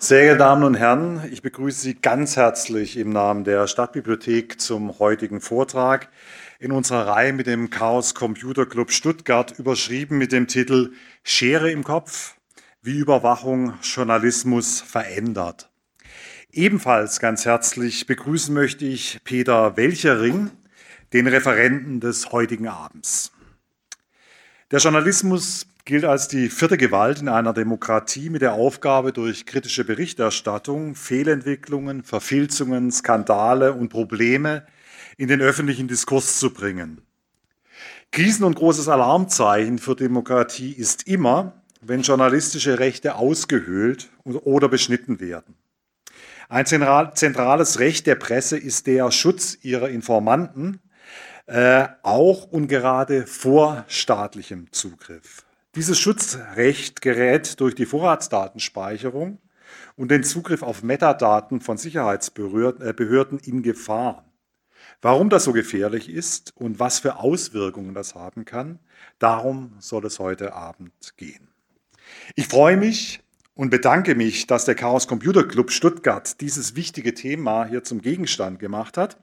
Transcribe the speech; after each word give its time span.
Sehr 0.00 0.22
geehrte 0.22 0.38
Damen 0.38 0.62
und 0.62 0.74
Herren, 0.74 1.28
ich 1.32 1.42
begrüße 1.42 1.80
Sie 1.80 1.94
ganz 1.94 2.36
herzlich 2.36 2.96
im 2.96 3.10
Namen 3.10 3.42
der 3.42 3.66
Stadtbibliothek 3.66 4.60
zum 4.60 5.00
heutigen 5.00 5.40
Vortrag 5.40 6.08
in 6.60 6.70
unserer 6.70 7.08
Reihe 7.08 7.32
mit 7.32 7.48
dem 7.48 7.68
Chaos 7.68 8.14
Computer 8.14 8.64
Club 8.64 8.92
Stuttgart, 8.92 9.58
überschrieben 9.58 10.16
mit 10.16 10.30
dem 10.30 10.46
Titel 10.46 10.92
Schere 11.24 11.72
im 11.72 11.82
Kopf, 11.82 12.36
wie 12.80 12.96
Überwachung 12.96 13.74
Journalismus 13.82 14.80
verändert. 14.80 15.68
Ebenfalls 16.52 17.18
ganz 17.18 17.44
herzlich 17.44 18.06
begrüßen 18.06 18.54
möchte 18.54 18.84
ich 18.84 19.18
Peter 19.24 19.76
Welchering, 19.76 20.52
den 21.12 21.26
Referenten 21.26 21.98
des 21.98 22.30
heutigen 22.30 22.68
Abends. 22.68 23.32
Der 24.70 24.78
Journalismus 24.78 25.66
gilt 25.88 26.04
als 26.04 26.28
die 26.28 26.50
vierte 26.50 26.76
Gewalt 26.76 27.22
in 27.22 27.30
einer 27.30 27.54
Demokratie 27.54 28.28
mit 28.28 28.42
der 28.42 28.52
Aufgabe, 28.52 29.14
durch 29.14 29.46
kritische 29.46 29.84
Berichterstattung 29.84 30.94
Fehlentwicklungen, 30.94 32.04
Verfilzungen, 32.04 32.92
Skandale 32.92 33.72
und 33.72 33.88
Probleme 33.88 34.66
in 35.16 35.28
den 35.28 35.40
öffentlichen 35.40 35.88
Diskurs 35.88 36.38
zu 36.38 36.52
bringen. 36.52 37.00
Krisen 38.12 38.44
und 38.44 38.56
großes 38.56 38.90
Alarmzeichen 38.90 39.78
für 39.78 39.96
Demokratie 39.96 40.72
ist 40.72 41.08
immer, 41.08 41.62
wenn 41.80 42.02
journalistische 42.02 42.78
Rechte 42.78 43.14
ausgehöhlt 43.14 44.10
oder 44.24 44.68
beschnitten 44.68 45.20
werden. 45.20 45.54
Ein 46.50 46.66
zentrales 46.66 47.78
Recht 47.78 48.06
der 48.06 48.16
Presse 48.16 48.58
ist 48.58 48.86
der 48.86 49.10
Schutz 49.10 49.56
ihrer 49.62 49.88
Informanten, 49.88 50.80
äh, 51.46 51.88
auch 52.02 52.44
und 52.44 52.68
gerade 52.68 53.26
vor 53.26 53.86
staatlichem 53.88 54.70
Zugriff. 54.70 55.47
Dieses 55.78 55.96
Schutzrecht 56.00 57.02
gerät 57.02 57.60
durch 57.60 57.76
die 57.76 57.86
Vorratsdatenspeicherung 57.86 59.38
und 59.94 60.10
den 60.10 60.24
Zugriff 60.24 60.64
auf 60.64 60.82
Metadaten 60.82 61.60
von 61.60 61.78
Sicherheitsbehörden 61.78 63.38
in 63.38 63.62
Gefahr. 63.62 64.24
Warum 65.00 65.30
das 65.30 65.44
so 65.44 65.52
gefährlich 65.52 66.08
ist 66.08 66.52
und 66.56 66.80
was 66.80 66.98
für 66.98 67.18
Auswirkungen 67.20 67.94
das 67.94 68.16
haben 68.16 68.44
kann, 68.44 68.80
darum 69.20 69.76
soll 69.78 70.04
es 70.04 70.18
heute 70.18 70.52
Abend 70.52 71.16
gehen. 71.16 71.46
Ich 72.34 72.48
freue 72.48 72.76
mich 72.76 73.20
und 73.54 73.70
bedanke 73.70 74.16
mich, 74.16 74.48
dass 74.48 74.64
der 74.64 74.74
Chaos 74.74 75.06
Computer 75.06 75.46
Club 75.46 75.70
Stuttgart 75.70 76.40
dieses 76.40 76.74
wichtige 76.74 77.14
Thema 77.14 77.66
hier 77.66 77.84
zum 77.84 78.02
Gegenstand 78.02 78.58
gemacht 78.58 78.96
hat. 78.96 79.16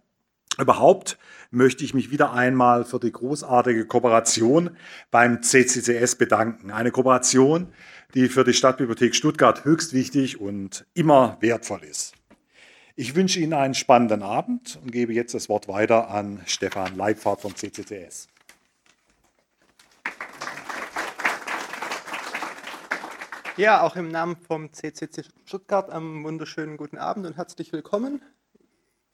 Überhaupt 0.57 1.17
möchte 1.51 1.83
ich 1.83 1.93
mich 1.93 2.11
wieder 2.11 2.31
einmal 2.31 2.85
für 2.85 2.99
die 2.99 3.11
großartige 3.11 3.85
Kooperation 3.85 4.77
beim 5.11 5.41
CCCS 5.41 6.15
bedanken. 6.15 6.71
Eine 6.71 6.91
Kooperation, 6.91 7.73
die 8.13 8.29
für 8.29 8.45
die 8.45 8.53
Stadtbibliothek 8.53 9.15
Stuttgart 9.15 9.65
höchst 9.65 9.93
wichtig 9.93 10.39
und 10.39 10.85
immer 10.93 11.37
wertvoll 11.41 11.83
ist. 11.83 12.13
Ich 12.95 13.15
wünsche 13.15 13.41
Ihnen 13.41 13.53
einen 13.53 13.73
spannenden 13.73 14.23
Abend 14.23 14.79
und 14.81 14.91
gebe 14.93 15.13
jetzt 15.13 15.33
das 15.33 15.49
Wort 15.49 15.67
weiter 15.67 16.09
an 16.09 16.41
Stefan 16.45 16.95
Leibfahrt 16.95 17.41
vom 17.41 17.53
CCCS. 17.53 18.29
Ja, 23.57 23.81
auch 23.81 23.97
im 23.97 24.07
Namen 24.07 24.37
vom 24.37 24.71
CCC 24.71 25.23
Stuttgart 25.45 25.89
einen 25.89 26.23
wunderschönen 26.23 26.77
guten 26.77 26.97
Abend 26.97 27.25
und 27.25 27.35
herzlich 27.35 27.73
willkommen 27.73 28.21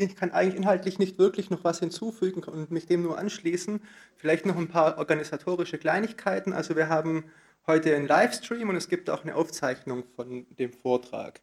ich 0.01 0.15
kann 0.15 0.31
eigentlich 0.31 0.55
inhaltlich 0.55 0.99
nicht 0.99 1.17
wirklich 1.17 1.49
noch 1.49 1.63
was 1.63 1.79
hinzufügen 1.79 2.43
und 2.43 2.71
mich 2.71 2.85
dem 2.85 3.03
nur 3.03 3.17
anschließen. 3.17 3.81
Vielleicht 4.15 4.45
noch 4.45 4.57
ein 4.57 4.67
paar 4.67 4.97
organisatorische 4.97 5.77
Kleinigkeiten. 5.77 6.53
Also 6.53 6.75
wir 6.75 6.89
haben 6.89 7.25
heute 7.67 7.95
einen 7.95 8.07
Livestream 8.07 8.69
und 8.69 8.75
es 8.75 8.89
gibt 8.89 9.09
auch 9.09 9.23
eine 9.23 9.35
Aufzeichnung 9.35 10.03
von 10.15 10.45
dem 10.57 10.73
Vortrag. 10.73 11.41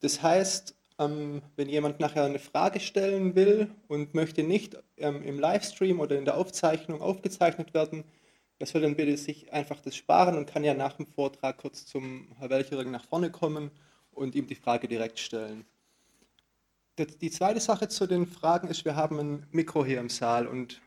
Das 0.00 0.22
heißt, 0.22 0.74
ähm, 0.98 1.42
wenn 1.56 1.68
jemand 1.68 2.00
nachher 2.00 2.24
eine 2.24 2.38
Frage 2.38 2.80
stellen 2.80 3.34
will 3.34 3.70
und 3.88 4.14
möchte 4.14 4.42
nicht 4.42 4.78
ähm, 4.96 5.22
im 5.22 5.38
Livestream 5.38 6.00
oder 6.00 6.18
in 6.18 6.24
der 6.24 6.36
Aufzeichnung 6.36 7.02
aufgezeichnet 7.02 7.74
werden, 7.74 8.04
das 8.58 8.70
soll 8.70 8.80
dann 8.80 8.96
bitte 8.96 9.16
sich 9.18 9.52
einfach 9.52 9.80
das 9.80 9.96
sparen 9.96 10.38
und 10.38 10.46
kann 10.46 10.64
ja 10.64 10.72
nach 10.74 10.94
dem 10.94 11.06
Vortrag 11.06 11.58
kurz 11.58 11.84
zum 11.84 12.28
Herr 12.38 12.48
Welchering 12.48 12.90
nach 12.90 13.04
vorne 13.04 13.30
kommen 13.30 13.70
und 14.12 14.34
ihm 14.34 14.46
die 14.46 14.54
Frage 14.54 14.88
direkt 14.88 15.18
stellen. 15.18 15.66
Die 16.98 17.30
zweite 17.30 17.60
Sache 17.60 17.88
zu 17.88 18.06
den 18.06 18.26
Fragen 18.26 18.68
ist, 18.68 18.86
wir 18.86 18.96
haben 18.96 19.18
ein 19.18 19.46
Mikro 19.50 19.84
hier 19.84 20.00
im 20.00 20.08
Saal 20.08 20.46
und 20.46 20.80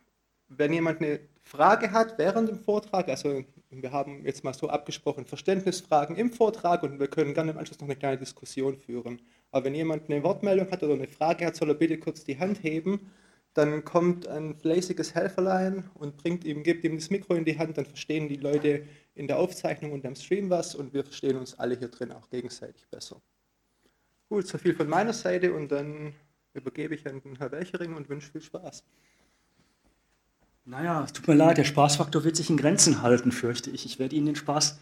wenn 0.48 0.74
jemand 0.74 1.02
eine 1.02 1.20
Frage 1.44 1.92
hat 1.92 2.18
während 2.18 2.50
dem 2.50 2.58
Vortrag, 2.58 3.08
also 3.10 3.44
wir 3.70 3.92
haben 3.92 4.26
jetzt 4.26 4.44
mal 4.44 4.54
so 4.56 4.70
abgesprochen, 4.70 5.26
Verständnisfragen 5.26 6.16
im 6.16 6.32
Vortrag 6.32 6.82
und 6.82 7.00
wir 7.00 7.08
können 7.08 7.36
gerne 7.36 7.52
im 7.52 7.60
Anschluss 7.60 7.80
noch 7.80 7.88
eine 7.88 7.96
kleine 7.96 8.18
Diskussion 8.18 8.76
führen. 8.76 9.22
Aber 9.52 9.66
wenn 9.66 9.76
jemand 9.76 10.10
eine 10.10 10.24
Wortmeldung 10.24 10.72
hat 10.72 10.82
oder 10.82 10.96
eine 10.96 11.08
Frage 11.08 11.46
hat, 11.46 11.56
soll 11.56 11.70
er 11.70 11.76
bitte 11.76 12.00
kurz 12.00 12.24
die 12.24 12.40
Hand 12.40 12.64
heben. 12.64 13.12
Dann 13.54 13.86
kommt 13.86 14.28
ein 14.28 14.56
fleißiges 14.56 15.14
Helferlein 15.14 15.90
und 15.94 16.18
bringt 16.18 16.44
ihm, 16.44 16.64
gibt 16.64 16.84
ihm 16.84 16.96
das 16.96 17.12
Mikro 17.12 17.36
in 17.36 17.46
die 17.46 17.58
Hand, 17.60 17.78
dann 17.78 17.86
verstehen 17.86 18.30
die 18.30 18.38
Leute 18.38 18.86
in 19.14 19.28
der 19.28 19.38
Aufzeichnung 19.38 19.92
und 19.92 20.06
am 20.06 20.16
Stream 20.16 20.50
was 20.50 20.74
und 20.74 20.94
wir 20.94 21.04
verstehen 21.04 21.38
uns 21.38 21.58
alle 21.60 21.78
hier 21.78 21.90
drin 21.90 22.12
auch 22.12 22.30
gegenseitig 22.30 22.88
besser. 22.90 23.22
Gut, 24.30 24.46
so 24.46 24.60
viel 24.60 24.76
von 24.76 24.88
meiner 24.88 25.14
Seite 25.14 25.54
und 25.54 25.72
dann 25.72 26.14
übergebe 26.54 26.94
ich 26.94 27.08
an 27.08 27.20
den 27.22 27.38
Herrn 27.38 27.52
Welchering 27.52 27.96
und 27.96 28.10
wünsche 28.10 28.32
viel 28.32 28.42
Spaß. 28.42 28.84
Naja, 30.66 31.04
es 31.04 31.14
tut 31.14 31.28
mir 31.28 31.34
leid, 31.34 31.58
der 31.58 31.64
Spaßfaktor 31.64 32.24
wird 32.24 32.36
sich 32.36 32.52
in 32.52 32.58
Grenzen 32.58 33.02
halten, 33.02 33.32
fürchte 33.32 33.72
ich. 33.72 33.88
Ich 33.88 33.98
werde 33.98 34.16
Ihnen 34.16 34.28
den 34.28 34.36
Spaß 34.36 34.80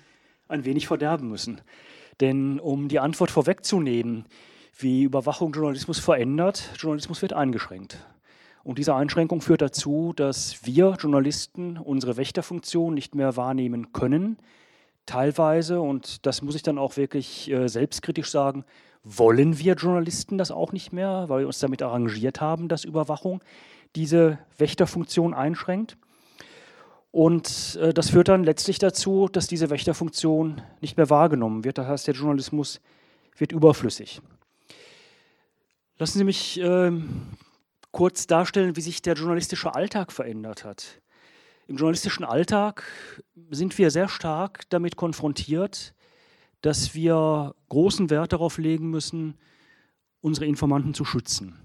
ein 0.49 0.65
wenig 0.65 0.87
verderben 0.87 1.29
müssen. 1.29 1.61
Denn 2.19 2.59
um 2.59 2.89
die 2.89 2.99
Antwort 2.99 3.31
vorwegzunehmen, 3.31 4.25
wie 4.77 5.03
Überwachung 5.03 5.53
Journalismus 5.53 5.99
verändert, 5.99 6.69
Journalismus 6.77 7.21
wird 7.21 7.31
eingeschränkt. 7.31 8.05
Und 8.65 8.79
diese 8.79 8.95
Einschränkung 8.95 9.39
führt 9.39 9.61
dazu, 9.61 10.11
dass 10.13 10.65
wir 10.65 10.97
Journalisten 10.99 11.77
unsere 11.77 12.17
Wächterfunktion 12.17 12.93
nicht 12.93 13.15
mehr 13.15 13.37
wahrnehmen 13.37 13.93
können. 13.93 14.39
Teilweise, 15.05 15.79
und 15.79 16.25
das 16.25 16.41
muss 16.41 16.55
ich 16.55 16.63
dann 16.63 16.77
auch 16.77 16.97
wirklich 16.97 17.49
äh, 17.49 17.69
selbstkritisch 17.69 18.29
sagen, 18.29 18.65
wollen 19.07 19.57
wir 19.57 19.75
Journalisten 19.75 20.37
das 20.37 20.51
auch 20.51 20.73
nicht 20.73 20.91
mehr, 20.91 21.25
weil 21.27 21.41
wir 21.41 21.47
uns 21.47 21.59
damit 21.59 21.81
arrangiert 21.81 22.41
haben, 22.41 22.67
dass 22.67 22.83
Überwachung 22.83 23.41
diese 23.95 24.39
Wächterfunktion 24.57 25.33
einschränkt. 25.33 25.97
Und 27.11 27.77
äh, 27.81 27.93
das 27.93 28.09
führt 28.09 28.27
dann 28.27 28.43
letztlich 28.43 28.79
dazu, 28.79 29.29
dass 29.31 29.47
diese 29.47 29.69
Wächterfunktion 29.69 30.61
nicht 30.81 30.97
mehr 30.97 31.09
wahrgenommen 31.09 31.63
wird. 31.63 31.77
Das 31.77 31.87
heißt, 31.87 32.07
der 32.07 32.13
Journalismus 32.13 32.81
wird 33.37 33.51
überflüssig. 33.53 34.21
Lassen 35.97 36.17
Sie 36.19 36.23
mich 36.23 36.59
äh, 36.59 36.91
kurz 37.91 38.27
darstellen, 38.27 38.75
wie 38.75 38.81
sich 38.81 39.01
der 39.01 39.15
journalistische 39.15 39.73
Alltag 39.73 40.11
verändert 40.11 40.65
hat. 40.65 41.01
Im 41.67 41.77
journalistischen 41.77 42.23
Alltag 42.23 42.83
sind 43.49 43.77
wir 43.77 43.89
sehr 43.89 44.09
stark 44.09 44.63
damit 44.69 44.95
konfrontiert, 44.95 45.93
dass 46.67 46.93
wir 46.93 47.55
großen 47.69 48.09
Wert 48.09 48.33
darauf 48.33 48.57
legen 48.57 48.89
müssen, 48.89 49.35
unsere 50.19 50.45
Informanten 50.47 50.93
zu 50.93 51.05
schützen. 51.05 51.55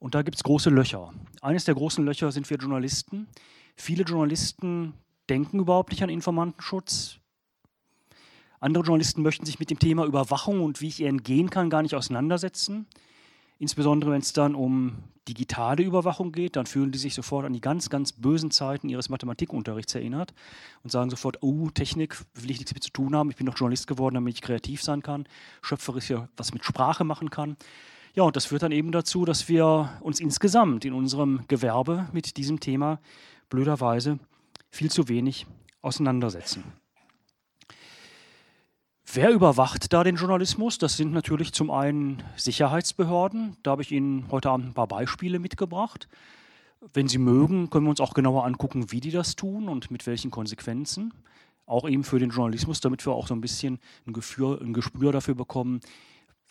Und 0.00 0.16
da 0.16 0.22
gibt 0.22 0.34
es 0.36 0.42
große 0.42 0.68
Löcher. 0.68 1.14
Eines 1.42 1.64
der 1.64 1.76
großen 1.76 2.04
Löcher 2.04 2.32
sind 2.32 2.50
wir 2.50 2.56
Journalisten. 2.56 3.28
Viele 3.76 4.02
Journalisten 4.02 4.94
denken 5.30 5.60
überhaupt 5.60 5.92
nicht 5.92 6.02
an 6.02 6.08
Informantenschutz. 6.08 7.20
Andere 8.58 8.82
Journalisten 8.82 9.22
möchten 9.22 9.46
sich 9.46 9.60
mit 9.60 9.70
dem 9.70 9.78
Thema 9.78 10.04
Überwachung 10.04 10.60
und 10.60 10.80
wie 10.80 10.88
ich 10.88 10.98
ihr 10.98 11.08
entgehen 11.08 11.48
kann, 11.48 11.70
gar 11.70 11.82
nicht 11.82 11.94
auseinandersetzen. 11.94 12.88
Insbesondere 13.58 14.12
wenn 14.12 14.20
es 14.20 14.32
dann 14.32 14.54
um 14.54 15.04
digitale 15.28 15.82
Überwachung 15.82 16.30
geht, 16.30 16.56
dann 16.56 16.66
fühlen 16.66 16.92
die 16.92 16.98
sich 16.98 17.14
sofort 17.14 17.46
an 17.46 17.52
die 17.52 17.60
ganz, 17.60 17.90
ganz 17.90 18.12
bösen 18.12 18.50
Zeiten 18.50 18.88
ihres 18.88 19.08
Mathematikunterrichts 19.08 19.94
erinnert 19.94 20.34
und 20.84 20.90
sagen 20.90 21.10
sofort, 21.10 21.38
oh, 21.42 21.70
Technik 21.70 22.16
will 22.34 22.50
ich 22.50 22.58
nichts 22.58 22.74
mit 22.74 22.84
zu 22.84 22.90
tun 22.90 23.16
haben, 23.16 23.30
ich 23.30 23.36
bin 23.36 23.46
doch 23.46 23.56
Journalist 23.56 23.86
geworden, 23.86 24.14
damit 24.14 24.34
ich 24.34 24.42
kreativ 24.42 24.82
sein 24.82 25.02
kann, 25.02 25.26
schöpferisch 25.62 26.12
was 26.36 26.52
mit 26.52 26.64
Sprache 26.64 27.04
machen 27.04 27.30
kann. 27.30 27.56
Ja, 28.14 28.22
und 28.22 28.36
das 28.36 28.46
führt 28.46 28.62
dann 28.62 28.72
eben 28.72 28.92
dazu, 28.92 29.24
dass 29.24 29.48
wir 29.48 29.98
uns 30.00 30.20
insgesamt 30.20 30.84
in 30.84 30.94
unserem 30.94 31.44
Gewerbe 31.48 32.08
mit 32.12 32.36
diesem 32.36 32.60
Thema 32.60 33.00
blöderweise 33.50 34.18
viel 34.70 34.90
zu 34.90 35.08
wenig 35.08 35.46
auseinandersetzen. 35.82 36.64
Wer 39.16 39.30
überwacht 39.30 39.94
da 39.94 40.04
den 40.04 40.16
Journalismus? 40.16 40.76
Das 40.76 40.98
sind 40.98 41.10
natürlich 41.10 41.54
zum 41.54 41.70
einen 41.70 42.22
Sicherheitsbehörden. 42.36 43.56
Da 43.62 43.70
habe 43.70 43.80
ich 43.80 43.90
Ihnen 43.90 44.30
heute 44.30 44.50
Abend 44.50 44.66
ein 44.66 44.74
paar 44.74 44.88
Beispiele 44.88 45.38
mitgebracht. 45.38 46.06
Wenn 46.92 47.08
Sie 47.08 47.16
mögen, 47.16 47.70
können 47.70 47.86
wir 47.86 47.90
uns 47.90 48.02
auch 48.02 48.12
genauer 48.12 48.44
angucken, 48.44 48.92
wie 48.92 49.00
die 49.00 49.10
das 49.10 49.34
tun 49.34 49.70
und 49.70 49.90
mit 49.90 50.06
welchen 50.06 50.30
Konsequenzen. 50.30 51.14
Auch 51.64 51.88
eben 51.88 52.04
für 52.04 52.18
den 52.18 52.28
Journalismus, 52.28 52.80
damit 52.80 53.06
wir 53.06 53.14
auch 53.14 53.26
so 53.26 53.34
ein 53.34 53.40
bisschen 53.40 53.78
ein, 54.06 54.12
Gefühl, 54.12 54.60
ein 54.62 54.74
Gespür 54.74 55.12
dafür 55.12 55.34
bekommen, 55.34 55.80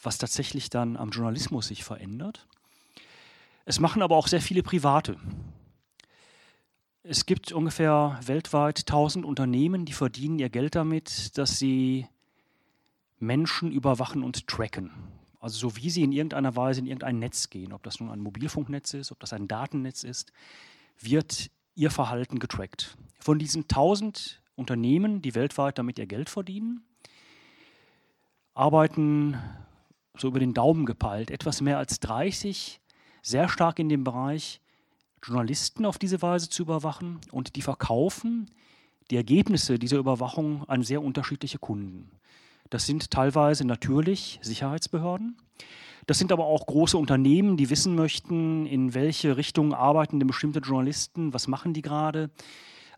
was 0.01 0.17
tatsächlich 0.17 0.71
dann 0.71 0.97
am 0.97 1.11
Journalismus 1.11 1.67
sich 1.67 1.83
verändert. 1.83 2.47
Es 3.65 3.79
machen 3.79 4.01
aber 4.01 4.15
auch 4.15 4.27
sehr 4.27 4.41
viele 4.41 4.63
Private. 4.63 5.17
Es 7.03 7.27
gibt 7.27 7.51
ungefähr 7.51 8.19
weltweit 8.25 8.79
1000 8.79 9.23
Unternehmen, 9.23 9.85
die 9.85 9.93
verdienen 9.93 10.39
ihr 10.39 10.49
Geld 10.49 10.73
damit, 10.73 11.37
dass 11.37 11.59
sie 11.59 12.07
Menschen 13.19 13.71
überwachen 13.71 14.23
und 14.23 14.47
tracken. 14.47 14.91
Also 15.39 15.69
so 15.69 15.75
wie 15.77 15.89
sie 15.89 16.03
in 16.03 16.11
irgendeiner 16.11 16.55
Weise 16.55 16.79
in 16.79 16.87
irgendein 16.87 17.19
Netz 17.19 17.49
gehen, 17.49 17.71
ob 17.71 17.83
das 17.83 17.99
nun 17.99 18.09
ein 18.09 18.19
Mobilfunknetz 18.19 18.93
ist, 18.93 19.11
ob 19.11 19.19
das 19.19 19.31
ein 19.31 19.47
Datennetz 19.47 20.03
ist, 20.03 20.31
wird 20.99 21.51
ihr 21.75 21.91
Verhalten 21.91 22.39
getrackt. 22.39 22.97
Von 23.19 23.37
diesen 23.37 23.63
1000 23.63 24.41
Unternehmen, 24.55 25.21
die 25.21 25.35
weltweit 25.35 25.77
damit 25.77 25.99
ihr 25.99 26.07
Geld 26.07 26.29
verdienen, 26.29 26.83
arbeiten 28.53 29.37
so 30.17 30.29
über 30.29 30.39
den 30.39 30.53
Daumen 30.53 30.85
gepeilt 30.85 31.29
etwas 31.29 31.61
mehr 31.61 31.77
als 31.77 31.99
30 31.99 32.79
sehr 33.21 33.49
stark 33.49 33.79
in 33.79 33.89
dem 33.89 34.03
Bereich, 34.03 34.61
Journalisten 35.23 35.85
auf 35.85 35.97
diese 35.97 36.21
Weise 36.21 36.49
zu 36.49 36.61
überwachen 36.61 37.19
und 37.31 37.55
die 37.55 37.63
verkaufen 37.63 38.51
die 39.09 39.15
Ergebnisse 39.15 39.79
dieser 39.79 39.97
Überwachung 39.97 40.67
an 40.69 40.83
sehr 40.83 41.01
unterschiedliche 41.01 41.57
Kunden. 41.57 42.11
Das 42.69 42.85
sind 42.85 43.11
teilweise 43.11 43.65
natürlich 43.65 44.39
Sicherheitsbehörden. 44.41 45.37
Das 46.07 46.19
sind 46.19 46.31
aber 46.31 46.45
auch 46.45 46.67
große 46.67 46.97
Unternehmen, 46.97 47.57
die 47.57 47.69
wissen 47.69 47.95
möchten, 47.95 48.65
in 48.65 48.93
welche 48.93 49.37
Richtung 49.37 49.73
arbeiten 49.73 50.19
denn 50.19 50.27
bestimmte 50.27 50.59
Journalisten, 50.59 51.33
was 51.33 51.47
machen 51.47 51.73
die 51.73 51.81
gerade, 51.81 52.29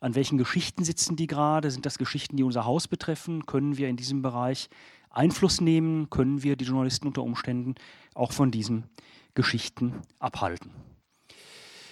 an 0.01 0.13
welchen 0.15 0.37
Geschichten 0.37 0.83
sitzen 0.83 1.15
die 1.15 1.27
gerade, 1.27 1.71
sind 1.71 1.85
das 1.85 1.97
Geschichten, 1.97 2.35
die 2.35 2.43
unser 2.43 2.65
Haus 2.65 2.87
betreffen, 2.87 3.45
können 3.45 3.77
wir 3.77 3.87
in 3.87 3.95
diesem 3.95 4.21
Bereich 4.21 4.69
Einfluss 5.09 5.61
nehmen, 5.61 6.09
können 6.09 6.43
wir 6.43 6.55
die 6.55 6.65
Journalisten 6.65 7.07
unter 7.07 7.23
Umständen 7.23 7.75
auch 8.13 8.33
von 8.33 8.51
diesen 8.51 8.83
Geschichten 9.33 10.01
abhalten. 10.19 10.71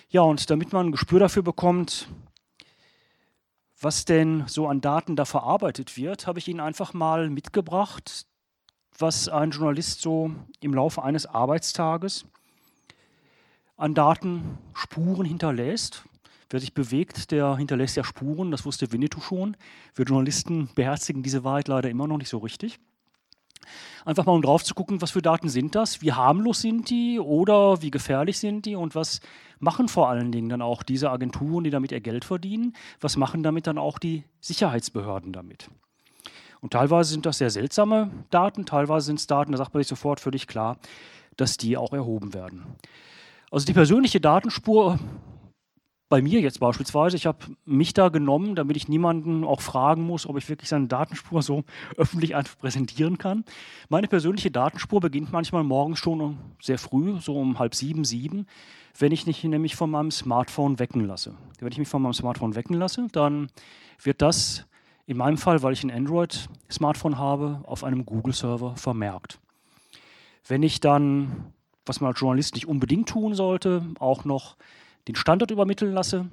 Ja, 0.09 0.21
und 0.21 0.49
damit 0.49 0.73
man 0.73 0.87
ein 0.87 0.91
Gespür 0.91 1.19
dafür 1.19 1.43
bekommt, 1.43 2.07
was 3.79 4.05
denn 4.05 4.43
so 4.47 4.67
an 4.67 4.81
Daten 4.81 5.15
da 5.15 5.25
verarbeitet 5.25 5.97
wird, 5.97 6.27
habe 6.27 6.39
ich 6.39 6.47
Ihnen 6.47 6.59
einfach 6.59 6.93
mal 6.93 7.29
mitgebracht, 7.29 8.25
was 8.97 9.27
ein 9.27 9.51
Journalist 9.51 10.01
so 10.01 10.31
im 10.61 10.73
Laufe 10.73 11.03
eines 11.03 11.25
Arbeitstages 11.25 12.25
an 13.77 13.93
Datenspuren 13.93 15.25
hinterlässt. 15.25 16.05
Wer 16.49 16.59
sich 16.59 16.73
bewegt, 16.73 17.31
der 17.31 17.57
hinterlässt 17.57 17.97
ja 17.97 18.03
Spuren, 18.03 18.51
das 18.51 18.65
wusste 18.65 18.91
Winnetou 18.91 19.19
schon. 19.19 19.57
Wir 19.95 20.05
Journalisten 20.05 20.69
beherzigen 20.75 21.23
diese 21.23 21.43
Wahrheit 21.43 21.67
leider 21.67 21.89
immer 21.89 22.07
noch 22.07 22.17
nicht 22.17 22.29
so 22.29 22.37
richtig. 22.37 22.79
Einfach 24.05 24.25
mal 24.25 24.33
um 24.33 24.41
drauf 24.41 24.63
zu 24.63 24.75
gucken, 24.75 25.01
was 25.01 25.11
für 25.11 25.21
Daten 25.21 25.49
sind 25.49 25.75
das, 25.75 26.01
wie 26.01 26.13
harmlos 26.13 26.61
sind 26.61 26.89
die 26.89 27.19
oder 27.19 27.81
wie 27.81 27.91
gefährlich 27.91 28.37
sind 28.37 28.65
die 28.65 28.75
und 28.75 28.95
was 28.95 29.19
machen 29.59 29.87
vor 29.87 30.09
allen 30.09 30.31
Dingen 30.31 30.49
dann 30.49 30.61
auch 30.61 30.83
diese 30.83 31.09
Agenturen, 31.09 31.63
die 31.63 31.69
damit 31.69 31.91
ihr 31.91 32.01
Geld 32.01 32.25
verdienen, 32.25 32.73
was 33.01 33.17
machen 33.17 33.41
damit 33.41 33.67
dann 33.67 33.77
auch 33.77 33.97
die 33.97 34.23
Sicherheitsbehörden 34.41 35.33
damit. 35.33 35.69
Und 36.61 36.73
teilweise 36.73 37.11
sind 37.11 37.25
das 37.25 37.37
sehr 37.37 37.49
seltsame 37.49 38.09
Daten, 38.29 38.65
teilweise 38.65 39.07
sind 39.07 39.19
es 39.19 39.27
Daten, 39.27 39.51
da 39.51 39.57
sagt 39.57 39.73
man 39.73 39.81
sich 39.81 39.87
sofort 39.87 40.19
völlig 40.19 40.47
klar, 40.47 40.77
dass 41.37 41.57
die 41.57 41.77
auch 41.77 41.93
erhoben 41.93 42.33
werden. 42.33 42.63
Also 43.51 43.65
die 43.65 43.73
persönliche 43.73 44.19
Datenspur 44.19 44.99
bei 46.07 46.21
mir 46.21 46.39
jetzt 46.39 46.59
beispielsweise, 46.59 47.17
ich 47.17 47.25
habe 47.25 47.39
mich 47.65 47.93
da 47.93 48.09
genommen, 48.09 48.55
damit 48.55 48.77
ich 48.77 48.87
niemanden 48.87 49.43
auch 49.43 49.61
fragen 49.61 50.03
muss, 50.03 50.27
ob 50.27 50.37
ich 50.37 50.47
wirklich 50.47 50.69
seine 50.69 50.87
Datenspur 50.87 51.41
so 51.41 51.63
öffentlich 51.97 52.35
einfach 52.35 52.57
präsentieren 52.57 53.17
kann. 53.17 53.43
Meine 53.89 54.07
persönliche 54.07 54.51
Datenspur 54.51 54.99
beginnt 54.99 55.31
manchmal 55.31 55.63
morgens 55.63 55.99
schon 55.99 56.37
sehr 56.61 56.77
früh, 56.77 57.19
so 57.19 57.35
um 57.35 57.57
halb 57.57 57.73
sieben, 57.73 58.05
sieben, 58.05 58.45
wenn 58.97 59.11
ich 59.11 59.25
mich 59.25 59.43
nämlich 59.43 59.75
von 59.75 59.89
meinem 59.89 60.11
Smartphone 60.11 60.79
wecken 60.79 61.05
lasse. 61.05 61.35
Wenn 61.59 61.71
ich 61.71 61.79
mich 61.79 61.87
von 61.87 62.01
meinem 62.01 62.13
Smartphone 62.13 62.55
wecken 62.55 62.75
lasse, 62.75 63.07
dann 63.11 63.49
wird 64.01 64.21
das 64.21 64.65
in 65.07 65.17
meinem 65.17 65.37
Fall, 65.37 65.63
weil 65.63 65.73
ich 65.73 65.83
ein 65.83 65.91
Android-Smartphone 65.91 67.17
habe, 67.17 67.61
auf 67.65 67.83
einem 67.83 68.05
Google-Server 68.05 68.75
vermerkt. 68.75 69.39
Wenn 70.47 70.63
ich 70.63 70.79
dann, 70.79 71.51
was 71.85 71.99
man 71.99 72.11
als 72.11 72.19
Journalist 72.19 72.53
nicht 72.53 72.67
unbedingt 72.67 73.09
tun 73.09 73.33
sollte, 73.33 73.83
auch 73.99 74.23
noch 74.25 74.55
den 75.07 75.15
Standort 75.15 75.51
übermitteln 75.51 75.93
lasse, 75.93 76.27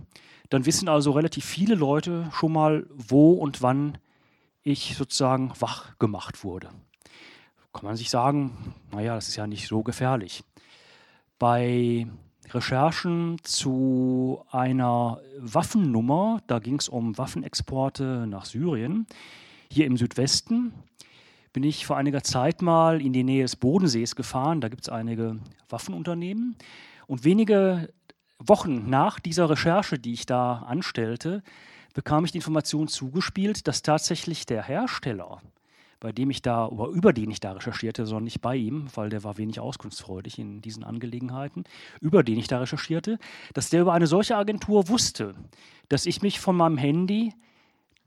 dann 0.51 0.67
wissen 0.67 0.89
also 0.89 1.13
relativ 1.13 1.45
viele 1.45 1.75
Leute 1.75 2.29
schon 2.33 2.53
mal, 2.53 2.87
wo 2.91 3.33
und 3.33 3.63
wann 3.63 3.99
ich 4.63 4.97
sozusagen 4.97 5.53
wach 5.59 5.99
gemacht 5.99 6.45
wurde. 6.45 6.69
Kann 7.73 7.87
man 7.87 7.97
sich 7.97 8.11
sagen, 8.11 8.75
naja, 8.93 9.15
das 9.15 9.29
ist 9.29 9.37
ja 9.37 9.47
nicht 9.47 9.67
so 9.67 9.83
gefährlich. 9.83 10.45
Bei 11.39 12.07
Recherchen 12.51 13.39
zu 13.43 14.45
einer 14.51 15.21
Waffennummer, 15.39 16.41
da 16.47 16.59
ging 16.59 16.79
es 16.79 16.89
um 16.89 17.17
Waffenexporte 17.17 18.27
nach 18.29 18.45
Syrien, 18.45 19.07
hier 19.71 19.87
im 19.87 19.97
Südwesten, 19.97 20.75
bin 21.53 21.65
ich 21.65 21.87
vor 21.87 21.97
einiger 21.97 22.23
Zeit 22.23 22.63
mal 22.63 23.01
in 23.01 23.13
die 23.13 23.25
Nähe 23.25 23.43
des 23.43 23.57
Bodensees 23.57 24.17
gefahren. 24.17 24.61
Da 24.61 24.69
gibt 24.69 24.83
es 24.83 24.89
einige 24.89 25.39
Waffenunternehmen. 25.69 26.57
Und 27.07 27.25
wenige 27.25 27.93
Wochen 28.47 28.89
nach 28.89 29.21
dieser 29.21 29.49
Recherche, 29.51 29.99
die 29.99 30.13
ich 30.13 30.27
da 30.27 30.59
anstellte, 30.59 31.43
bekam 31.95 32.25
ich 32.25 32.33
die 32.33 32.39
Information 32.39 32.89
zugespielt, 32.89 33.67
dass 33.69 33.83
tatsächlich 33.83 34.47
der 34.47 34.63
Hersteller, 34.63 35.41
bei 36.01 36.13
dem 36.13 36.31
ich 36.31 36.43
da, 36.43 36.69
über 36.69 37.13
den 37.13 37.31
ich 37.31 37.41
da 37.41 37.53
recherchierte, 37.53 38.07
sondern 38.07 38.25
nicht 38.25 38.41
bei 38.41 38.57
ihm, 38.57 38.87
weil 38.95 39.09
der 39.09 39.25
war 39.25 39.39
wenig 39.39 39.61
auskunftsfreudig 39.61 40.39
in 40.39 40.61
diesen 40.61 40.85
Angelegenheiten, 40.85 41.65
über 42.01 42.23
den 42.23 42.39
ich 42.39 42.49
da 42.49 42.59
recherchierte, 42.59 43.19
dass 43.55 43.71
der 43.71 43.83
über 43.83 43.93
eine 43.93 44.07
solche 44.07 44.37
Agentur 44.37 44.89
wusste, 44.89 45.35
dass 45.89 46.07
ich 46.07 46.23
mich 46.23 46.41
von 46.41 46.57
meinem 46.57 46.79
Handy 46.79 47.35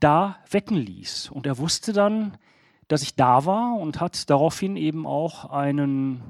da 0.00 0.38
wecken 0.50 0.76
ließ. 0.76 1.30
Und 1.30 1.46
er 1.46 1.58
wusste 1.58 1.92
dann, 1.92 2.36
dass 2.88 3.02
ich 3.02 3.14
da 3.14 3.46
war 3.46 3.76
und 3.78 4.00
hat 4.00 4.28
daraufhin 4.30 4.76
eben 4.76 5.06
auch 5.06 5.46
einen 5.46 6.22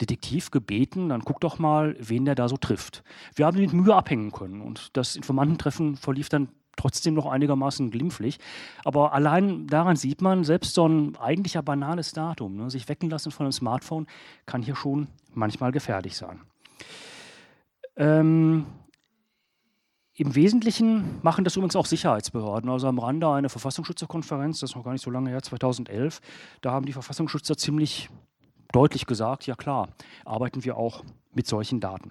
Detektiv 0.00 0.50
gebeten, 0.50 1.08
dann 1.10 1.22
guck 1.22 1.40
doch 1.40 1.58
mal, 1.58 1.96
wen 1.98 2.24
der 2.24 2.34
da 2.34 2.48
so 2.48 2.56
trifft. 2.56 3.02
Wir 3.34 3.46
haben 3.46 3.56
ihn 3.56 3.64
mit 3.64 3.72
Mühe 3.72 3.94
abhängen 3.94 4.32
können 4.32 4.62
und 4.62 4.96
das 4.96 5.16
Informantentreffen 5.16 5.96
verlief 5.96 6.28
dann 6.28 6.48
trotzdem 6.76 7.14
noch 7.14 7.26
einigermaßen 7.26 7.90
glimpflich. 7.90 8.38
Aber 8.84 9.12
allein 9.12 9.66
daran 9.66 9.96
sieht 9.96 10.22
man, 10.22 10.44
selbst 10.44 10.74
so 10.74 10.86
ein 10.86 11.16
eigentlich 11.16 11.54
ja 11.54 11.60
banales 11.60 12.12
Datum, 12.12 12.56
ne, 12.56 12.70
sich 12.70 12.88
wecken 12.88 13.10
lassen 13.10 13.30
von 13.30 13.44
einem 13.44 13.52
Smartphone, 13.52 14.06
kann 14.46 14.62
hier 14.62 14.76
schon 14.76 15.08
manchmal 15.34 15.72
gefährlich 15.72 16.16
sein. 16.16 16.40
Ähm, 17.96 18.64
Im 20.14 20.34
Wesentlichen 20.34 21.18
machen 21.22 21.44
das 21.44 21.56
übrigens 21.56 21.76
auch 21.76 21.86
Sicherheitsbehörden. 21.86 22.70
Also 22.70 22.88
am 22.88 22.98
Rande 22.98 23.28
eine 23.28 23.50
Verfassungsschützerkonferenz, 23.50 24.60
das 24.60 24.70
ist 24.70 24.76
noch 24.76 24.84
gar 24.84 24.92
nicht 24.92 25.04
so 25.04 25.10
lange 25.10 25.28
her, 25.30 25.42
2011, 25.42 26.20
da 26.62 26.72
haben 26.72 26.86
die 26.86 26.94
Verfassungsschützer 26.94 27.56
ziemlich 27.56 28.08
deutlich 28.72 29.06
gesagt, 29.06 29.46
ja 29.46 29.54
klar, 29.54 29.88
arbeiten 30.24 30.64
wir 30.64 30.76
auch 30.76 31.04
mit 31.32 31.46
solchen 31.46 31.80
Daten. 31.80 32.10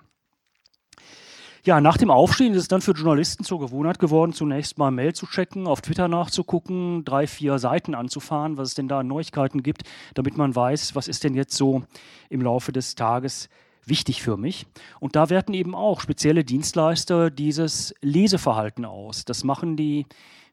Ja, 1.66 1.82
nach 1.82 1.98
dem 1.98 2.10
Aufstehen 2.10 2.54
ist 2.54 2.62
es 2.62 2.68
dann 2.70 2.82
für 2.82 2.94
Journalisten 2.94 3.44
zur 3.44 3.60
Gewohnheit 3.60 4.00
geworden, 4.00 4.32
zunächst 4.32 4.78
mal 4.78 4.92
Mail 4.92 5.13
zu 5.13 5.28
checken, 5.28 5.68
auf 5.68 5.82
Twitter 5.82 6.08
nachzugucken, 6.08 7.04
drei, 7.04 7.28
vier 7.28 7.60
Seiten 7.60 7.96
anzufahren, 7.96 8.58
was 8.58 8.70
es 8.70 8.74
denn 8.75 8.88
da 8.88 9.00
an 9.00 9.08
Neuigkeiten 9.08 9.62
gibt, 9.62 9.84
damit 10.13 10.38
man 10.38 10.56
weiß, 10.56 10.96
was 10.96 11.10
ist 11.10 11.25
denn 11.25 11.36
jetzt 11.36 11.56
so 11.56 11.84
im 12.30 12.42
Laufe 12.42 12.72
des 12.72 12.96
Tages 12.96 13.50
wichtig 13.86 14.22
für 14.22 14.38
mich. 14.38 14.68
Und 15.01 15.18
da 15.18 15.30
werten 15.30 15.54
eben 15.54 15.75
auch 15.75 16.00
spezielle 16.00 16.46
Dienstleister 16.46 17.30
dieses 17.30 17.94
Leseverhalten 18.01 18.86
aus. 18.86 19.25
Das 19.25 19.44
machen 19.44 19.75
die 19.75 20.06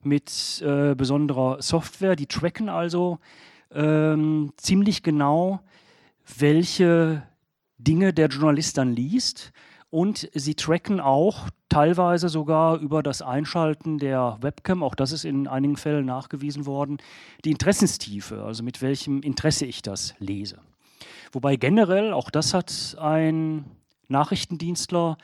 mit 0.03 0.63
äh, 0.63 0.95
besonderer 0.95 1.63
Software, 1.63 2.17
die 2.17 2.27
tracken 2.27 2.69
also 2.69 3.19
ähm, 3.73 4.53
ziemlich 4.57 5.03
genau, 5.03 5.61
welche 6.39 7.23
Dinge 7.79 8.13
der 8.13 8.29
Journalist 8.29 8.79
dann 8.79 8.93
liest. 8.93 9.53
Und 9.91 10.29
sie 10.35 10.55
tracken 10.55 11.01
auch 11.01 11.49
teilweise 11.69 12.29
sogar 12.29 12.79
über 12.79 13.03
das 13.03 13.23
Einschalten 13.23 13.99
der 13.99 14.37
Webcam, 14.41 14.83
auch 14.83 14.95
das 14.95 15.13
ist 15.13 15.25
in 15.25 15.47
einigen 15.47 15.77
Fällen 15.77 16.07
nachgewiesen 16.07 16.67
worden, 16.67 16.99
die 17.45 17.51
Interessenstiefe, 17.51 18.43
also 18.43 18.63
mit 18.63 18.83
welchem 18.83 19.23
Interesse 19.23 19.65
ich 19.65 19.83
das 19.83 20.15
lese. 20.19 20.59
Wobei 21.33 21.57
generell, 21.57 22.13
auch 22.13 22.31
das 22.31 22.53
hat 22.53 22.97
ein 23.01 23.65
Nachrichtendienstler 24.09 25.17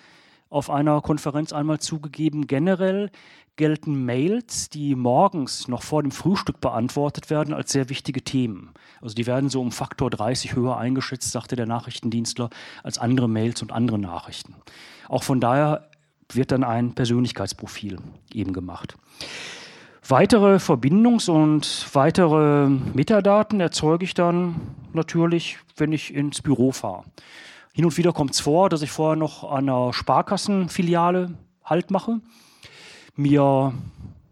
auf 0.52 0.68
einer 0.68 1.00
Konferenz 1.00 1.52
einmal 1.52 1.80
zugegeben, 1.80 2.46
generell 2.46 3.10
gelten 3.56 4.04
Mails, 4.04 4.68
die 4.68 4.94
morgens 4.94 5.66
noch 5.66 5.82
vor 5.82 6.02
dem 6.02 6.12
Frühstück 6.12 6.60
beantwortet 6.60 7.30
werden, 7.30 7.54
als 7.54 7.72
sehr 7.72 7.88
wichtige 7.88 8.22
Themen. 8.22 8.72
Also 9.00 9.14
die 9.14 9.26
werden 9.26 9.48
so 9.48 9.60
um 9.60 9.72
Faktor 9.72 10.10
30 10.10 10.54
höher 10.54 10.76
eingeschätzt, 10.76 11.32
sagte 11.32 11.56
der 11.56 11.66
Nachrichtendienstler, 11.66 12.50
als 12.82 12.98
andere 12.98 13.28
Mails 13.28 13.62
und 13.62 13.72
andere 13.72 13.98
Nachrichten. 13.98 14.54
Auch 15.08 15.22
von 15.22 15.40
daher 15.40 15.88
wird 16.30 16.52
dann 16.52 16.64
ein 16.64 16.94
Persönlichkeitsprofil 16.94 17.98
eben 18.32 18.52
gemacht. 18.52 18.96
Weitere 20.06 20.56
Verbindungs- 20.58 21.30
und 21.30 21.86
weitere 21.94 22.68
Metadaten 22.68 23.60
erzeuge 23.60 24.04
ich 24.04 24.14
dann 24.14 24.56
natürlich, 24.92 25.58
wenn 25.76 25.92
ich 25.92 26.12
ins 26.12 26.42
Büro 26.42 26.72
fahre. 26.72 27.04
Hin 27.72 27.84
und 27.84 27.96
wieder 27.96 28.12
kommt 28.12 28.32
es 28.32 28.40
vor, 28.40 28.68
dass 28.68 28.82
ich 28.82 28.90
vorher 28.90 29.16
noch 29.16 29.44
an 29.44 29.68
einer 29.68 29.92
Sparkassenfiliale 29.92 31.34
Halt 31.64 31.90
mache 31.90 32.20
mir 33.16 33.72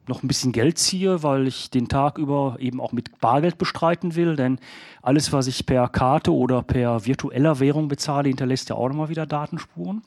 noch 0.06 0.22
ein 0.22 0.28
bisschen 0.28 0.52
Geld 0.52 0.78
ziehe, 0.78 1.22
weil 1.22 1.46
ich 1.46 1.70
den 1.70 1.88
Tag 1.88 2.18
über 2.18 2.56
eben 2.58 2.80
auch 2.80 2.92
mit 2.92 3.20
Bargeld 3.20 3.58
bestreiten 3.58 4.16
will, 4.16 4.34
denn 4.34 4.58
alles, 5.02 5.32
was 5.32 5.46
ich 5.46 5.66
per 5.66 5.88
Karte 5.88 6.34
oder 6.34 6.62
per 6.62 7.06
virtueller 7.06 7.60
Währung 7.60 7.88
bezahle, 7.88 8.28
hinterlässt 8.28 8.70
ja 8.70 8.76
auch 8.76 8.88
nochmal 8.88 9.08
wieder 9.08 9.26
Datenspuren. 9.26 10.02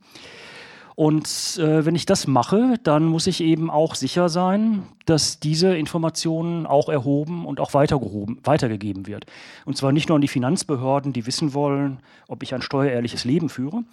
Und 0.95 1.57
äh, 1.57 1.85
wenn 1.85 1.95
ich 1.95 2.05
das 2.05 2.27
mache, 2.27 2.75
dann 2.83 3.05
muss 3.05 3.27
ich 3.27 3.41
eben 3.41 3.69
auch 3.71 3.95
sicher 3.95 4.29
sein, 4.29 4.83
dass 5.05 5.39
diese 5.39 5.75
Informationen 5.75 6.67
auch 6.67 6.89
erhoben 6.89 7.45
und 7.45 7.59
auch 7.59 7.73
weitergegeben 7.73 9.07
wird. 9.07 9.25
Und 9.65 9.77
zwar 9.77 9.91
nicht 9.91 10.09
nur 10.09 10.17
an 10.17 10.21
die 10.21 10.27
Finanzbehörden, 10.27 11.13
die 11.13 11.25
wissen 11.25 11.53
wollen, 11.53 11.99
ob 12.27 12.43
ich 12.43 12.53
ein 12.53 12.61
steuerehrliches 12.61 13.25
Leben 13.25 13.49
führe. 13.49 13.83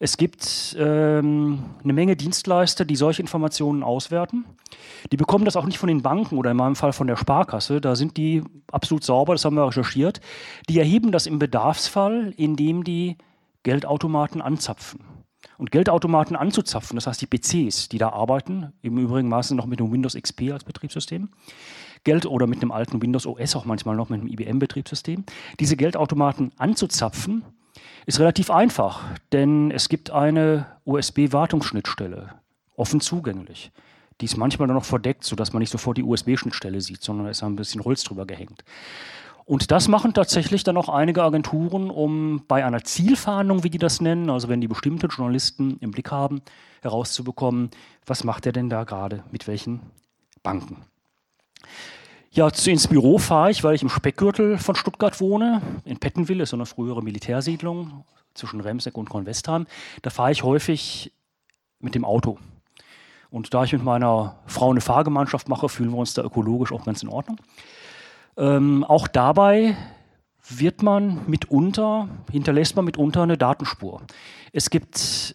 Es 0.00 0.16
gibt 0.16 0.76
ähm, 0.78 1.64
eine 1.82 1.92
Menge 1.92 2.14
Dienstleister, 2.14 2.84
die 2.84 2.94
solche 2.94 3.20
Informationen 3.20 3.82
auswerten. 3.82 4.44
Die 5.10 5.16
bekommen 5.16 5.44
das 5.44 5.56
auch 5.56 5.66
nicht 5.66 5.78
von 5.78 5.88
den 5.88 6.02
Banken 6.02 6.38
oder 6.38 6.52
in 6.52 6.56
meinem 6.56 6.76
Fall 6.76 6.92
von 6.92 7.08
der 7.08 7.16
Sparkasse. 7.16 7.80
Da 7.80 7.96
sind 7.96 8.16
die 8.16 8.44
absolut 8.70 9.02
sauber, 9.02 9.34
das 9.34 9.44
haben 9.44 9.56
wir 9.56 9.66
recherchiert. 9.66 10.20
Die 10.68 10.78
erheben 10.78 11.10
das 11.10 11.26
im 11.26 11.40
Bedarfsfall, 11.40 12.32
indem 12.36 12.84
die 12.84 13.16
Geldautomaten 13.64 14.40
anzapfen 14.40 15.00
und 15.58 15.70
Geldautomaten 15.70 16.36
anzuzapfen, 16.36 16.96
das 16.96 17.06
heißt 17.06 17.20
die 17.20 17.26
PCs, 17.26 17.88
die 17.88 17.98
da 17.98 18.10
arbeiten, 18.10 18.72
im 18.80 18.96
Übrigen 18.96 19.28
meistens 19.28 19.56
noch 19.56 19.66
mit 19.66 19.80
dem 19.80 19.92
Windows 19.92 20.14
XP 20.14 20.52
als 20.52 20.64
Betriebssystem, 20.64 21.28
Geld 22.04 22.26
oder 22.26 22.46
mit 22.46 22.62
einem 22.62 22.70
alten 22.70 23.02
Windows 23.02 23.26
OS 23.26 23.56
auch 23.56 23.64
manchmal 23.64 23.96
noch 23.96 24.08
mit 24.08 24.20
einem 24.20 24.28
IBM-Betriebssystem, 24.28 25.24
diese 25.60 25.76
Geldautomaten 25.76 26.52
anzuzapfen, 26.56 27.44
ist 28.06 28.20
relativ 28.20 28.50
einfach, 28.50 29.04
denn 29.32 29.70
es 29.70 29.88
gibt 29.88 30.10
eine 30.10 30.66
USB-Wartungsschnittstelle, 30.84 32.30
offen 32.76 33.00
zugänglich. 33.00 33.70
Die 34.20 34.24
ist 34.24 34.36
manchmal 34.36 34.68
noch 34.68 34.84
verdeckt, 34.84 35.24
sodass 35.24 35.52
man 35.52 35.60
nicht 35.60 35.70
sofort 35.70 35.98
die 35.98 36.02
USB-Schnittstelle 36.02 36.80
sieht, 36.80 37.02
sondern 37.02 37.26
da 37.26 37.30
ist 37.30 37.42
ein 37.42 37.56
bisschen 37.56 37.84
Holz 37.84 38.02
drüber 38.02 38.26
gehängt. 38.26 38.64
Und 39.48 39.70
das 39.70 39.88
machen 39.88 40.12
tatsächlich 40.12 40.62
dann 40.62 40.76
auch 40.76 40.90
einige 40.90 41.22
Agenturen, 41.22 41.88
um 41.88 42.44
bei 42.48 42.66
einer 42.66 42.84
Zielfahndung, 42.84 43.64
wie 43.64 43.70
die 43.70 43.78
das 43.78 44.02
nennen, 44.02 44.28
also 44.28 44.50
wenn 44.50 44.60
die 44.60 44.68
bestimmte 44.68 45.06
Journalisten 45.06 45.78
im 45.80 45.90
Blick 45.90 46.10
haben, 46.10 46.42
herauszubekommen, 46.82 47.70
was 48.04 48.24
macht 48.24 48.44
er 48.44 48.52
denn 48.52 48.68
da 48.68 48.84
gerade 48.84 49.24
mit 49.30 49.48
welchen 49.48 49.80
Banken. 50.42 50.84
Ja, 52.30 52.50
ins 52.66 52.88
Büro 52.88 53.16
fahre 53.16 53.50
ich, 53.50 53.64
weil 53.64 53.74
ich 53.74 53.80
im 53.80 53.88
Speckgürtel 53.88 54.58
von 54.58 54.74
Stuttgart 54.74 55.18
wohne. 55.18 55.62
In 55.86 55.96
Pettenwil 55.96 56.40
ist 56.40 56.50
so 56.50 56.56
eine 56.58 56.66
frühere 56.66 57.02
Militärsiedlung 57.02 58.04
zwischen 58.34 58.60
Remseck 58.60 58.98
und 58.98 59.08
Kornwestheim. 59.08 59.66
Da 60.02 60.10
fahre 60.10 60.30
ich 60.30 60.42
häufig 60.42 61.10
mit 61.80 61.94
dem 61.94 62.04
Auto. 62.04 62.36
Und 63.30 63.54
da 63.54 63.64
ich 63.64 63.72
mit 63.72 63.82
meiner 63.82 64.36
Frau 64.44 64.70
eine 64.70 64.82
Fahrgemeinschaft 64.82 65.48
mache, 65.48 65.70
fühlen 65.70 65.90
wir 65.90 65.98
uns 65.98 66.12
da 66.12 66.22
ökologisch 66.22 66.70
auch 66.70 66.84
ganz 66.84 67.02
in 67.02 67.08
Ordnung. 67.08 67.38
Ähm, 68.38 68.84
auch 68.84 69.08
dabei 69.08 69.76
wird 70.48 70.82
man 70.82 71.28
mitunter, 71.28 72.08
hinterlässt 72.30 72.76
man 72.76 72.84
mitunter 72.84 73.22
eine 73.22 73.36
Datenspur. 73.36 74.02
Es 74.52 74.70
gibt 74.70 75.34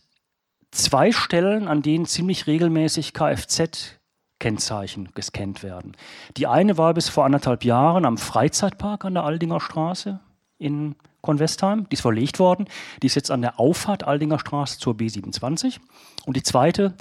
zwei 0.71 1.11
Stellen, 1.11 1.67
an 1.67 1.81
denen 1.81 2.05
ziemlich 2.05 2.47
regelmäßig 2.47 3.13
Kfz-Kennzeichen 3.13 5.09
gescannt 5.13 5.63
werden. 5.63 5.95
Die 6.37 6.47
eine 6.47 6.77
war 6.77 6.93
bis 6.93 7.09
vor 7.09 7.25
anderthalb 7.25 7.65
Jahren 7.65 8.05
am 8.05 8.17
Freizeitpark 8.17 9.05
an 9.05 9.13
der 9.13 9.23
Aldinger 9.23 9.59
Straße 9.59 10.19
in 10.57 10.95
Convestheim. 11.21 11.87
Die 11.89 11.95
ist 11.95 12.01
verlegt 12.01 12.39
worden. 12.39 12.67
Die 13.01 13.07
ist 13.07 13.15
jetzt 13.15 13.31
an 13.31 13.41
der 13.41 13.59
Auffahrt 13.59 14.05
Aldinger 14.05 14.39
Straße 14.39 14.79
zur 14.79 14.95
B27. 14.95 15.79
Und 16.25 16.37
die 16.37 16.43
zweite 16.43 16.95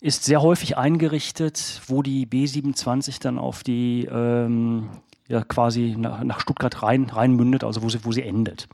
ist 0.00 0.24
sehr 0.24 0.42
häufig 0.42 0.76
eingerichtet, 0.76 1.82
wo 1.88 2.02
die 2.02 2.26
B27 2.26 3.20
dann 3.20 3.38
auf 3.38 3.64
die 3.64 4.06
ähm, 4.10 4.88
ja 5.28 5.42
quasi 5.44 5.94
nach, 5.96 6.40
Stuttgart 6.40 6.82
rein, 6.82 7.04
reinmündet, 7.04 7.62
also 7.64 7.82
wo 7.82 7.88
sie, 7.88 8.04
wo 8.04 8.12
sie 8.12 8.22
endet. 8.22 8.68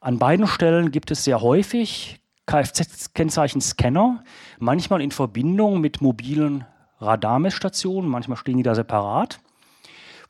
An 0.00 0.18
beiden 0.18 0.46
Stellen 0.46 0.90
gibt 0.90 1.10
es 1.10 1.24
sehr 1.24 1.40
häufig 1.40 2.20
Kfz-Kennzeichen-Scanner, 2.46 4.22
manchmal 4.58 5.00
in 5.00 5.10
Verbindung 5.10 5.80
mit 5.80 6.02
mobilen 6.02 6.64
Radarmessstationen, 7.00 8.10
manchmal 8.10 8.36
stehen 8.36 8.56
die 8.56 8.62
da 8.62 8.74
separat. 8.74 9.40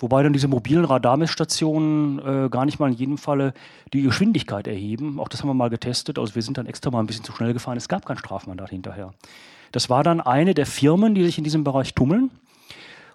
Wobei 0.00 0.22
dann 0.22 0.32
diese 0.32 0.48
mobilen 0.48 0.84
Radarmessstationen 0.84 2.18
äh, 2.18 2.48
gar 2.50 2.64
nicht 2.64 2.80
mal 2.80 2.90
in 2.90 2.96
jedem 2.96 3.16
Falle 3.16 3.54
die 3.92 4.02
Geschwindigkeit 4.02 4.66
erheben. 4.66 5.20
Auch 5.20 5.28
das 5.28 5.40
haben 5.40 5.48
wir 5.48 5.54
mal 5.54 5.70
getestet. 5.70 6.18
Also 6.18 6.34
wir 6.34 6.42
sind 6.42 6.58
dann 6.58 6.66
extra 6.66 6.90
mal 6.90 6.98
ein 7.00 7.06
bisschen 7.06 7.24
zu 7.24 7.32
schnell 7.32 7.52
gefahren. 7.52 7.76
Es 7.76 7.88
gab 7.88 8.04
kein 8.04 8.18
Strafmandat 8.18 8.70
hinterher. 8.70 9.14
Das 9.70 9.90
war 9.90 10.02
dann 10.02 10.20
eine 10.20 10.52
der 10.52 10.66
Firmen, 10.66 11.14
die 11.14 11.24
sich 11.24 11.38
in 11.38 11.44
diesem 11.44 11.62
Bereich 11.62 11.94
tummeln 11.94 12.30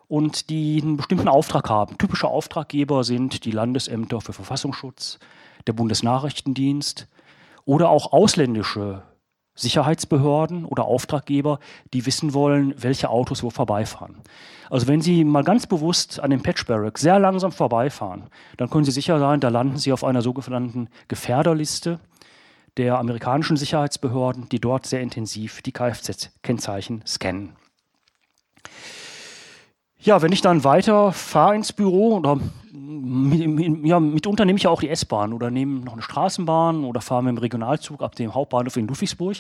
und 0.10 0.50
die 0.50 0.82
einen 0.82 0.98
bestimmten 0.98 1.30
Auftrag 1.30 1.70
haben. 1.70 1.98
Typische 1.98 2.28
Auftraggeber 2.28 3.06
sind 3.06 3.46
die 3.46 3.52
Landesämter 3.52 4.20
für 4.20 4.34
Verfassungsschutz, 4.34 5.20
der 5.68 5.74
Bundesnachrichtendienst 5.74 7.08
oder 7.64 7.90
auch 7.90 8.12
ausländische 8.12 9.04
Sicherheitsbehörden 9.54 10.66
oder 10.66 10.86
Auftraggeber, 10.86 11.60
die 11.94 12.06
wissen 12.06 12.34
wollen, 12.34 12.74
welche 12.78 13.10
Autos 13.10 13.44
wo 13.44 13.50
vorbeifahren. 13.50 14.16
Also 14.70 14.88
wenn 14.88 15.02
Sie 15.02 15.24
mal 15.24 15.44
ganz 15.44 15.68
bewusst 15.68 16.20
an 16.20 16.32
dem 16.32 16.42
Patch 16.42 16.66
Barrack 16.66 16.98
sehr 16.98 17.20
langsam 17.20 17.52
vorbeifahren, 17.52 18.30
dann 18.58 18.70
können 18.70 18.86
Sie 18.86 18.92
sicher 18.92 19.20
sein, 19.20 19.40
da 19.40 19.50
landen 19.50 19.78
Sie 19.78 19.94
auf 19.94 20.04
einer 20.04 20.22
sogenannten 20.22 20.90
Gefährderliste 21.08 22.00
der 22.78 22.98
amerikanischen 22.98 23.58
Sicherheitsbehörden, 23.58 24.48
die 24.50 24.60
dort 24.60 24.86
sehr 24.86 25.02
intensiv 25.02 25.62
die 25.62 25.74
Kfz-Kennzeichen 25.74 27.04
scannen. 27.06 27.59
Ja, 30.02 30.22
wenn 30.22 30.32
ich 30.32 30.42
dann 30.42 30.64
weiter 30.64 31.12
fahre 31.12 31.56
ins 31.56 31.74
Büro 31.74 32.16
oder 32.16 32.40
ja, 32.72 34.00
mitunter 34.00 34.46
nehme 34.46 34.58
ich 34.58 34.64
ja 34.64 34.70
auch 34.70 34.80
die 34.80 34.90
S-Bahn 34.90 35.34
oder 35.34 35.52
nehme 35.52 35.82
noch 35.82 35.94
eine 35.94 36.02
Straßenbahn 36.02 36.86
oder 36.86 37.02
fahre 37.02 37.24
mit 37.24 37.36
dem 37.36 37.38
Regionalzug 37.40 38.02
ab 38.02 38.16
dem 38.16 38.34
Hauptbahnhof 38.34 38.78
in 38.78 38.88
Ludwigsburg. 38.88 39.38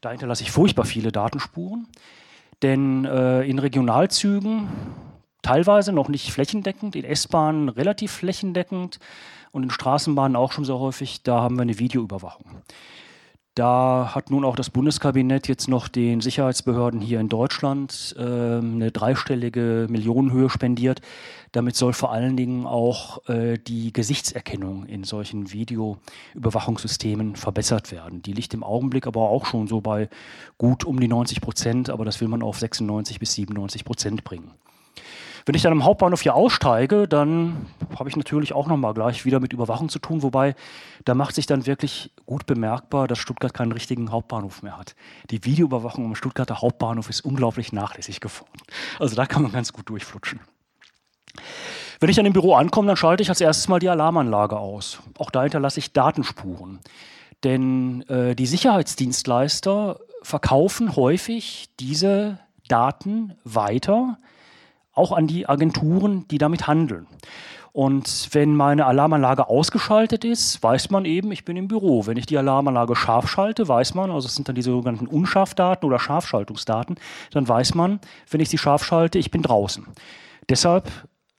Da 0.00 0.10
hinterlasse 0.10 0.42
ich 0.42 0.50
furchtbar 0.50 0.84
viele 0.84 1.12
Datenspuren. 1.12 1.86
Denn 2.62 3.04
äh, 3.04 3.42
in 3.42 3.58
Regionalzügen 3.58 4.68
teilweise 5.42 5.92
noch 5.92 6.08
nicht 6.08 6.32
flächendeckend, 6.32 6.96
in 6.96 7.04
S-Bahnen 7.04 7.68
relativ 7.68 8.12
flächendeckend 8.12 8.98
und 9.52 9.62
in 9.62 9.70
Straßenbahnen 9.70 10.36
auch 10.36 10.52
schon 10.52 10.64
sehr 10.64 10.78
häufig, 10.78 11.22
da 11.22 11.40
haben 11.40 11.56
wir 11.56 11.62
eine 11.62 11.78
Videoüberwachung. 11.78 12.46
Da 13.58 14.12
hat 14.14 14.30
nun 14.30 14.44
auch 14.44 14.54
das 14.54 14.70
Bundeskabinett 14.70 15.48
jetzt 15.48 15.66
noch 15.66 15.88
den 15.88 16.20
Sicherheitsbehörden 16.20 17.00
hier 17.00 17.18
in 17.18 17.28
Deutschland 17.28 18.14
äh, 18.16 18.22
eine 18.22 18.92
dreistellige 18.92 19.88
Millionenhöhe 19.90 20.48
spendiert. 20.48 21.00
Damit 21.50 21.74
soll 21.74 21.92
vor 21.92 22.12
allen 22.12 22.36
Dingen 22.36 22.66
auch 22.66 23.28
äh, 23.28 23.58
die 23.58 23.92
Gesichtserkennung 23.92 24.86
in 24.86 25.02
solchen 25.02 25.50
Videoüberwachungssystemen 25.50 27.34
verbessert 27.34 27.90
werden. 27.90 28.22
Die 28.22 28.32
liegt 28.32 28.54
im 28.54 28.62
Augenblick 28.62 29.08
aber 29.08 29.22
auch 29.22 29.44
schon 29.44 29.66
so 29.66 29.80
bei 29.80 30.08
gut 30.56 30.84
um 30.84 31.00
die 31.00 31.08
90 31.08 31.40
Prozent, 31.40 31.90
aber 31.90 32.04
das 32.04 32.20
will 32.20 32.28
man 32.28 32.44
auf 32.44 32.60
96 32.60 33.18
bis 33.18 33.34
97 33.34 33.84
Prozent 33.84 34.22
bringen. 34.22 34.52
Wenn 35.48 35.54
ich 35.54 35.62
dann 35.62 35.72
am 35.72 35.84
Hauptbahnhof 35.86 36.20
hier 36.20 36.34
aussteige, 36.34 37.08
dann 37.08 37.68
habe 37.98 38.10
ich 38.10 38.16
natürlich 38.16 38.52
auch 38.52 38.66
nochmal 38.66 38.92
gleich 38.92 39.24
wieder 39.24 39.40
mit 39.40 39.54
Überwachung 39.54 39.88
zu 39.88 39.98
tun, 39.98 40.22
wobei 40.22 40.54
da 41.06 41.14
macht 41.14 41.34
sich 41.34 41.46
dann 41.46 41.64
wirklich 41.64 42.12
gut 42.26 42.44
bemerkbar, 42.44 43.08
dass 43.08 43.18
Stuttgart 43.18 43.54
keinen 43.54 43.72
richtigen 43.72 44.12
Hauptbahnhof 44.12 44.62
mehr 44.62 44.76
hat. 44.76 44.94
Die 45.30 45.42
Videoüberwachung 45.46 46.04
am 46.04 46.14
Stuttgarter 46.14 46.60
Hauptbahnhof 46.60 47.08
ist 47.08 47.22
unglaublich 47.22 47.72
nachlässig 47.72 48.20
geworden. 48.20 48.60
Also 48.98 49.16
da 49.16 49.24
kann 49.24 49.40
man 49.40 49.50
ganz 49.50 49.72
gut 49.72 49.88
durchflutschen. 49.88 50.40
Wenn 51.98 52.10
ich 52.10 52.16
dann 52.16 52.26
im 52.26 52.34
Büro 52.34 52.54
ankomme, 52.54 52.88
dann 52.88 52.98
schalte 52.98 53.22
ich 53.22 53.30
als 53.30 53.40
erstes 53.40 53.68
mal 53.68 53.78
die 53.78 53.88
Alarmanlage 53.88 54.58
aus. 54.58 54.98
Auch 55.16 55.30
da 55.30 55.44
hinterlasse 55.44 55.78
ich 55.78 55.94
Datenspuren. 55.94 56.80
Denn 57.42 58.02
äh, 58.10 58.36
die 58.36 58.44
Sicherheitsdienstleister 58.44 59.98
verkaufen 60.20 60.94
häufig 60.94 61.70
diese 61.80 62.38
Daten 62.68 63.38
weiter 63.44 64.18
auch 64.98 65.12
an 65.12 65.26
die 65.26 65.48
Agenturen, 65.48 66.26
die 66.28 66.38
damit 66.38 66.66
handeln. 66.66 67.06
Und 67.72 68.30
wenn 68.32 68.56
meine 68.56 68.86
Alarmanlage 68.86 69.48
ausgeschaltet 69.48 70.24
ist, 70.24 70.62
weiß 70.62 70.90
man 70.90 71.04
eben, 71.04 71.30
ich 71.30 71.44
bin 71.44 71.56
im 71.56 71.68
Büro. 71.68 72.06
Wenn 72.06 72.16
ich 72.16 72.26
die 72.26 72.36
Alarmanlage 72.36 72.96
scharf 72.96 73.28
schalte, 73.28 73.68
weiß 73.68 73.94
man, 73.94 74.10
also 74.10 74.26
es 74.26 74.34
sind 74.34 74.48
dann 74.48 74.56
die 74.56 74.62
sogenannten 74.62 75.06
Unscharfdaten 75.06 75.86
oder 75.86 75.98
Scharfschaltungsdaten, 75.98 76.96
dann 77.30 77.46
weiß 77.46 77.74
man, 77.74 78.00
wenn 78.30 78.40
ich 78.40 78.48
sie 78.48 78.58
scharf 78.58 78.84
schalte, 78.84 79.18
ich 79.18 79.30
bin 79.30 79.42
draußen. 79.42 79.86
Deshalb 80.48 80.90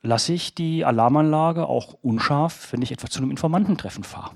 lasse 0.02 0.34
ich 0.34 0.56
die 0.56 0.86
Alarmanlage 0.86 1.68
auch 1.68 1.96
unscharf, 2.02 2.72
wenn 2.72 2.82
ich 2.82 2.92
etwa 2.92 3.10
zu 3.10 3.20
einem 3.20 3.32
Informantentreffen 3.32 4.04
fahre. 4.04 4.32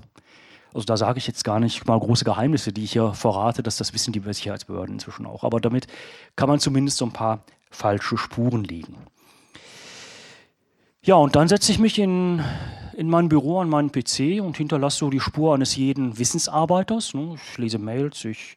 Also 0.74 0.84
da 0.86 0.96
sage 0.96 1.18
ich 1.18 1.26
jetzt 1.28 1.44
gar 1.44 1.60
nicht 1.60 1.86
mal 1.86 1.98
große 1.98 2.24
Geheimnisse, 2.24 2.72
die 2.72 2.84
ich 2.84 2.92
hier 2.92 3.14
verrate, 3.14 3.62
dass 3.62 3.76
das 3.76 3.94
wissen 3.94 4.12
die 4.12 4.20
Sicherheitsbehörden 4.20 4.96
inzwischen 4.96 5.24
auch. 5.24 5.44
Aber 5.44 5.60
damit 5.60 5.86
kann 6.34 6.48
man 6.48 6.58
zumindest 6.58 6.98
so 6.98 7.06
ein 7.06 7.12
paar 7.12 7.44
falsche 7.70 8.18
Spuren 8.18 8.64
legen. 8.64 8.96
Ja, 11.06 11.16
und 11.16 11.36
dann 11.36 11.48
setze 11.48 11.70
ich 11.70 11.78
mich 11.78 11.98
in, 11.98 12.42
in 12.96 13.10
mein 13.10 13.28
Büro 13.28 13.60
an 13.60 13.68
meinen 13.68 13.92
PC 13.92 14.40
und 14.40 14.56
hinterlasse 14.56 15.00
so 15.00 15.10
die 15.10 15.20
Spur 15.20 15.54
eines 15.54 15.76
jeden 15.76 16.18
Wissensarbeiters. 16.18 17.12
Ne? 17.12 17.34
Ich 17.34 17.58
lese 17.58 17.78
Mails, 17.78 18.24
ich 18.24 18.56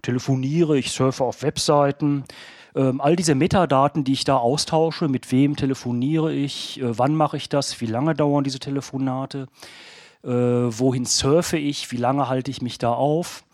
telefoniere, 0.00 0.78
ich 0.78 0.90
surfe 0.90 1.22
auf 1.22 1.42
Webseiten. 1.42 2.24
Ähm, 2.74 3.02
all 3.02 3.14
diese 3.14 3.34
Metadaten, 3.34 4.04
die 4.04 4.14
ich 4.14 4.24
da 4.24 4.38
austausche, 4.38 5.06
mit 5.08 5.30
wem 5.32 5.54
telefoniere 5.54 6.32
ich, 6.32 6.80
äh, 6.80 6.98
wann 6.98 7.14
mache 7.14 7.36
ich 7.36 7.50
das, 7.50 7.78
wie 7.82 7.86
lange 7.86 8.14
dauern 8.14 8.42
diese 8.42 8.58
Telefonate, 8.58 9.48
äh, 10.24 10.28
wohin 10.30 11.04
surfe 11.04 11.58
ich, 11.58 11.92
wie 11.92 11.98
lange 11.98 12.26
halte 12.26 12.50
ich 12.50 12.62
mich 12.62 12.78
da 12.78 12.94
auf, 12.94 13.44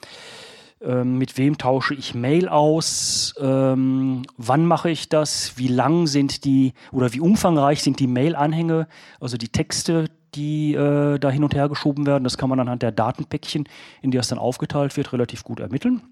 mit 0.80 1.36
wem 1.36 1.58
tausche 1.58 1.94
ich 1.94 2.14
Mail 2.14 2.48
aus, 2.48 3.34
ähm, 3.40 4.22
wann 4.36 4.64
mache 4.64 4.90
ich 4.90 5.08
das, 5.08 5.54
wie 5.56 5.68
lang 5.68 6.06
sind 6.06 6.44
die 6.44 6.72
oder 6.92 7.12
wie 7.12 7.20
umfangreich 7.20 7.82
sind 7.82 7.98
die 7.98 8.06
Mail-Anhänge, 8.06 8.86
also 9.20 9.36
die 9.36 9.48
Texte, 9.48 10.06
die 10.34 10.74
äh, 10.74 11.18
da 11.18 11.30
hin 11.30 11.44
und 11.44 11.54
her 11.54 11.68
geschoben 11.68 12.06
werden. 12.06 12.24
Das 12.24 12.38
kann 12.38 12.48
man 12.48 12.60
anhand 12.60 12.82
der 12.82 12.92
Datenpäckchen, 12.92 13.68
in 14.02 14.10
die 14.10 14.16
das 14.16 14.28
dann 14.28 14.38
aufgeteilt 14.38 14.96
wird, 14.96 15.12
relativ 15.12 15.44
gut 15.44 15.60
ermitteln. 15.60 16.02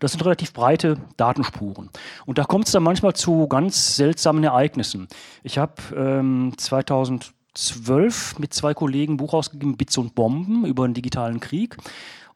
Das 0.00 0.12
sind 0.12 0.24
relativ 0.24 0.52
breite 0.52 0.98
Datenspuren. 1.16 1.90
Und 2.26 2.38
da 2.38 2.44
kommt 2.44 2.66
es 2.66 2.72
dann 2.72 2.82
manchmal 2.82 3.14
zu 3.14 3.46
ganz 3.48 3.96
seltsamen 3.96 4.44
Ereignissen. 4.44 5.08
Ich 5.42 5.58
habe 5.58 5.74
ähm, 5.94 6.54
2012 6.56 8.38
mit 8.38 8.54
zwei 8.54 8.74
Kollegen 8.74 9.14
ein 9.14 9.16
Buch 9.18 9.34
ausgegeben, 9.34 9.76
Bits 9.76 9.98
und 9.98 10.14
Bomben 10.14 10.64
über 10.64 10.86
den 10.86 10.94
digitalen 10.94 11.40
Krieg. 11.40 11.76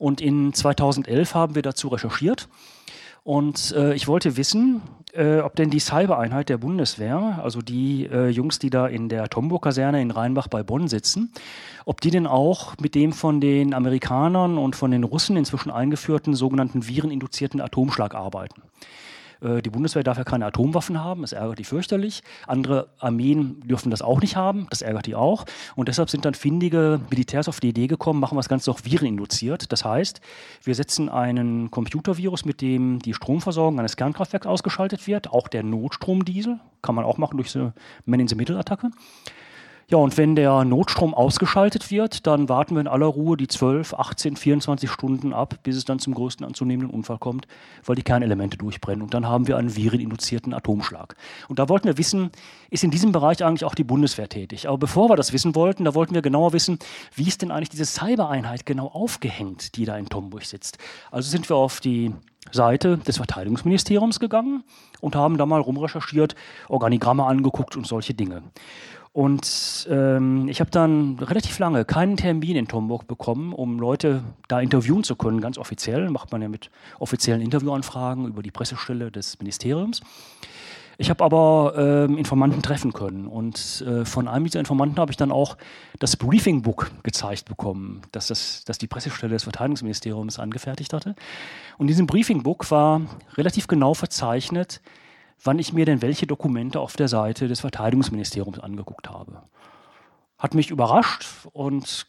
Und 0.02 0.20
in 0.20 0.52
2011 0.52 1.32
haben 1.36 1.54
wir 1.54 1.62
dazu 1.62 1.86
recherchiert. 1.86 2.48
Und 3.22 3.72
äh, 3.76 3.94
ich 3.94 4.08
wollte 4.08 4.36
wissen, 4.36 4.82
äh, 5.12 5.38
ob 5.38 5.54
denn 5.54 5.70
die 5.70 5.78
Cybereinheit 5.78 6.48
der 6.48 6.58
Bundeswehr, 6.58 7.38
also 7.40 7.62
die 7.62 8.06
äh, 8.06 8.26
Jungs, 8.26 8.58
die 8.58 8.68
da 8.68 8.88
in 8.88 9.08
der 9.08 9.28
Tombo-Kaserne 9.28 10.02
in 10.02 10.10
Rheinbach 10.10 10.48
bei 10.48 10.64
Bonn 10.64 10.88
sitzen, 10.88 11.32
ob 11.84 12.00
die 12.00 12.10
denn 12.10 12.26
auch 12.26 12.76
mit 12.80 12.96
dem 12.96 13.12
von 13.12 13.40
den 13.40 13.74
Amerikanern 13.74 14.58
und 14.58 14.74
von 14.74 14.90
den 14.90 15.04
Russen 15.04 15.36
inzwischen 15.36 15.70
eingeführten 15.70 16.34
sogenannten 16.34 16.88
vireninduzierten 16.88 17.60
Atomschlag 17.60 18.16
arbeiten. 18.16 18.60
Äh, 19.42 19.62
die 19.62 19.70
Bundeswehr 19.70 20.02
darf 20.02 20.18
ja 20.18 20.24
keine 20.24 20.46
Atomwaffen 20.46 21.02
haben, 21.02 21.22
das 21.22 21.32
ärgert 21.32 21.58
die 21.58 21.64
fürchterlich. 21.64 22.22
Andere 22.46 22.88
Armeen 22.98 23.60
dürfen 23.60 23.90
das 23.90 24.02
auch 24.02 24.20
nicht 24.20 24.36
haben, 24.36 24.66
das 24.70 24.82
ärgert 24.82 25.06
die 25.06 25.14
auch. 25.14 25.44
Und 25.76 25.88
deshalb 25.88 26.10
sind 26.10 26.24
dann 26.24 26.34
findige 26.34 27.00
Militärs 27.10 27.48
auf 27.48 27.60
die 27.60 27.70
Idee 27.70 27.86
gekommen, 27.86 28.20
machen 28.20 28.36
wir 28.36 28.40
das 28.40 28.48
Ganze 28.48 28.70
doch 28.70 28.84
vireninduziert. 28.84 29.72
Das 29.72 29.84
heißt, 29.84 30.20
wir 30.64 30.74
setzen 30.74 31.08
einen 31.08 31.70
Computervirus, 31.70 32.44
mit 32.44 32.60
dem 32.60 33.00
die 33.00 33.14
Stromversorgung 33.14 33.78
eines 33.78 33.96
Kernkraftwerks 33.96 34.46
ausgeschaltet 34.46 35.06
wird, 35.06 35.30
auch 35.30 35.48
der 35.48 35.62
Notstromdiesel, 35.62 36.58
kann 36.82 36.94
man 36.94 37.04
auch 37.04 37.18
machen 37.18 37.36
durch 37.36 37.50
so 37.50 37.72
Man-in-the-Middle-Attacke. 38.06 38.90
Ja, 39.88 39.98
und 39.98 40.16
wenn 40.16 40.36
der 40.36 40.64
Notstrom 40.64 41.14
ausgeschaltet 41.14 41.90
wird, 41.90 42.26
dann 42.26 42.48
warten 42.48 42.74
wir 42.74 42.80
in 42.80 42.88
aller 42.88 43.06
Ruhe 43.06 43.36
die 43.36 43.48
12, 43.48 43.94
18, 43.94 44.36
24 44.36 44.90
Stunden 44.90 45.32
ab, 45.32 45.58
bis 45.62 45.76
es 45.76 45.84
dann 45.84 45.98
zum 45.98 46.14
größten 46.14 46.46
anzunehmenden 46.46 46.94
Unfall 46.94 47.18
kommt, 47.18 47.46
weil 47.84 47.96
die 47.96 48.02
Kernelemente 48.02 48.56
durchbrennen. 48.56 49.02
Und 49.02 49.12
dann 49.14 49.26
haben 49.26 49.46
wir 49.48 49.56
einen 49.56 49.74
vireninduzierten 49.74 50.54
Atomschlag. 50.54 51.16
Und 51.48 51.58
da 51.58 51.68
wollten 51.68 51.86
wir 51.86 51.98
wissen, 51.98 52.30
ist 52.70 52.84
in 52.84 52.90
diesem 52.90 53.12
Bereich 53.12 53.44
eigentlich 53.44 53.64
auch 53.64 53.74
die 53.74 53.84
Bundeswehr 53.84 54.28
tätig? 54.28 54.68
Aber 54.68 54.78
bevor 54.78 55.10
wir 55.10 55.16
das 55.16 55.32
wissen 55.32 55.54
wollten, 55.54 55.84
da 55.84 55.94
wollten 55.94 56.14
wir 56.14 56.22
genauer 56.22 56.52
wissen, 56.52 56.78
wie 57.14 57.28
ist 57.28 57.42
denn 57.42 57.50
eigentlich 57.50 57.70
diese 57.70 57.84
Cybereinheit 57.84 58.64
genau 58.64 58.86
aufgehängt, 58.86 59.76
die 59.76 59.84
da 59.84 59.96
in 59.96 60.08
Tomburg 60.08 60.44
sitzt? 60.44 60.78
Also 61.10 61.28
sind 61.28 61.48
wir 61.50 61.56
auf 61.56 61.80
die 61.80 62.12
Seite 62.50 62.98
des 62.98 63.18
Verteidigungsministeriums 63.18 64.18
gegangen 64.18 64.64
und 65.00 65.14
haben 65.14 65.38
da 65.38 65.46
mal 65.46 65.60
rumrecherchiert, 65.60 66.34
Organigramme 66.68 67.24
angeguckt 67.24 67.76
und 67.76 67.86
solche 67.86 68.14
Dinge. 68.14 68.42
Und 69.12 69.86
ähm, 69.90 70.48
ich 70.48 70.60
habe 70.60 70.70
dann 70.70 71.18
relativ 71.18 71.58
lange 71.58 71.84
keinen 71.84 72.16
Termin 72.16 72.56
in 72.56 72.66
Tomburg 72.66 73.06
bekommen, 73.06 73.52
um 73.52 73.78
Leute 73.78 74.24
da 74.48 74.60
interviewen 74.60 75.04
zu 75.04 75.16
können, 75.16 75.42
ganz 75.42 75.58
offiziell. 75.58 76.08
Macht 76.08 76.32
man 76.32 76.40
ja 76.40 76.48
mit 76.48 76.70
offiziellen 76.98 77.42
Interviewanfragen 77.42 78.26
über 78.26 78.42
die 78.42 78.50
Pressestelle 78.50 79.10
des 79.10 79.38
Ministeriums. 79.38 80.00
Ich 80.98 81.10
habe 81.10 81.24
aber 81.24 81.74
ähm, 81.76 82.16
Informanten 82.16 82.62
treffen 82.62 82.92
können 82.92 83.26
und 83.26 83.84
äh, 83.86 84.04
von 84.04 84.28
einem 84.28 84.44
dieser 84.44 84.60
Informanten 84.60 84.98
habe 84.98 85.10
ich 85.10 85.16
dann 85.16 85.32
auch 85.32 85.56
das 85.98 86.16
Briefing-Book 86.16 86.90
gezeigt 87.02 87.46
bekommen, 87.46 88.02
das, 88.12 88.28
das, 88.28 88.64
das 88.64 88.78
die 88.78 88.86
Pressestelle 88.86 89.32
des 89.32 89.42
Verteidigungsministeriums 89.44 90.38
angefertigt 90.38 90.92
hatte. 90.92 91.14
Und 91.78 91.84
in 91.84 91.88
diesem 91.88 92.06
Briefing-Book 92.06 92.70
war 92.70 93.00
relativ 93.36 93.66
genau 93.66 93.94
verzeichnet, 93.94 94.80
wann 95.42 95.58
ich 95.58 95.72
mir 95.72 95.84
denn 95.84 96.02
welche 96.02 96.26
Dokumente 96.26 96.80
auf 96.80 96.96
der 96.96 97.08
Seite 97.08 97.48
des 97.48 97.60
Verteidigungsministeriums 97.60 98.58
angeguckt 98.58 99.10
habe. 99.10 99.42
Hat 100.38 100.54
mich 100.54 100.70
überrascht 100.70 101.26
und 101.52 102.06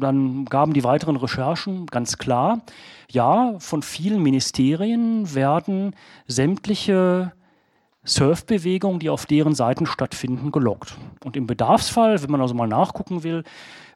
dann 0.00 0.44
gaben 0.44 0.72
die 0.72 0.84
weiteren 0.84 1.16
Recherchen 1.16 1.86
ganz 1.86 2.18
klar, 2.18 2.62
ja, 3.10 3.54
von 3.58 3.82
vielen 3.82 4.22
Ministerien 4.22 5.34
werden 5.34 5.94
sämtliche 6.26 7.32
Surfbewegungen, 8.04 9.00
die 9.00 9.10
auf 9.10 9.26
deren 9.26 9.54
Seiten 9.54 9.86
stattfinden, 9.86 10.52
gelockt. 10.52 10.96
Und 11.24 11.36
im 11.36 11.46
Bedarfsfall, 11.46 12.22
wenn 12.22 12.30
man 12.30 12.40
also 12.40 12.54
mal 12.54 12.68
nachgucken 12.68 13.24
will, 13.24 13.42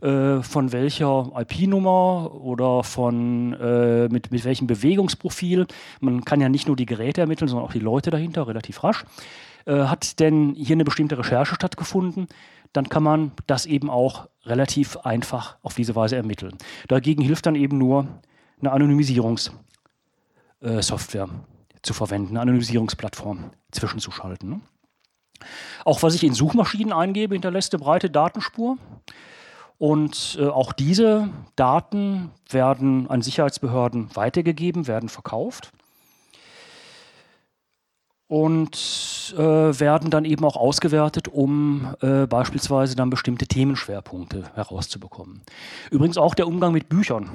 äh, 0.00 0.42
von 0.42 0.72
welcher 0.72 1.30
IP-Nummer 1.36 2.34
oder 2.34 2.82
von 2.84 3.52
äh, 3.54 4.08
mit, 4.08 4.30
mit 4.30 4.44
welchem 4.44 4.66
Bewegungsprofil, 4.66 5.66
man 6.00 6.24
kann 6.24 6.40
ja 6.40 6.48
nicht 6.48 6.68
nur 6.68 6.76
die 6.76 6.86
Geräte 6.86 7.20
ermitteln, 7.20 7.48
sondern 7.48 7.66
auch 7.66 7.72
die 7.72 7.80
Leute 7.80 8.10
dahinter 8.10 8.48
relativ 8.48 8.82
rasch, 8.84 9.04
äh, 9.66 9.84
hat 9.84 10.20
denn 10.20 10.54
hier 10.56 10.76
eine 10.76 10.84
bestimmte 10.84 11.18
Recherche 11.18 11.54
stattgefunden, 11.54 12.28
dann 12.72 12.88
kann 12.88 13.02
man 13.02 13.32
das 13.46 13.66
eben 13.66 13.90
auch 13.90 14.28
relativ 14.44 14.96
einfach 14.98 15.56
auf 15.62 15.74
diese 15.74 15.96
Weise 15.96 16.16
ermitteln. 16.16 16.56
Dagegen 16.86 17.22
hilft 17.22 17.46
dann 17.46 17.54
eben 17.54 17.76
nur 17.76 18.06
eine 18.60 18.72
Anonymisierungssoftware 18.72 21.28
zu 21.82 21.94
verwenden, 21.94 22.30
eine 22.30 22.40
Anonymisierungsplattform 22.42 23.50
zwischenzuschalten. 23.72 24.50
Ne? 24.50 24.60
Auch 25.84 26.02
was 26.02 26.14
ich 26.14 26.24
in 26.24 26.34
Suchmaschinen 26.34 26.92
eingebe, 26.92 27.34
hinterlässt 27.34 27.74
eine 27.74 27.82
breite 27.82 28.10
Datenspur. 28.10 28.78
Und 29.78 30.36
äh, 30.40 30.46
auch 30.46 30.72
diese 30.72 31.28
Daten 31.54 32.32
werden 32.50 33.08
an 33.08 33.22
Sicherheitsbehörden 33.22 34.14
weitergegeben, 34.14 34.88
werden 34.88 35.08
verkauft 35.08 35.72
und 38.26 39.34
äh, 39.36 39.40
werden 39.40 40.10
dann 40.10 40.24
eben 40.24 40.44
auch 40.44 40.56
ausgewertet, 40.56 41.28
um 41.28 41.94
äh, 42.00 42.26
beispielsweise 42.26 42.94
dann 42.94 43.08
bestimmte 43.08 43.46
Themenschwerpunkte 43.46 44.50
herauszubekommen. 44.54 45.42
Übrigens 45.90 46.18
auch 46.18 46.34
der 46.34 46.46
Umgang 46.48 46.72
mit 46.72 46.88
Büchern. 46.88 47.30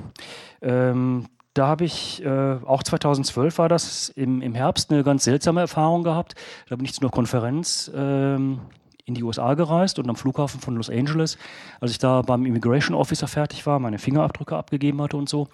Ähm, 0.61 1.25
da 1.53 1.67
habe 1.67 1.85
ich, 1.85 2.23
äh, 2.23 2.57
auch 2.65 2.83
2012 2.83 3.57
war 3.57 3.69
das, 3.69 4.09
im, 4.09 4.41
im 4.41 4.55
Herbst 4.55 4.91
eine 4.91 5.03
ganz 5.03 5.23
seltsame 5.23 5.61
Erfahrung 5.61 6.03
gehabt. 6.03 6.35
Da 6.67 6.75
bin 6.75 6.85
ich 6.85 6.93
zu 6.93 7.01
einer 7.01 7.11
Konferenz 7.11 7.91
ähm, 7.93 8.61
in 9.05 9.13
die 9.13 9.23
USA 9.23 9.53
gereist 9.53 9.99
und 9.99 10.09
am 10.09 10.15
Flughafen 10.15 10.59
von 10.59 10.75
Los 10.75 10.89
Angeles, 10.89 11.37
als 11.79 11.91
ich 11.91 11.99
da 11.99 12.21
beim 12.21 12.45
Immigration 12.45 12.95
Officer 12.95 13.27
fertig 13.27 13.65
war, 13.65 13.79
meine 13.79 13.99
Fingerabdrücke 13.99 14.55
abgegeben 14.55 15.01
hatte 15.01 15.17
und 15.17 15.29
so, 15.29 15.47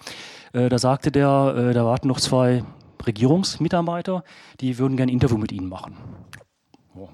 äh, 0.52 0.68
da 0.68 0.78
sagte 0.78 1.10
der, 1.10 1.54
äh, 1.56 1.74
da 1.74 1.84
warten 1.84 2.08
noch 2.08 2.20
zwei 2.20 2.64
Regierungsmitarbeiter, 3.06 4.24
die 4.60 4.78
würden 4.78 4.96
gerne 4.96 5.10
ein 5.10 5.14
Interview 5.14 5.38
mit 5.38 5.52
Ihnen 5.52 5.68
machen. 5.68 5.96
Oh. 6.94 7.08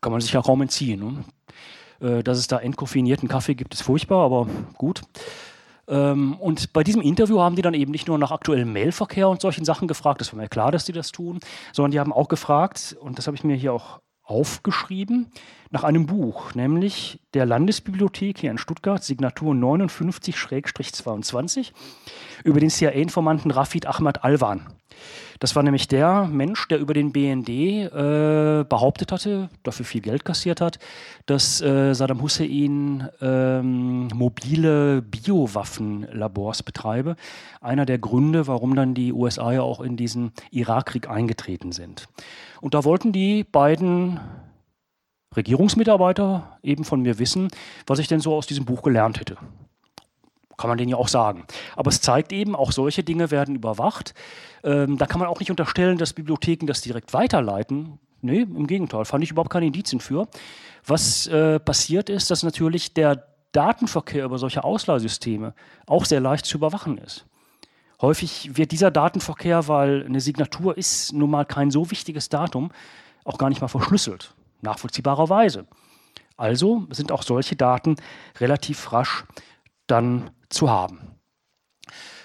Kann 0.00 0.12
man 0.12 0.20
sich 0.20 0.32
ja 0.32 0.42
kaum 0.42 0.62
entziehen. 0.62 1.00
Ne? 1.00 1.24
Äh, 2.00 2.22
dass 2.22 2.38
es 2.38 2.46
da 2.46 2.58
entkoffinierten 2.58 3.28
Kaffee 3.28 3.54
gibt, 3.54 3.74
ist 3.74 3.82
furchtbar, 3.82 4.24
aber 4.24 4.46
gut. 4.76 5.02
Ähm, 5.88 6.34
und 6.34 6.72
bei 6.72 6.84
diesem 6.84 7.00
Interview 7.00 7.40
haben 7.40 7.56
die 7.56 7.62
dann 7.62 7.74
eben 7.74 7.90
nicht 7.90 8.08
nur 8.08 8.18
nach 8.18 8.30
aktuellem 8.30 8.72
Mailverkehr 8.72 9.28
und 9.28 9.40
solchen 9.40 9.64
Sachen 9.64 9.88
gefragt, 9.88 10.20
das 10.20 10.32
war 10.32 10.40
mir 10.40 10.48
klar, 10.48 10.70
dass 10.70 10.84
die 10.84 10.92
das 10.92 11.12
tun, 11.12 11.40
sondern 11.72 11.90
die 11.90 12.00
haben 12.00 12.12
auch 12.12 12.28
gefragt, 12.28 12.96
und 13.00 13.18
das 13.18 13.26
habe 13.26 13.36
ich 13.36 13.44
mir 13.44 13.56
hier 13.56 13.72
auch 13.72 14.00
aufgeschrieben, 14.22 15.32
nach 15.70 15.84
einem 15.84 16.06
Buch, 16.06 16.54
nämlich 16.54 17.20
der 17.32 17.46
Landesbibliothek 17.46 18.38
hier 18.38 18.50
in 18.50 18.58
Stuttgart, 18.58 19.02
Signatur 19.02 19.54
59-22, 19.54 21.72
über 22.48 22.60
den 22.60 22.70
CIA-Informanten 22.70 23.50
Rafid 23.50 23.86
Ahmad 23.86 24.24
Alwan. 24.24 24.66
Das 25.38 25.54
war 25.54 25.62
nämlich 25.62 25.86
der 25.86 26.24
Mensch, 26.26 26.66
der 26.66 26.80
über 26.80 26.94
den 26.94 27.12
BND 27.12 27.48
äh, 27.48 28.64
behauptet 28.68 29.12
hatte, 29.12 29.50
dafür 29.62 29.86
viel 29.86 30.00
Geld 30.00 30.24
kassiert 30.24 30.60
hat, 30.60 30.80
dass 31.26 31.60
äh, 31.60 31.94
Saddam 31.94 32.22
Hussein 32.22 33.08
ähm, 33.20 34.08
mobile 34.08 35.02
Biowaffenlabors 35.02 36.64
betreibe. 36.64 37.14
Einer 37.60 37.86
der 37.86 37.98
Gründe, 37.98 38.48
warum 38.48 38.74
dann 38.74 38.94
die 38.94 39.12
USA 39.12 39.52
ja 39.52 39.62
auch 39.62 39.80
in 39.80 39.96
diesen 39.96 40.32
Irakkrieg 40.50 41.08
eingetreten 41.08 41.70
sind. 41.70 42.08
Und 42.60 42.74
da 42.74 42.82
wollten 42.82 43.12
die 43.12 43.44
beiden 43.44 44.18
Regierungsmitarbeiter 45.36 46.58
eben 46.62 46.84
von 46.84 47.00
mir 47.02 47.20
wissen, 47.20 47.48
was 47.86 48.00
ich 48.00 48.08
denn 48.08 48.20
so 48.20 48.34
aus 48.34 48.46
diesem 48.46 48.64
Buch 48.64 48.82
gelernt 48.82 49.20
hätte. 49.20 49.36
Kann 50.58 50.68
man 50.68 50.76
denen 50.76 50.90
ja 50.90 50.96
auch 50.96 51.08
sagen. 51.08 51.44
Aber 51.76 51.88
es 51.88 52.02
zeigt 52.02 52.32
eben, 52.32 52.54
auch 52.54 52.72
solche 52.72 53.02
Dinge 53.02 53.30
werden 53.30 53.54
überwacht. 53.54 54.12
Ähm, 54.64 54.98
da 54.98 55.06
kann 55.06 55.20
man 55.20 55.28
auch 55.28 55.38
nicht 55.38 55.50
unterstellen, 55.50 55.96
dass 55.96 56.12
Bibliotheken 56.12 56.66
das 56.66 56.82
direkt 56.82 57.14
weiterleiten. 57.14 57.98
Nee, 58.20 58.40
im 58.40 58.66
Gegenteil, 58.66 59.04
fand 59.04 59.22
ich 59.24 59.30
überhaupt 59.30 59.50
keine 59.50 59.66
Indizien 59.66 60.00
für. 60.00 60.26
Was 60.84 61.28
äh, 61.28 61.60
passiert 61.60 62.10
ist, 62.10 62.30
dass 62.30 62.42
natürlich 62.42 62.92
der 62.92 63.24
Datenverkehr 63.52 64.24
über 64.24 64.38
solche 64.38 64.64
Ausleihsysteme 64.64 65.54
auch 65.86 66.04
sehr 66.04 66.20
leicht 66.20 66.44
zu 66.44 66.58
überwachen 66.58 66.98
ist. 66.98 67.24
Häufig 68.00 68.56
wird 68.56 68.72
dieser 68.72 68.90
Datenverkehr, 68.90 69.68
weil 69.68 70.04
eine 70.04 70.20
Signatur 70.20 70.76
ist 70.76 71.12
nun 71.12 71.30
mal 71.30 71.44
kein 71.44 71.70
so 71.70 71.90
wichtiges 71.90 72.28
Datum, 72.28 72.70
auch 73.24 73.38
gar 73.38 73.48
nicht 73.48 73.60
mal 73.60 73.68
verschlüsselt, 73.68 74.34
nachvollziehbarerweise. 74.60 75.66
Also 76.36 76.86
sind 76.90 77.10
auch 77.10 77.22
solche 77.22 77.56
Daten 77.56 77.96
relativ 78.38 78.92
rasch 78.92 79.24
dann 79.88 80.30
zu 80.48 80.70
haben. 80.70 81.00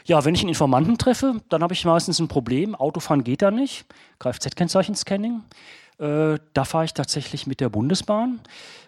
Ja, 0.06 0.26
wenn 0.26 0.36
ich 0.36 0.42
einen 0.42 0.50
Informanten 0.50 0.98
treffe, 0.98 1.42
dann 1.50 1.64
habe 1.64 1.74
ich 1.74 1.86
meistens 1.86 2.20
ein 2.20 2.28
Problem. 2.28 2.76
Autofahren 2.76 3.24
geht 3.24 3.42
da 3.42 3.52
nicht. 3.52 3.86
Kfz-Kennzeichenscanning. 4.20 5.44
Äh, 5.98 6.40
da 6.54 6.66
fahre 6.66 6.86
ich 6.86 6.94
tatsächlich 6.94 7.48
mit 7.48 7.62
der 7.62 7.70
Bundesbahn. 7.70 8.42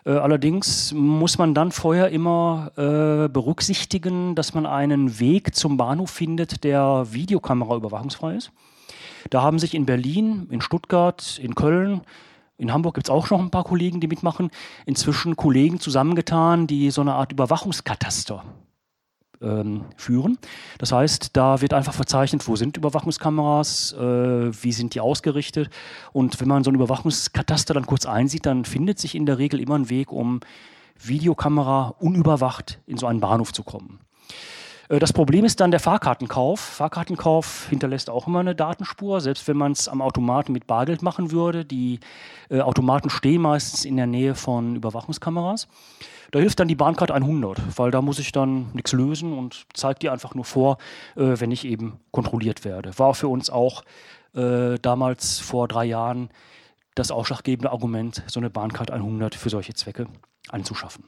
Äh, 0.05 0.11
allerdings 0.11 0.91
muss 0.91 1.38
man 1.38 1.53
dann 1.53 1.71
vorher 1.71 2.09
immer 2.09 2.71
äh, 2.75 3.29
berücksichtigen, 3.29 4.35
dass 4.35 4.53
man 4.53 4.65
einen 4.65 5.19
Weg 5.19 5.55
zum 5.55 5.77
Bahnhof 5.77 6.09
findet, 6.09 6.65
der 6.65 7.07
Videokamera 7.11 7.77
überwachungsfrei 7.77 8.35
ist. 8.35 8.51
Da 9.29 9.41
haben 9.41 9.57
sich 9.57 9.73
in 9.73 9.85
Berlin, 9.85 10.47
in 10.51 10.59
Stuttgart, 10.59 11.39
in 11.41 11.55
Köln, 11.55 12.01
in 12.57 12.73
Hamburg 12.73 12.95
gibt 12.95 13.07
es 13.07 13.11
auch 13.11 13.29
noch 13.29 13.39
ein 13.39 13.51
paar 13.51 13.63
Kollegen, 13.63 13.99
die 13.99 14.07
mitmachen, 14.07 14.49
inzwischen 14.85 15.35
Kollegen 15.35 15.79
zusammengetan, 15.79 16.67
die 16.67 16.91
so 16.91 17.01
eine 17.01 17.13
Art 17.13 17.31
Überwachungskataster 17.31 18.43
ähm, 19.45 19.86
führen. 19.95 20.38
Das 20.79 20.91
heißt, 20.91 21.29
da 21.34 21.62
wird 21.62 21.73
einfach 21.73 21.93
verzeichnet, 21.93 22.47
wo 22.47 22.55
sind 22.55 22.75
Überwachungskameras, 22.77 23.93
äh, 23.93 24.01
wie 24.63 24.71
sind 24.71 24.95
die 24.95 24.99
ausgerichtet. 24.99 25.69
Und 26.12 26.41
wenn 26.41 26.47
man 26.47 26.63
so 26.63 26.71
ein 26.71 26.75
Überwachungskataster 26.75 27.73
dann 27.73 27.86
kurz 27.86 28.05
einsieht, 28.05 28.45
dann 28.45 28.65
findet 28.65 28.99
sich 28.99 29.15
in 29.15 29.25
der 29.25 29.38
Regel 29.38 29.60
immer 29.60 29.77
ein 29.77 29.89
Weg, 29.89 30.12
um 30.12 30.41
Videokamera 31.01 31.95
unüberwacht 31.99 32.79
in 32.88 32.97
so 32.97 33.08
einen 33.08 33.19
Bahnhof 33.19 33.53
zu 33.53 33.63
kommen. 33.63 33.99
Äh, 34.89 34.99
das 34.99 35.13
Problem 35.13 35.45
ist 35.45 35.59
dann 35.59 35.71
der 35.71 35.79
Fahrkartenkauf. 35.79 36.59
Fahrkartenkauf 36.59 37.67
hinterlässt 37.69 38.09
auch 38.09 38.27
immer 38.27 38.39
eine 38.39 38.55
Datenspur, 38.55 39.21
selbst 39.21 39.47
wenn 39.47 39.57
man 39.57 39.71
es 39.71 39.87
am 39.87 40.01
Automaten 40.01 40.51
mit 40.51 40.67
Bargeld 40.67 41.01
machen 41.01 41.31
würde. 41.31 41.65
Die 41.65 41.99
äh, 42.49 42.61
Automaten 42.61 43.09
stehen 43.09 43.41
meistens 43.41 43.85
in 43.85 43.97
der 43.97 44.07
Nähe 44.07 44.35
von 44.35 44.75
Überwachungskameras. 44.75 45.67
Da 46.31 46.39
hilft 46.39 46.59
dann 46.59 46.67
die 46.67 46.75
Bahncard 46.75 47.11
100, 47.11 47.77
weil 47.77 47.91
da 47.91 48.01
muss 48.01 48.19
ich 48.19 48.31
dann 48.31 48.71
nichts 48.73 48.91
lösen 48.93 49.37
und 49.37 49.65
zeigt 49.73 50.01
die 50.01 50.09
einfach 50.09 50.35
nur 50.35 50.45
vor, 50.45 50.77
äh, 51.15 51.39
wenn 51.39 51.51
ich 51.51 51.65
eben 51.65 51.99
kontrolliert 52.11 52.65
werde. 52.65 52.97
War 52.97 53.13
für 53.13 53.27
uns 53.27 53.49
auch 53.49 53.83
äh, 54.33 54.77
damals 54.81 55.39
vor 55.39 55.67
drei 55.67 55.85
Jahren 55.85 56.29
das 56.95 57.11
ausschlaggebende 57.11 57.71
Argument, 57.71 58.23
so 58.27 58.39
eine 58.39 58.49
Bahncard 58.49 58.89
100 58.89 59.35
für 59.35 59.49
solche 59.49 59.73
Zwecke 59.73 60.07
anzuschaffen. 60.49 61.03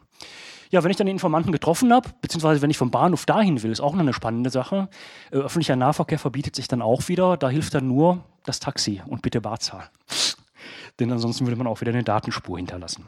Ja, 0.70 0.84
wenn 0.84 0.92
ich 0.92 0.98
dann 0.98 1.08
den 1.08 1.16
Informanten 1.16 1.52
getroffen 1.52 1.94
habe, 1.94 2.10
beziehungsweise 2.22 2.62
wenn 2.62 2.70
ich 2.70 2.78
vom 2.78 2.92
Bahnhof 2.92 3.26
dahin 3.26 3.64
will, 3.64 3.72
ist 3.72 3.80
auch 3.80 3.94
noch 3.94 4.02
eine 4.02 4.14
spannende 4.14 4.50
Sache. 4.50 4.90
Äh, 5.32 5.38
öffentlicher 5.38 5.76
Nahverkehr 5.76 6.20
verbietet 6.20 6.56
sich 6.56 6.68
dann 6.68 6.82
auch 6.82 7.08
wieder. 7.08 7.38
Da 7.38 7.50
hilft 7.50 7.74
dann 7.74 7.88
nur 7.88 8.24
das 8.44 8.60
Taxi 8.60 9.02
und 9.06 9.22
bitte 9.22 9.42
Barzahl. 9.42 9.90
Denn 11.00 11.12
ansonsten 11.12 11.46
würde 11.46 11.58
man 11.58 11.68
auch 11.68 11.82
wieder 11.82 11.92
eine 11.92 12.04
Datenspur 12.04 12.58
hinterlassen. 12.58 13.06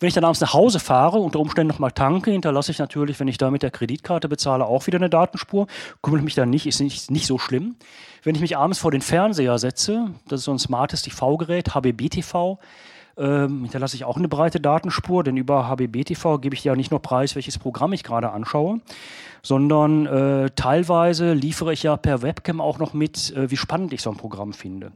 Wenn 0.00 0.08
ich 0.08 0.14
dann 0.14 0.24
abends 0.24 0.40
nach 0.40 0.54
Hause 0.54 0.80
fahre, 0.80 1.18
unter 1.18 1.40
Umständen 1.40 1.72
nochmal 1.72 1.92
tanke, 1.92 2.30
hinterlasse 2.30 2.72
ich 2.72 2.78
natürlich, 2.78 3.20
wenn 3.20 3.28
ich 3.28 3.38
da 3.38 3.50
mit 3.50 3.62
der 3.62 3.70
Kreditkarte 3.70 4.28
bezahle, 4.28 4.66
auch 4.66 4.86
wieder 4.86 4.98
eine 4.98 5.10
Datenspur. 5.10 5.66
Kümmere 6.02 6.22
mich 6.22 6.34
dann 6.34 6.50
nicht, 6.50 6.66
ist 6.66 6.80
nicht, 6.80 7.10
nicht 7.10 7.26
so 7.26 7.38
schlimm. 7.38 7.76
Wenn 8.22 8.34
ich 8.34 8.40
mich 8.40 8.56
abends 8.56 8.78
vor 8.78 8.90
den 8.90 9.02
Fernseher 9.02 9.58
setze, 9.58 10.10
das 10.26 10.40
ist 10.40 10.44
so 10.44 10.52
ein 10.52 10.58
smartes 10.58 11.02
TV-Gerät, 11.02 11.74
HBB-TV, 11.74 12.58
ähm, 13.18 13.62
hinterlasse 13.62 13.96
ich 13.96 14.04
auch 14.04 14.16
eine 14.16 14.28
breite 14.28 14.60
Datenspur, 14.60 15.24
denn 15.24 15.36
über 15.36 15.68
HBB-TV 15.68 16.38
gebe 16.38 16.54
ich 16.54 16.64
ja 16.64 16.76
nicht 16.76 16.90
nur 16.90 17.02
preis, 17.02 17.34
welches 17.34 17.58
Programm 17.58 17.92
ich 17.92 18.04
gerade 18.04 18.30
anschaue, 18.30 18.80
sondern 19.42 20.06
äh, 20.06 20.50
teilweise 20.54 21.32
liefere 21.32 21.72
ich 21.72 21.82
ja 21.82 21.96
per 21.96 22.22
Webcam 22.22 22.60
auch 22.60 22.78
noch 22.78 22.94
mit, 22.94 23.34
äh, 23.34 23.50
wie 23.50 23.56
spannend 23.56 23.92
ich 23.92 24.02
so 24.02 24.10
ein 24.10 24.16
Programm 24.16 24.52
finde. 24.52 24.92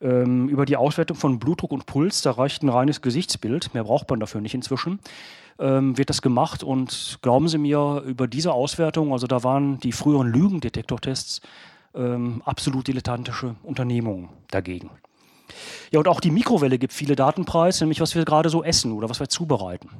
Ähm, 0.00 0.48
über 0.48 0.66
die 0.66 0.76
Auswertung 0.76 1.16
von 1.16 1.38
Blutdruck 1.38 1.72
und 1.72 1.86
Puls, 1.86 2.22
da 2.22 2.32
reicht 2.32 2.62
ein 2.62 2.68
reines 2.68 3.00
Gesichtsbild, 3.00 3.72
mehr 3.74 3.84
braucht 3.84 4.10
man 4.10 4.20
dafür 4.20 4.40
nicht 4.40 4.54
inzwischen, 4.54 4.98
ähm, 5.58 5.96
wird 5.96 6.10
das 6.10 6.22
gemacht. 6.22 6.64
Und 6.64 7.18
glauben 7.22 7.48
Sie 7.48 7.58
mir, 7.58 8.02
über 8.04 8.26
diese 8.26 8.52
Auswertung, 8.52 9.12
also 9.12 9.26
da 9.26 9.44
waren 9.44 9.78
die 9.78 9.92
früheren 9.92 10.28
Lügendetektortests 10.28 11.40
ähm, 11.94 12.42
absolut 12.44 12.88
dilettantische 12.88 13.54
Unternehmungen 13.62 14.28
dagegen. 14.50 14.90
Ja, 15.94 16.00
und 16.00 16.08
auch 16.08 16.18
die 16.18 16.32
Mikrowelle 16.32 16.76
gibt 16.76 16.92
viele 16.92 17.14
Datenpreise, 17.14 17.84
nämlich 17.84 18.00
was 18.00 18.16
wir 18.16 18.24
gerade 18.24 18.48
so 18.48 18.64
essen 18.64 18.90
oder 18.90 19.08
was 19.08 19.20
wir 19.20 19.28
zubereiten. 19.28 19.90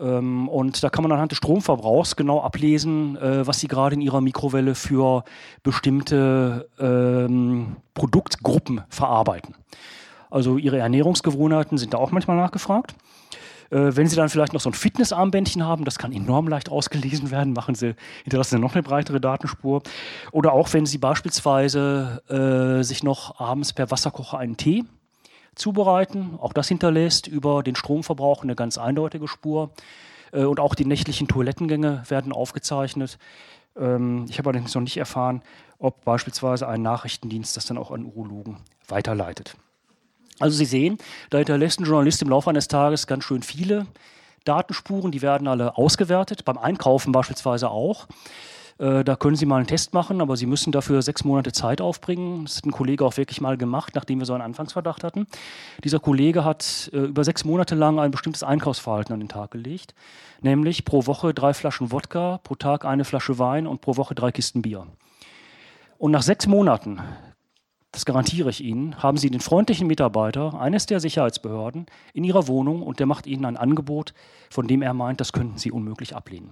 Ähm, 0.00 0.48
und 0.48 0.82
da 0.82 0.90
kann 0.90 1.04
man 1.04 1.12
anhand 1.12 1.30
des 1.30 1.38
Stromverbrauchs 1.38 2.16
genau 2.16 2.40
ablesen, 2.40 3.16
äh, 3.18 3.46
was 3.46 3.60
Sie 3.60 3.68
gerade 3.68 3.94
in 3.94 4.00
Ihrer 4.00 4.20
Mikrowelle 4.20 4.74
für 4.74 5.22
bestimmte 5.62 6.68
ähm, 6.80 7.76
Produktgruppen 7.94 8.80
verarbeiten. 8.88 9.54
Also 10.28 10.58
Ihre 10.58 10.78
Ernährungsgewohnheiten 10.78 11.78
sind 11.78 11.94
da 11.94 11.98
auch 11.98 12.10
manchmal 12.10 12.36
nachgefragt. 12.36 12.96
Äh, 13.70 13.96
wenn 13.96 14.06
Sie 14.06 14.16
dann 14.16 14.28
vielleicht 14.28 14.52
noch 14.52 14.60
so 14.60 14.70
ein 14.70 14.74
Fitnessarmbändchen 14.74 15.64
haben, 15.64 15.84
das 15.84 15.98
kann 15.98 16.12
enorm 16.12 16.48
leicht 16.48 16.68
ausgelesen 16.68 17.30
werden, 17.30 17.52
machen 17.52 17.74
Sie, 17.74 17.94
hinterlassen 18.22 18.56
Sie 18.56 18.60
noch 18.60 18.74
eine 18.74 18.82
breitere 18.82 19.20
Datenspur. 19.20 19.82
Oder 20.32 20.52
auch 20.52 20.72
wenn 20.72 20.86
Sie 20.86 20.98
beispielsweise 20.98 22.22
äh, 22.80 22.84
sich 22.84 23.02
noch 23.02 23.40
abends 23.40 23.72
per 23.72 23.90
Wasserkocher 23.90 24.38
einen 24.38 24.56
Tee 24.56 24.84
zubereiten. 25.54 26.38
Auch 26.40 26.52
das 26.52 26.68
hinterlässt 26.68 27.26
über 27.26 27.62
den 27.62 27.76
Stromverbrauch 27.76 28.42
eine 28.42 28.54
ganz 28.54 28.78
eindeutige 28.78 29.28
Spur. 29.28 29.70
Äh, 30.32 30.44
und 30.44 30.60
auch 30.60 30.74
die 30.74 30.84
nächtlichen 30.84 31.28
Toilettengänge 31.28 32.02
werden 32.08 32.32
aufgezeichnet. 32.32 33.18
Ähm, 33.76 34.26
ich 34.28 34.38
habe 34.38 34.50
allerdings 34.50 34.74
noch 34.74 34.82
nicht 34.82 34.96
erfahren, 34.96 35.42
ob 35.78 36.04
beispielsweise 36.04 36.68
ein 36.68 36.82
Nachrichtendienst 36.82 37.56
das 37.56 37.66
dann 37.66 37.78
auch 37.78 37.90
an 37.90 38.04
Urologen 38.04 38.58
weiterleitet. 38.88 39.56
Also 40.40 40.56
Sie 40.56 40.64
sehen, 40.64 40.98
da 41.30 41.38
hinterlässt 41.38 41.80
ein 41.80 41.84
Journalist 41.84 42.22
im 42.22 42.28
Laufe 42.28 42.50
eines 42.50 42.68
Tages 42.68 43.06
ganz 43.06 43.24
schön 43.24 43.42
viele 43.42 43.86
Datenspuren, 44.44 45.10
die 45.10 45.22
werden 45.22 45.48
alle 45.48 45.76
ausgewertet, 45.78 46.44
beim 46.44 46.58
Einkaufen 46.58 47.12
beispielsweise 47.12 47.70
auch. 47.70 48.06
Äh, 48.78 49.04
da 49.04 49.16
können 49.16 49.36
Sie 49.36 49.46
mal 49.46 49.58
einen 49.58 49.66
Test 49.66 49.94
machen, 49.94 50.20
aber 50.20 50.36
Sie 50.36 50.46
müssen 50.46 50.72
dafür 50.72 51.02
sechs 51.02 51.24
Monate 51.24 51.52
Zeit 51.52 51.80
aufbringen. 51.80 52.44
Das 52.44 52.56
hat 52.56 52.66
ein 52.66 52.72
Kollege 52.72 53.04
auch 53.04 53.16
wirklich 53.16 53.40
mal 53.40 53.56
gemacht, 53.56 53.94
nachdem 53.94 54.18
wir 54.18 54.26
so 54.26 54.34
einen 54.34 54.42
Anfangsverdacht 54.42 55.04
hatten. 55.04 55.26
Dieser 55.82 56.00
Kollege 56.00 56.44
hat 56.44 56.90
äh, 56.92 56.98
über 56.98 57.24
sechs 57.24 57.44
Monate 57.44 57.74
lang 57.74 57.98
ein 57.98 58.10
bestimmtes 58.10 58.42
Einkaufsverhalten 58.42 59.14
an 59.14 59.20
den 59.20 59.28
Tag 59.28 59.52
gelegt, 59.52 59.94
nämlich 60.40 60.84
pro 60.84 61.06
Woche 61.06 61.32
drei 61.32 61.54
Flaschen 61.54 61.92
Wodka, 61.92 62.40
pro 62.42 62.56
Tag 62.56 62.84
eine 62.84 63.04
Flasche 63.04 63.38
Wein 63.38 63.66
und 63.66 63.80
pro 63.80 63.96
Woche 63.96 64.14
drei 64.14 64.32
Kisten 64.32 64.62
Bier. 64.62 64.86
Und 65.98 66.10
nach 66.10 66.22
sechs 66.22 66.46
Monaten, 66.46 67.00
das 67.94 68.04
garantiere 68.04 68.50
ich 68.50 68.62
Ihnen, 68.62 69.02
haben 69.02 69.16
Sie 69.16 69.30
den 69.30 69.40
freundlichen 69.40 69.86
Mitarbeiter 69.86 70.60
eines 70.60 70.86
der 70.86 71.00
Sicherheitsbehörden 71.00 71.86
in 72.12 72.24
Ihrer 72.24 72.48
Wohnung 72.48 72.82
und 72.82 72.98
der 72.98 73.06
macht 73.06 73.26
Ihnen 73.26 73.44
ein 73.44 73.56
Angebot, 73.56 74.12
von 74.50 74.66
dem 74.66 74.82
er 74.82 74.92
meint, 74.92 75.20
das 75.20 75.32
könnten 75.32 75.58
Sie 75.58 75.70
unmöglich 75.70 76.14
ablehnen 76.14 76.50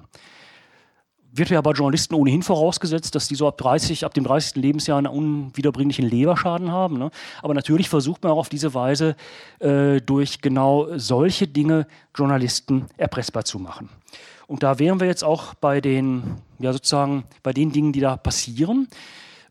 wird 1.35 1.49
ja 1.49 1.61
bei 1.63 1.73
Journalisten 1.73 2.15
ohnehin 2.15 2.43
vorausgesetzt, 2.43 3.15
dass 3.15 3.27
die 3.27 3.35
so 3.35 3.49
ab 3.49 3.57
30, 3.57 4.05
ab 4.05 4.13
dem 4.13 4.25
30. 4.25 4.57
Lebensjahr 4.57 4.99
einen 4.99 5.07
unwiederbringlichen 5.07 6.07
Leberschaden 6.07 6.71
haben. 6.71 6.99
Ne? 6.99 7.11
Aber 7.41 7.55
natürlich 7.55 7.89
versucht 7.89 8.23
man 8.23 8.33
auch 8.33 8.39
auf 8.39 8.49
diese 8.51 8.75
Weise 8.75 9.17
äh, 9.59 10.01
durch 10.03 10.43
genau 10.43 10.89
solche 10.99 11.49
Dinge 11.49 11.87
Journalisten 12.15 12.87
erpressbar 12.99 13.47
zu 13.47 13.59
machen. 13.59 13.89
Und 14.47 14.63
da 14.63 14.79
wären 14.79 15.01
wir 15.01 15.07
jetzt 15.07 15.25
auch 15.25 15.55
bei 15.55 15.81
den, 15.81 16.37
ja 16.59 16.75
sozusagen, 16.75 17.25
bei 17.43 17.55
den 17.55 17.73
Dingen, 17.73 17.95
die 17.95 18.01
da 18.01 18.19
passieren. 18.19 18.89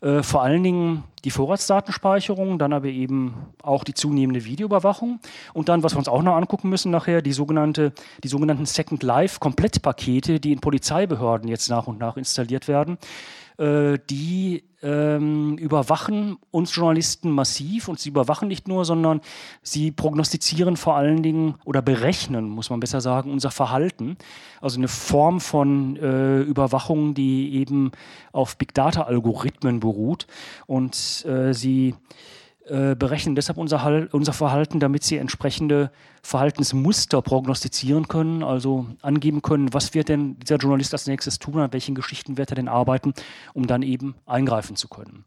Äh, 0.02 0.22
vor 0.22 0.42
allen 0.42 0.62
Dingen 0.62 1.04
die 1.24 1.30
Vorratsdatenspeicherung, 1.30 2.58
dann 2.58 2.72
aber 2.72 2.88
eben 2.88 3.34
auch 3.62 3.84
die 3.84 3.94
zunehmende 3.94 4.44
Videoüberwachung 4.44 5.20
und 5.54 5.68
dann, 5.68 5.84
was 5.84 5.94
wir 5.94 5.98
uns 5.98 6.08
auch 6.08 6.22
noch 6.22 6.34
angucken 6.34 6.68
müssen 6.68 6.90
nachher, 6.90 7.22
die, 7.22 7.32
sogenannte, 7.32 7.92
die 8.24 8.28
sogenannten 8.28 8.66
Second 8.66 9.04
Life 9.04 9.38
Komplettpakete, 9.38 10.40
die 10.40 10.50
in 10.50 10.60
Polizeibehörden 10.60 11.48
jetzt 11.48 11.70
nach 11.70 11.86
und 11.86 12.00
nach 12.00 12.16
installiert 12.16 12.66
werden. 12.66 12.98
Äh, 13.58 13.98
die 14.08 14.64
ähm, 14.82 15.56
überwachen 15.58 16.36
uns 16.50 16.74
Journalisten 16.74 17.30
massiv 17.30 17.88
und 17.88 18.00
sie 18.00 18.08
überwachen 18.08 18.48
nicht 18.48 18.66
nur, 18.66 18.84
sondern 18.84 19.20
sie 19.62 19.92
prognostizieren 19.92 20.76
vor 20.76 20.96
allen 20.96 21.22
Dingen 21.22 21.54
oder 21.64 21.82
berechnen, 21.82 22.48
muss 22.48 22.70
man 22.70 22.80
besser 22.80 23.00
sagen, 23.00 23.30
unser 23.30 23.50
Verhalten. 23.50 24.16
Also 24.60 24.78
eine 24.78 24.88
Form 24.88 25.40
von 25.40 25.96
äh, 25.96 26.40
Überwachung, 26.40 27.14
die 27.14 27.54
eben 27.54 27.92
auf 28.32 28.56
Big 28.56 28.74
Data 28.74 29.02
Algorithmen 29.02 29.80
beruht 29.80 30.26
und 30.66 31.24
äh, 31.26 31.52
sie 31.52 31.94
äh, 32.66 32.94
berechnen 32.94 33.34
deshalb 33.34 33.58
unser, 33.58 34.06
unser 34.12 34.32
Verhalten, 34.32 34.78
damit 34.78 35.02
sie 35.02 35.16
entsprechende 35.16 35.90
Verhaltensmuster 36.22 37.20
prognostizieren 37.20 38.06
können, 38.06 38.44
also 38.44 38.86
angeben 39.02 39.42
können, 39.42 39.74
was 39.74 39.94
wird 39.94 40.08
denn 40.08 40.38
dieser 40.38 40.58
Journalist 40.58 40.92
als 40.92 41.08
nächstes 41.08 41.40
tun, 41.40 41.58
an 41.58 41.72
welchen 41.72 41.96
Geschichten 41.96 42.38
wird 42.38 42.52
er 42.52 42.54
denn 42.54 42.68
arbeiten, 42.68 43.14
um 43.52 43.66
dann 43.66 43.82
eben 43.82 44.14
eingreifen 44.26 44.76
zu 44.76 44.86
können. 44.86 45.24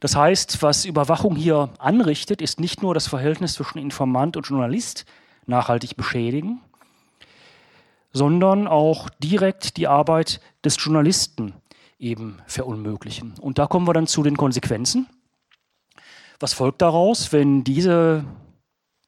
Das 0.00 0.16
heißt, 0.16 0.62
was 0.62 0.86
Überwachung 0.86 1.36
hier 1.36 1.68
anrichtet, 1.78 2.40
ist 2.40 2.60
nicht 2.60 2.80
nur 2.80 2.94
das 2.94 3.06
Verhältnis 3.06 3.52
zwischen 3.52 3.78
Informant 3.78 4.38
und 4.38 4.46
Journalist 4.46 5.04
nachhaltig 5.44 5.96
beschädigen, 5.96 6.60
sondern 8.12 8.66
auch 8.66 9.10
direkt 9.22 9.76
die 9.76 9.86
Arbeit 9.86 10.40
des 10.64 10.82
Journalisten 10.82 11.52
eben 11.98 12.38
verunmöglichen. 12.46 13.34
Und 13.38 13.58
da 13.58 13.66
kommen 13.66 13.86
wir 13.86 13.92
dann 13.92 14.06
zu 14.06 14.22
den 14.22 14.38
Konsequenzen. 14.38 15.06
Was 16.40 16.54
folgt 16.54 16.82
daraus, 16.82 17.32
wenn 17.32 17.62
diese 17.64 18.24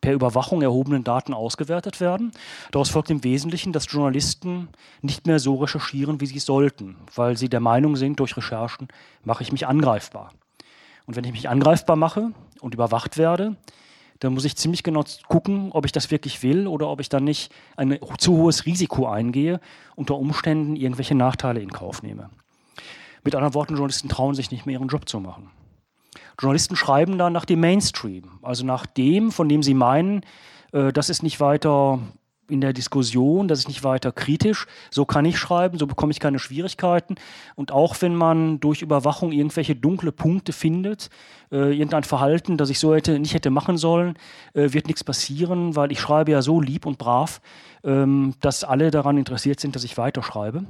per 0.02 0.12
Überwachung 0.12 0.60
erhobenen 0.60 1.04
Daten 1.04 1.32
ausgewertet 1.32 2.00
werden. 2.00 2.32
Daraus 2.72 2.90
folgt 2.90 3.08
im 3.08 3.24
Wesentlichen, 3.24 3.72
dass 3.72 3.90
Journalisten 3.90 4.68
nicht 5.00 5.26
mehr 5.26 5.38
so 5.38 5.54
recherchieren, 5.54 6.20
wie 6.20 6.26
sie 6.26 6.40
sollten, 6.40 6.96
weil 7.14 7.38
sie 7.38 7.48
der 7.48 7.60
Meinung 7.60 7.96
sind, 7.96 8.18
durch 8.18 8.36
Recherchen 8.36 8.88
mache 9.24 9.44
ich 9.44 9.52
mich 9.52 9.66
angreifbar. 9.66 10.32
Und 11.06 11.16
wenn 11.16 11.24
ich 11.24 11.32
mich 11.32 11.48
angreifbar 11.48 11.96
mache 11.96 12.32
und 12.60 12.74
überwacht 12.74 13.16
werde, 13.16 13.56
dann 14.18 14.34
muss 14.34 14.44
ich 14.44 14.56
ziemlich 14.56 14.82
genau 14.82 15.04
gucken, 15.28 15.70
ob 15.72 15.84
ich 15.84 15.92
das 15.92 16.10
wirklich 16.10 16.42
will 16.42 16.66
oder 16.66 16.88
ob 16.88 17.00
ich 17.00 17.08
dann 17.08 17.24
nicht 17.24 17.52
ein 17.76 17.98
zu 18.18 18.36
hohes 18.36 18.66
Risiko 18.66 19.06
eingehe, 19.06 19.60
unter 19.94 20.16
Umständen 20.16 20.76
irgendwelche 20.76 21.14
Nachteile 21.14 21.60
in 21.60 21.70
Kauf 21.70 22.02
nehme. 22.02 22.28
Mit 23.24 23.36
anderen 23.36 23.54
Worten, 23.54 23.74
Journalisten 23.74 24.08
trauen 24.08 24.34
sich 24.34 24.50
nicht 24.50 24.66
mehr, 24.66 24.74
ihren 24.74 24.88
Job 24.88 25.08
zu 25.08 25.20
machen. 25.20 25.50
Journalisten 26.40 26.76
schreiben 26.76 27.18
dann 27.18 27.32
nach 27.32 27.44
dem 27.44 27.60
Mainstream, 27.60 28.24
also 28.42 28.64
nach 28.64 28.86
dem, 28.86 29.32
von 29.32 29.48
dem 29.48 29.62
sie 29.62 29.74
meinen, 29.74 30.22
äh, 30.72 30.92
das 30.92 31.10
ist 31.10 31.22
nicht 31.22 31.40
weiter 31.40 31.98
in 32.48 32.60
der 32.60 32.72
Diskussion, 32.72 33.48
das 33.48 33.60
ist 33.60 33.68
nicht 33.68 33.82
weiter 33.82 34.12
kritisch. 34.12 34.66
So 34.90 35.04
kann 35.04 35.24
ich 35.24 35.38
schreiben, 35.38 35.78
so 35.78 35.86
bekomme 35.86 36.12
ich 36.12 36.20
keine 36.20 36.38
Schwierigkeiten. 36.38 37.14
Und 37.54 37.72
auch 37.72 37.96
wenn 38.00 38.14
man 38.14 38.60
durch 38.60 38.82
Überwachung 38.82 39.32
irgendwelche 39.32 39.74
dunkle 39.74 40.12
Punkte 40.12 40.52
findet, 40.52 41.08
äh, 41.50 41.72
irgendein 41.72 42.04
Verhalten, 42.04 42.58
das 42.58 42.68
ich 42.70 42.78
so 42.78 42.94
hätte, 42.94 43.18
nicht 43.18 43.34
hätte 43.34 43.50
machen 43.50 43.78
sollen, 43.78 44.18
äh, 44.54 44.72
wird 44.72 44.86
nichts 44.86 45.02
passieren, 45.02 45.76
weil 45.76 45.92
ich 45.92 46.00
schreibe 46.00 46.32
ja 46.32 46.42
so 46.42 46.60
lieb 46.60 46.84
und 46.84 46.98
brav, 46.98 47.40
ähm, 47.84 48.34
dass 48.40 48.64
alle 48.64 48.90
daran 48.90 49.16
interessiert 49.16 49.58
sind, 49.58 49.74
dass 49.74 49.84
ich 49.84 49.96
weiterschreibe. 49.96 50.64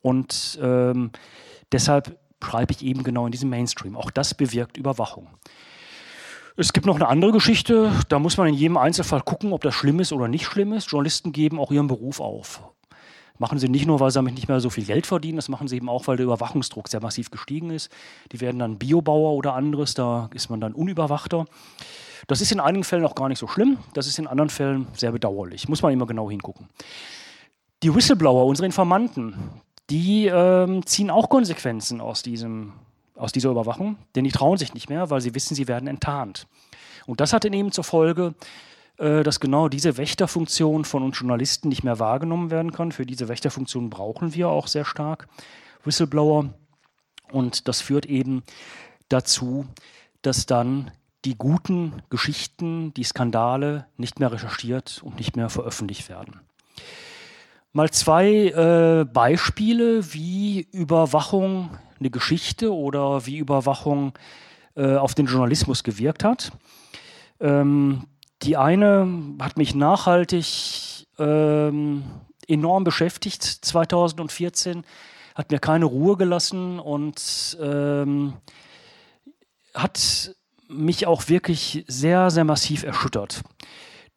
Und 0.00 0.58
ähm, 0.62 1.10
deshalb 1.72 2.18
schreibe 2.42 2.72
ich 2.72 2.84
eben 2.84 3.02
genau 3.02 3.26
in 3.26 3.32
diesem 3.32 3.50
Mainstream. 3.50 3.96
Auch 3.96 4.10
das 4.10 4.34
bewirkt 4.34 4.76
Überwachung. 4.76 5.28
Es 6.56 6.72
gibt 6.72 6.86
noch 6.86 6.96
eine 6.96 7.06
andere 7.06 7.30
Geschichte, 7.30 7.92
da 8.08 8.18
muss 8.18 8.36
man 8.36 8.48
in 8.48 8.54
jedem 8.54 8.76
Einzelfall 8.76 9.22
gucken, 9.22 9.52
ob 9.52 9.62
das 9.62 9.74
schlimm 9.74 10.00
ist 10.00 10.12
oder 10.12 10.26
nicht 10.26 10.44
schlimm 10.44 10.72
ist. 10.72 10.90
Journalisten 10.90 11.30
geben 11.30 11.60
auch 11.60 11.70
ihren 11.70 11.86
Beruf 11.86 12.18
auf. 12.18 12.62
Machen 13.38 13.60
sie 13.60 13.68
nicht 13.68 13.86
nur, 13.86 14.00
weil 14.00 14.10
sie 14.10 14.16
damit 14.16 14.34
nicht 14.34 14.48
mehr 14.48 14.58
so 14.58 14.68
viel 14.68 14.84
Geld 14.84 15.06
verdienen, 15.06 15.36
das 15.36 15.48
machen 15.48 15.68
sie 15.68 15.76
eben 15.76 15.88
auch, 15.88 16.08
weil 16.08 16.16
der 16.16 16.26
Überwachungsdruck 16.26 16.88
sehr 16.88 17.00
massiv 17.00 17.30
gestiegen 17.30 17.70
ist. 17.70 17.92
Die 18.32 18.40
werden 18.40 18.58
dann 18.58 18.76
Biobauer 18.76 19.34
oder 19.34 19.54
anderes, 19.54 19.94
da 19.94 20.28
ist 20.34 20.50
man 20.50 20.60
dann 20.60 20.72
unüberwachter. 20.72 21.44
Das 22.26 22.40
ist 22.40 22.50
in 22.50 22.58
einigen 22.58 22.82
Fällen 22.82 23.04
auch 23.04 23.14
gar 23.14 23.28
nicht 23.28 23.38
so 23.38 23.46
schlimm, 23.46 23.78
das 23.94 24.08
ist 24.08 24.18
in 24.18 24.26
anderen 24.26 24.50
Fällen 24.50 24.88
sehr 24.94 25.12
bedauerlich. 25.12 25.68
Muss 25.68 25.82
man 25.82 25.92
immer 25.92 26.06
genau 26.06 26.28
hingucken. 26.28 26.68
Die 27.84 27.94
Whistleblower, 27.94 28.44
unsere 28.46 28.66
Informanten, 28.66 29.34
die 29.90 30.26
ähm, 30.26 30.84
ziehen 30.86 31.10
auch 31.10 31.28
Konsequenzen 31.28 32.00
aus, 32.00 32.22
diesem, 32.22 32.72
aus 33.14 33.32
dieser 33.32 33.50
Überwachung, 33.50 33.96
denn 34.14 34.24
die 34.24 34.32
trauen 34.32 34.58
sich 34.58 34.74
nicht 34.74 34.88
mehr, 34.88 35.10
weil 35.10 35.20
sie 35.20 35.34
wissen, 35.34 35.54
sie 35.54 35.68
werden 35.68 35.88
enttarnt. 35.88 36.46
Und 37.06 37.20
das 37.20 37.32
hat 37.32 37.44
in 37.44 37.54
eben 37.54 37.72
zur 37.72 37.84
Folge, 37.84 38.34
äh, 38.98 39.22
dass 39.22 39.40
genau 39.40 39.68
diese 39.68 39.96
Wächterfunktion 39.96 40.84
von 40.84 41.02
uns 41.02 41.18
Journalisten 41.18 41.68
nicht 41.68 41.84
mehr 41.84 41.98
wahrgenommen 41.98 42.50
werden 42.50 42.72
kann. 42.72 42.92
Für 42.92 43.06
diese 43.06 43.28
Wächterfunktion 43.28 43.88
brauchen 43.88 44.34
wir 44.34 44.48
auch 44.48 44.66
sehr 44.66 44.84
stark 44.84 45.28
Whistleblower. 45.84 46.52
Und 47.32 47.68
das 47.68 47.80
führt 47.80 48.06
eben 48.06 48.42
dazu, 49.08 49.66
dass 50.22 50.46
dann 50.46 50.90
die 51.24 51.36
guten 51.36 52.02
Geschichten, 52.10 52.92
die 52.94 53.04
Skandale 53.04 53.86
nicht 53.96 54.20
mehr 54.20 54.32
recherchiert 54.32 55.00
und 55.02 55.16
nicht 55.16 55.36
mehr 55.36 55.48
veröffentlicht 55.48 56.08
werden 56.08 56.40
mal 57.72 57.90
zwei 57.90 58.26
äh, 58.28 59.04
Beispiele, 59.04 60.12
wie 60.12 60.68
Überwachung 60.72 61.70
eine 61.98 62.10
Geschichte 62.10 62.72
oder 62.72 63.26
wie 63.26 63.38
Überwachung 63.38 64.12
äh, 64.76 64.96
auf 64.96 65.14
den 65.14 65.26
Journalismus 65.26 65.82
gewirkt 65.82 66.24
hat. 66.24 66.52
Ähm, 67.40 68.06
die 68.42 68.56
eine 68.56 69.34
hat 69.40 69.56
mich 69.56 69.74
nachhaltig 69.74 71.06
ähm, 71.18 72.04
enorm 72.46 72.84
beschäftigt 72.84 73.42
2014, 73.42 74.84
hat 75.34 75.50
mir 75.50 75.58
keine 75.58 75.84
Ruhe 75.84 76.16
gelassen 76.16 76.78
und 76.78 77.58
ähm, 77.60 78.34
hat 79.74 80.34
mich 80.68 81.06
auch 81.06 81.28
wirklich 81.28 81.84
sehr, 81.88 82.30
sehr 82.30 82.44
massiv 82.44 82.82
erschüttert. 82.82 83.42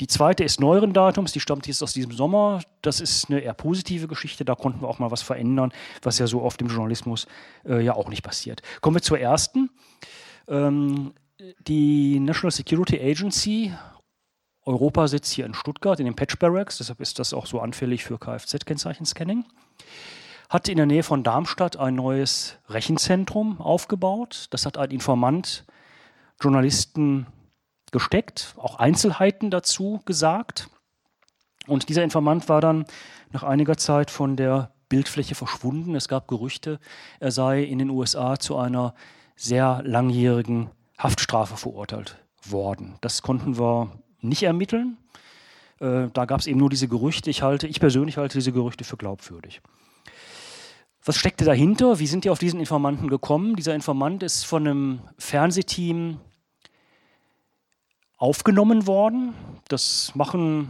Die 0.01 0.07
zweite 0.07 0.43
ist 0.43 0.59
neueren 0.59 0.93
Datums, 0.93 1.31
die 1.31 1.39
stammt 1.39 1.67
jetzt 1.67 1.83
aus 1.83 1.93
diesem 1.93 2.11
Sommer. 2.11 2.61
Das 2.81 2.99
ist 2.99 3.29
eine 3.29 3.39
eher 3.39 3.53
positive 3.53 4.07
Geschichte, 4.07 4.43
da 4.43 4.55
konnten 4.55 4.81
wir 4.81 4.87
auch 4.87 4.97
mal 4.97 5.11
was 5.11 5.21
verändern, 5.21 5.71
was 6.01 6.17
ja 6.17 6.25
so 6.25 6.41
oft 6.41 6.59
im 6.59 6.69
Journalismus 6.69 7.27
äh, 7.65 7.83
ja 7.83 7.93
auch 7.93 8.09
nicht 8.09 8.23
passiert. 8.23 8.63
Kommen 8.81 8.95
wir 8.95 9.03
zur 9.03 9.19
ersten. 9.19 9.69
Ähm, 10.47 11.13
die 11.67 12.19
National 12.19 12.49
Security 12.49 12.99
Agency, 12.99 13.73
Europa 14.65 15.07
sitzt 15.07 15.33
hier 15.33 15.45
in 15.45 15.53
Stuttgart 15.53 15.99
in 15.99 16.05
den 16.05 16.15
Patch 16.15 16.39
Barracks, 16.39 16.79
deshalb 16.79 16.99
ist 16.99 17.19
das 17.19 17.31
auch 17.31 17.45
so 17.45 17.59
anfällig 17.59 18.03
für 18.03 18.17
Kfz-Kennzeichenscanning, 18.17 19.45
hat 20.49 20.67
in 20.67 20.77
der 20.77 20.87
Nähe 20.87 21.03
von 21.03 21.21
Darmstadt 21.21 21.77
ein 21.77 21.93
neues 21.93 22.57
Rechenzentrum 22.69 23.61
aufgebaut. 23.61 24.47
Das 24.49 24.65
hat 24.65 24.79
ein 24.79 24.89
Informant 24.89 25.63
Journalisten 26.41 27.27
gesteckt, 27.91 28.55
auch 28.57 28.75
Einzelheiten 28.75 29.51
dazu 29.51 30.01
gesagt. 30.05 30.69
Und 31.67 31.89
dieser 31.89 32.03
Informant 32.03 32.49
war 32.49 32.61
dann 32.61 32.85
nach 33.31 33.43
einiger 33.43 33.77
Zeit 33.77 34.11
von 34.11 34.35
der 34.35 34.71
Bildfläche 34.89 35.35
verschwunden. 35.35 35.95
Es 35.95 36.07
gab 36.07 36.27
Gerüchte, 36.27 36.79
er 37.19 37.31
sei 37.31 37.63
in 37.63 37.79
den 37.79 37.89
USA 37.89 38.37
zu 38.39 38.57
einer 38.57 38.93
sehr 39.35 39.81
langjährigen 39.85 40.69
Haftstrafe 40.97 41.57
verurteilt 41.57 42.17
worden. 42.43 42.97
Das 43.01 43.21
konnten 43.21 43.57
wir 43.57 43.91
nicht 44.19 44.43
ermitteln. 44.43 44.97
Äh, 45.79 46.07
da 46.13 46.25
gab 46.25 46.39
es 46.39 46.47
eben 46.47 46.59
nur 46.59 46.69
diese 46.69 46.87
Gerüchte. 46.87 47.29
Ich, 47.29 47.41
halte, 47.41 47.67
ich 47.67 47.79
persönlich 47.79 48.17
halte 48.17 48.37
diese 48.37 48.51
Gerüchte 48.51 48.83
für 48.83 48.97
glaubwürdig. 48.97 49.61
Was 51.03 51.17
steckte 51.17 51.45
dahinter? 51.45 51.97
Wie 51.99 52.07
sind 52.07 52.25
die 52.25 52.29
auf 52.29 52.37
diesen 52.37 52.59
Informanten 52.59 53.07
gekommen? 53.07 53.55
Dieser 53.55 53.73
Informant 53.73 54.21
ist 54.21 54.45
von 54.45 54.67
einem 54.67 54.99
Fernsehteam 55.17 56.19
aufgenommen 58.21 58.85
worden. 58.85 59.33
Das 59.67 60.11
machen 60.13 60.69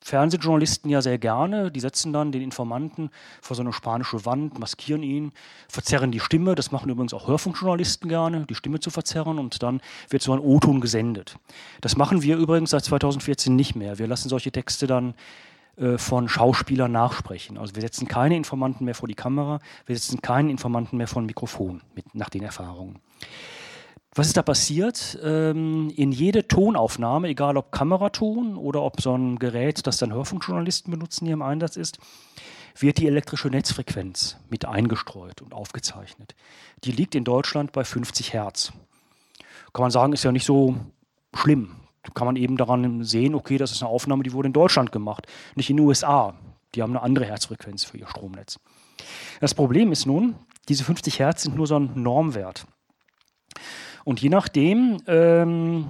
Fernsehjournalisten 0.00 0.90
ja 0.90 1.02
sehr 1.02 1.18
gerne. 1.18 1.72
Die 1.72 1.80
setzen 1.80 2.12
dann 2.12 2.30
den 2.30 2.40
Informanten 2.40 3.10
vor 3.42 3.56
so 3.56 3.62
eine 3.62 3.72
spanische 3.72 4.24
Wand, 4.24 4.58
maskieren 4.60 5.02
ihn, 5.02 5.32
verzerren 5.68 6.12
die 6.12 6.20
Stimme. 6.20 6.54
Das 6.54 6.70
machen 6.70 6.90
übrigens 6.90 7.12
auch 7.12 7.26
Hörfunkjournalisten 7.26 8.08
gerne, 8.08 8.46
die 8.46 8.54
Stimme 8.54 8.78
zu 8.78 8.90
verzerren 8.90 9.40
und 9.40 9.62
dann 9.62 9.80
wird 10.08 10.22
so 10.22 10.32
ein 10.32 10.38
O-Ton 10.38 10.80
gesendet. 10.80 11.36
Das 11.80 11.96
machen 11.96 12.22
wir 12.22 12.36
übrigens 12.36 12.70
seit 12.70 12.84
2014 12.84 13.56
nicht 13.56 13.74
mehr. 13.74 13.98
Wir 13.98 14.06
lassen 14.06 14.28
solche 14.28 14.52
Texte 14.52 14.86
dann 14.86 15.14
äh, 15.76 15.98
von 15.98 16.28
Schauspielern 16.28 16.92
nachsprechen. 16.92 17.58
Also 17.58 17.74
wir 17.74 17.82
setzen 17.82 18.06
keine 18.06 18.36
Informanten 18.36 18.84
mehr 18.84 18.94
vor 18.94 19.08
die 19.08 19.16
Kamera, 19.16 19.58
wir 19.86 19.96
setzen 19.96 20.22
keinen 20.22 20.48
Informanten 20.48 20.96
mehr 20.96 21.08
vor 21.08 21.22
ein 21.22 21.26
Mikrofon 21.26 21.80
mit, 21.96 22.14
nach 22.14 22.28
den 22.28 22.44
Erfahrungen. 22.44 23.00
Was 24.16 24.28
ist 24.28 24.36
da 24.36 24.42
passiert? 24.42 25.18
Ähm, 25.24 25.90
in 25.96 26.12
jede 26.12 26.46
Tonaufnahme, 26.46 27.28
egal 27.28 27.56
ob 27.56 27.72
Kameraton 27.72 28.56
oder 28.56 28.82
ob 28.82 29.00
so 29.00 29.16
ein 29.16 29.40
Gerät, 29.40 29.86
das 29.88 29.96
dann 29.96 30.12
Hörfunkjournalisten 30.12 30.92
benutzen, 30.92 31.26
hier 31.26 31.34
im 31.34 31.42
Einsatz 31.42 31.76
ist, 31.76 31.98
wird 32.78 32.98
die 32.98 33.08
elektrische 33.08 33.48
Netzfrequenz 33.48 34.36
mit 34.48 34.66
eingestreut 34.66 35.42
und 35.42 35.52
aufgezeichnet. 35.52 36.36
Die 36.84 36.92
liegt 36.92 37.16
in 37.16 37.24
Deutschland 37.24 37.72
bei 37.72 37.82
50 37.82 38.32
Hertz. 38.32 38.72
Kann 39.72 39.82
man 39.82 39.90
sagen, 39.90 40.12
ist 40.12 40.22
ja 40.22 40.30
nicht 40.30 40.46
so 40.46 40.76
schlimm. 41.34 41.74
Kann 42.14 42.26
man 42.26 42.36
eben 42.36 42.56
daran 42.56 43.02
sehen, 43.02 43.34
okay, 43.34 43.58
das 43.58 43.72
ist 43.72 43.82
eine 43.82 43.90
Aufnahme, 43.90 44.22
die 44.22 44.32
wurde 44.32 44.46
in 44.46 44.52
Deutschland 44.52 44.92
gemacht, 44.92 45.26
nicht 45.56 45.70
in 45.70 45.76
den 45.76 45.86
USA. 45.86 46.34
Die 46.74 46.82
haben 46.82 46.92
eine 46.92 47.02
andere 47.02 47.24
Herzfrequenz 47.24 47.82
für 47.82 47.98
ihr 47.98 48.06
Stromnetz. 48.06 48.60
Das 49.40 49.54
Problem 49.54 49.90
ist 49.90 50.06
nun, 50.06 50.36
diese 50.68 50.84
50 50.84 51.18
Hertz 51.18 51.42
sind 51.42 51.56
nur 51.56 51.66
so 51.66 51.76
ein 51.76 51.90
Normwert. 51.94 52.66
Und 54.04 54.20
je 54.20 54.28
nachdem, 54.28 54.98
ähm, 55.06 55.86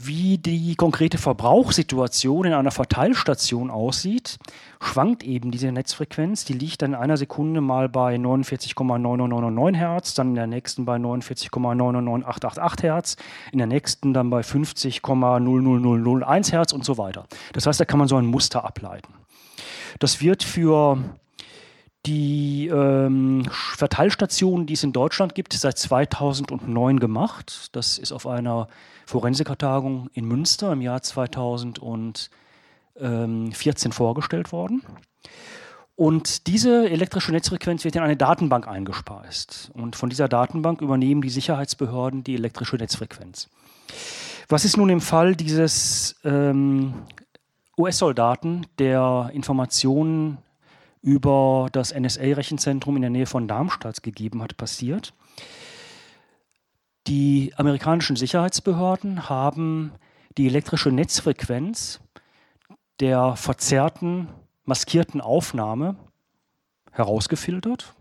wie 0.00 0.38
die 0.38 0.76
konkrete 0.76 1.18
Verbrauchssituation 1.18 2.46
in 2.46 2.52
einer 2.52 2.70
Verteilstation 2.70 3.68
aussieht, 3.68 4.38
schwankt 4.80 5.24
eben 5.24 5.50
diese 5.50 5.72
Netzfrequenz. 5.72 6.44
Die 6.44 6.52
liegt 6.52 6.82
dann 6.82 6.92
in 6.92 7.00
einer 7.00 7.16
Sekunde 7.16 7.60
mal 7.60 7.88
bei 7.88 8.14
49,9999 8.14 9.76
Hertz, 9.76 10.14
dann 10.14 10.28
in 10.28 10.34
der 10.36 10.46
nächsten 10.46 10.84
bei 10.84 10.98
49,998888 10.98 12.82
Hertz, 12.82 13.16
in 13.50 13.58
der 13.58 13.66
nächsten 13.66 14.14
dann 14.14 14.30
bei 14.30 14.42
50,00001 14.42 16.52
Hertz 16.52 16.72
und 16.72 16.84
so 16.84 16.96
weiter. 16.96 17.26
Das 17.52 17.66
heißt, 17.66 17.80
da 17.80 17.84
kann 17.84 17.98
man 17.98 18.06
so 18.06 18.14
ein 18.16 18.26
Muster 18.26 18.64
ableiten. 18.64 19.12
Das 19.98 20.20
wird 20.20 20.44
für 20.44 20.98
die 22.06 22.68
ähm, 22.68 23.44
Verteilstation, 23.50 24.66
die 24.66 24.74
es 24.74 24.82
in 24.82 24.92
Deutschland 24.92 25.34
gibt, 25.34 25.52
seit 25.52 25.78
2009 25.78 27.00
gemacht. 27.00 27.68
Das 27.72 27.98
ist 27.98 28.12
auf 28.12 28.26
einer 28.26 28.68
Forensikertagung 29.06 30.08
in 30.12 30.24
Münster 30.24 30.72
im 30.72 30.80
Jahr 30.80 31.02
2014 31.02 33.92
vorgestellt 33.92 34.52
worden. 34.52 34.82
Und 35.96 36.46
diese 36.46 36.88
elektrische 36.88 37.32
Netzfrequenz 37.32 37.84
wird 37.84 37.96
in 37.96 38.02
eine 38.02 38.16
Datenbank 38.16 38.68
eingespeist. 38.68 39.72
Und 39.74 39.96
von 39.96 40.08
dieser 40.08 40.28
Datenbank 40.28 40.80
übernehmen 40.80 41.22
die 41.22 41.28
Sicherheitsbehörden 41.28 42.22
die 42.22 42.36
elektrische 42.36 42.76
Netzfrequenz. 42.76 43.48
Was 44.48 44.64
ist 44.64 44.76
nun 44.76 44.90
im 44.90 45.00
Fall 45.00 45.34
dieses 45.34 46.14
ähm, 46.24 46.94
US-Soldaten, 47.76 48.66
der 48.78 49.30
Informationen 49.32 50.38
über 51.02 51.68
das 51.72 51.94
NSA-Rechenzentrum 51.94 52.96
in 52.96 53.02
der 53.02 53.10
Nähe 53.10 53.26
von 53.26 53.48
Darmstadt 53.48 54.02
gegeben 54.02 54.42
hat, 54.42 54.56
passiert? 54.56 55.14
Die 57.06 57.52
amerikanischen 57.56 58.16
Sicherheitsbehörden 58.16 59.28
haben 59.28 59.92
die 60.36 60.46
elektrische 60.46 60.90
Netzfrequenz 60.90 62.00
der 63.00 63.36
verzerrten, 63.36 64.28
maskierten 64.64 65.20
Aufnahme 65.20 65.96
herausgefiltert, 66.92 67.94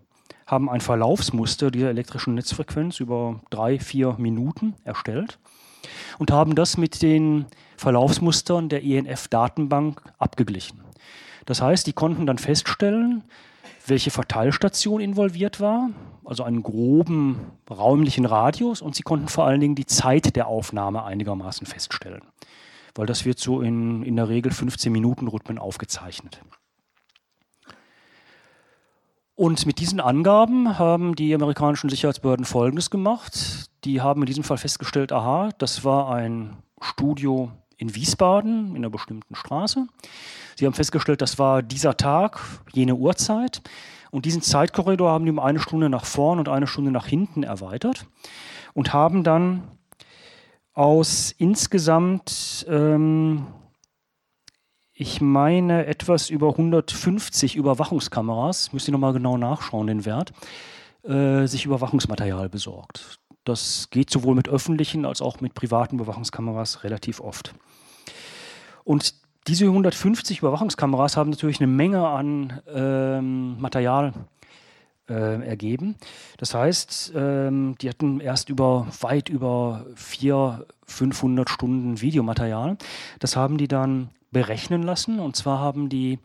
haben 0.46 0.70
ein 0.70 0.82
Verlaufsmuster 0.82 1.72
dieser 1.72 1.90
elektrischen 1.90 2.34
Netzfrequenz 2.34 3.00
über 3.00 3.42
drei, 3.50 3.80
vier 3.80 4.16
Minuten 4.18 4.76
erstellt 4.84 5.40
und 6.20 6.32
haben 6.32 6.56
das 6.56 6.78
mit 6.78 7.02
den 7.02 7.46
Verlaufsmustern 7.78 8.70
der 8.70 8.82
INF-Datenbank 8.82 10.02
e 10.06 10.10
abgeglichen. 10.18 10.87
Das 11.48 11.62
heißt, 11.62 11.88
die 11.88 11.94
konnten 11.94 12.26
dann 12.26 12.38
feststellen, 12.38 13.24
welche 13.88 14.12
Verteilstation 14.12 15.00
involviert 15.00 15.62
war, 15.62 15.90
also 16.26 16.44
einen 16.44 16.62
groben 16.62 17.54
räumlichen 17.70 18.26
Radius 18.26 18.82
und 18.82 18.96
sie 18.96 19.04
konnten 19.04 19.30
vor 19.30 19.46
allen 19.46 19.62
Dingen 19.62 19.76
die 19.76 19.86
Zeit 19.86 20.36
der 20.36 20.48
Aufnahme 20.48 21.06
einigermaßen 21.06 21.66
feststellen, 21.66 22.22
weil 22.96 23.06
das 23.06 23.24
wird 23.24 23.40
so 23.40 23.62
in, 23.62 24.04
in 24.04 24.18
der 24.18 24.28
Regel 24.28 24.52
15 24.52 24.92
Minuten 24.92 25.30
Rhythmen 25.30 25.58
aufgezeichnet. 25.58 26.42
Und 29.36 29.66
mit 29.66 29.80
diesen 29.80 30.02
Angaben 30.02 30.78
haben 30.78 31.16
die 31.16 31.34
amerikanischen 31.34 31.90
Sicherheitsbehörden 31.90 32.44
Folgendes 32.44 32.90
gemacht. 32.90 33.70
Die 33.86 34.02
haben 34.02 34.24
in 34.24 34.26
diesem 34.26 34.44
Fall 34.44 34.58
festgestellt, 34.58 35.14
aha, 35.14 35.52
das 35.60 35.86
war 35.86 36.14
ein 36.14 36.58
Studio 36.82 37.52
in 37.78 37.96
Wiesbaden 37.96 38.72
in 38.72 38.78
einer 38.78 38.90
bestimmten 38.90 39.36
Straße. 39.36 39.88
Sie 40.58 40.66
haben 40.66 40.74
festgestellt, 40.74 41.22
das 41.22 41.38
war 41.38 41.62
dieser 41.62 41.98
Tag, 41.98 42.40
jene 42.74 42.96
Uhrzeit. 42.96 43.62
Und 44.10 44.26
diesen 44.26 44.42
Zeitkorridor 44.42 45.12
haben 45.12 45.26
die 45.26 45.32
um 45.32 45.40
eine 45.40 45.60
Stunde 45.60 45.90
nach 45.90 46.06
vorn 46.06 46.40
und 46.40 46.50
eine 46.50 46.66
Stunde 46.66 46.92
nach 46.92 47.06
hinten 47.06 47.44
erweitert 47.44 48.08
und 48.74 48.94
haben 48.94 49.24
dann 49.24 49.64
aus 50.74 51.32
insgesamt 51.38 52.66
ähm, 52.70 53.46
ich 55.00 55.22
meine, 55.22 55.86
etwas 55.86 56.32
über 56.32 56.50
150 56.50 57.56
Überwachungskameras, 57.56 58.74
müsst 58.74 58.88
ihr 58.88 58.94
nochmal 58.94 59.14
genau 59.14 59.38
nachschauen, 59.38 59.86
den 59.86 60.06
Wert, 60.06 60.34
äh, 61.04 61.46
sich 61.46 61.66
Überwachungsmaterial 61.66 62.50
besorgt. 62.50 63.20
Das 63.44 63.90
geht 63.92 64.10
sowohl 64.10 64.34
mit 64.34 64.50
öffentlichen 64.50 65.06
als 65.06 65.22
auch 65.22 65.40
mit 65.40 65.54
privaten 65.54 65.98
Überwachungskameras 65.98 66.84
relativ 66.84 67.20
oft. 67.20 67.54
Und 68.84 69.14
diese 69.48 69.66
150 69.66 70.40
Überwachungskameras 70.40 71.18
haben 71.18 71.30
natürlich 71.30 71.60
eine 71.60 71.68
Menge 71.68 72.08
an 72.08 72.62
ähm, 72.74 73.60
Material 73.60 74.14
äh, 75.10 75.48
ergeben. 75.48 75.96
Das 76.38 76.54
heißt, 76.54 77.14
ähm, 77.16 77.76
die 77.82 77.90
hatten 77.90 78.20
erst 78.20 78.50
über 78.50 78.88
weit 79.00 79.30
über 79.30 79.86
400, 79.96 80.68
500 80.86 81.50
Stunden 81.50 82.02
Videomaterial. 82.02 82.78
Das 83.20 83.36
haben 83.36 83.58
die 83.58 83.68
dann 83.68 84.10
berechnen 84.32 84.84
lassen. 84.84 85.20
Und 85.20 85.36
zwar 85.36 85.60
haben 85.60 85.90
die, 85.90 86.20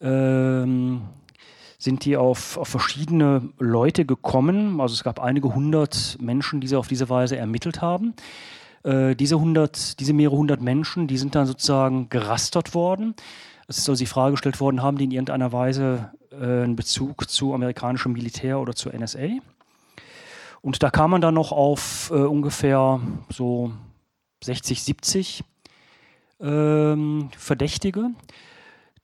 ähm, 0.00 1.02
sind 1.78 2.04
die 2.04 2.16
auf, 2.16 2.56
auf 2.58 2.68
verschiedene 2.68 3.48
Leute 3.58 4.04
gekommen. 4.04 4.80
Also 4.80 4.94
es 4.94 5.04
gab 5.04 5.20
einige 5.20 5.54
hundert 5.54 6.16
Menschen, 6.20 6.60
die 6.60 6.68
sie 6.68 6.76
auf 6.76 6.88
diese 6.88 7.08
Weise 7.08 7.36
ermittelt 7.36 7.82
haben. 7.82 8.14
Äh, 8.84 9.14
diese, 9.14 9.36
100, 9.36 10.00
diese 10.00 10.12
mehrere 10.12 10.36
hundert 10.36 10.60
Menschen, 10.60 11.06
die 11.06 11.18
sind 11.18 11.34
dann 11.34 11.46
sozusagen 11.46 12.08
gerastert 12.08 12.74
worden. 12.74 13.14
Es 13.68 13.78
ist 13.78 13.88
also 13.88 14.02
die 14.02 14.06
Frage 14.06 14.32
gestellt 14.32 14.60
worden, 14.60 14.82
haben 14.82 14.98
die 14.98 15.04
in 15.04 15.10
irgendeiner 15.12 15.52
Weise 15.52 16.12
äh, 16.30 16.36
einen 16.36 16.76
Bezug 16.76 17.30
zu 17.30 17.54
amerikanischem 17.54 18.12
Militär 18.12 18.60
oder 18.60 18.74
zur 18.74 18.92
NSA? 18.92 19.38
Und 20.60 20.82
da 20.82 20.90
kam 20.90 21.10
man 21.10 21.20
dann 21.20 21.34
noch 21.34 21.52
auf 21.52 22.10
äh, 22.10 22.14
ungefähr 22.14 23.00
so 23.30 23.72
60, 24.44 24.82
70 24.82 25.44
ähm, 26.40 27.28
Verdächtige, 27.36 28.10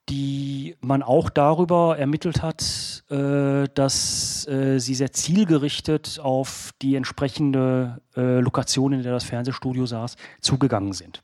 die 0.09 0.77
man 0.81 1.03
auch 1.03 1.31
darüber 1.31 1.99
ermittelt 1.99 2.43
hat, 2.43 3.05
äh, 3.11 3.69
dass 3.75 4.47
äh, 4.49 4.79
sie 4.79 4.95
sehr 4.95 5.13
zielgerichtet 5.13 6.19
auf 6.23 6.71
die 6.81 6.97
entsprechende 6.97 8.01
äh, 8.17 8.41
Lokation, 8.41 8.93
in 8.93 9.03
der 9.03 9.13
das 9.13 9.25
Fernsehstudio 9.25 9.87
saß, 9.87 10.17
zugegangen 10.41 10.93
sind. 10.93 11.23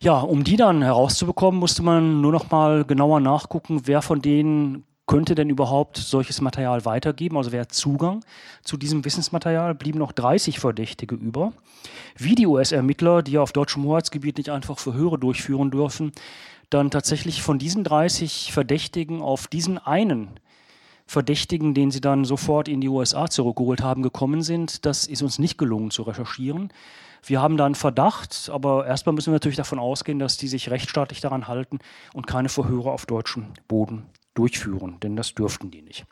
Ja, 0.00 0.20
um 0.20 0.44
die 0.44 0.56
dann 0.56 0.82
herauszubekommen, 0.82 1.58
musste 1.58 1.82
man 1.82 2.20
nur 2.20 2.32
noch 2.32 2.50
mal 2.50 2.84
genauer 2.84 3.20
nachgucken, 3.20 3.82
wer 3.84 4.02
von 4.02 4.20
denen 4.20 4.84
könnte 5.06 5.34
denn 5.34 5.50
überhaupt 5.50 5.98
solches 5.98 6.40
Material 6.40 6.84
weitergeben? 6.84 7.36
Also 7.36 7.52
wer 7.52 7.62
hat 7.62 7.72
Zugang 7.72 8.24
zu 8.62 8.76
diesem 8.76 9.04
Wissensmaterial? 9.04 9.74
Blieben 9.74 9.98
noch 9.98 10.12
30 10.12 10.58
Verdächtige 10.58 11.14
über. 11.14 11.52
Wie 12.16 12.34
die 12.34 12.46
US-Ermittler, 12.46 13.22
die 13.22 13.32
ja 13.32 13.42
auf 13.42 13.52
deutschem 13.52 13.84
Hoheitsgebiet 13.84 14.38
nicht 14.38 14.50
einfach 14.50 14.78
Verhöre 14.78 15.18
durchführen 15.18 15.70
dürfen, 15.70 16.12
dann 16.70 16.90
tatsächlich 16.90 17.42
von 17.42 17.58
diesen 17.58 17.84
30 17.84 18.52
Verdächtigen 18.52 19.20
auf 19.20 19.46
diesen 19.46 19.78
einen 19.78 20.40
Verdächtigen, 21.06 21.74
den 21.74 21.90
sie 21.90 22.00
dann 22.00 22.24
sofort 22.24 22.66
in 22.66 22.80
die 22.80 22.88
USA 22.88 23.28
zurückgeholt 23.28 23.82
haben, 23.82 24.02
gekommen 24.02 24.42
sind, 24.42 24.86
das 24.86 25.06
ist 25.06 25.22
uns 25.22 25.38
nicht 25.38 25.58
gelungen 25.58 25.90
zu 25.90 26.02
recherchieren. 26.02 26.72
Wir 27.22 27.42
haben 27.42 27.58
da 27.58 27.66
einen 27.66 27.74
Verdacht, 27.74 28.50
aber 28.50 28.86
erstmal 28.86 29.14
müssen 29.14 29.30
wir 29.30 29.34
natürlich 29.34 29.56
davon 29.56 29.78
ausgehen, 29.78 30.18
dass 30.18 30.38
die 30.38 30.48
sich 30.48 30.70
rechtsstaatlich 30.70 31.20
daran 31.20 31.46
halten 31.46 31.78
und 32.14 32.26
keine 32.26 32.48
Verhöre 32.48 32.90
auf 32.90 33.04
deutschem 33.04 33.48
Boden 33.68 34.06
durchführen, 34.34 34.98
denn 35.00 35.16
das 35.16 35.34
dürften 35.34 35.70
die 35.70 35.82
nicht. 35.82 36.04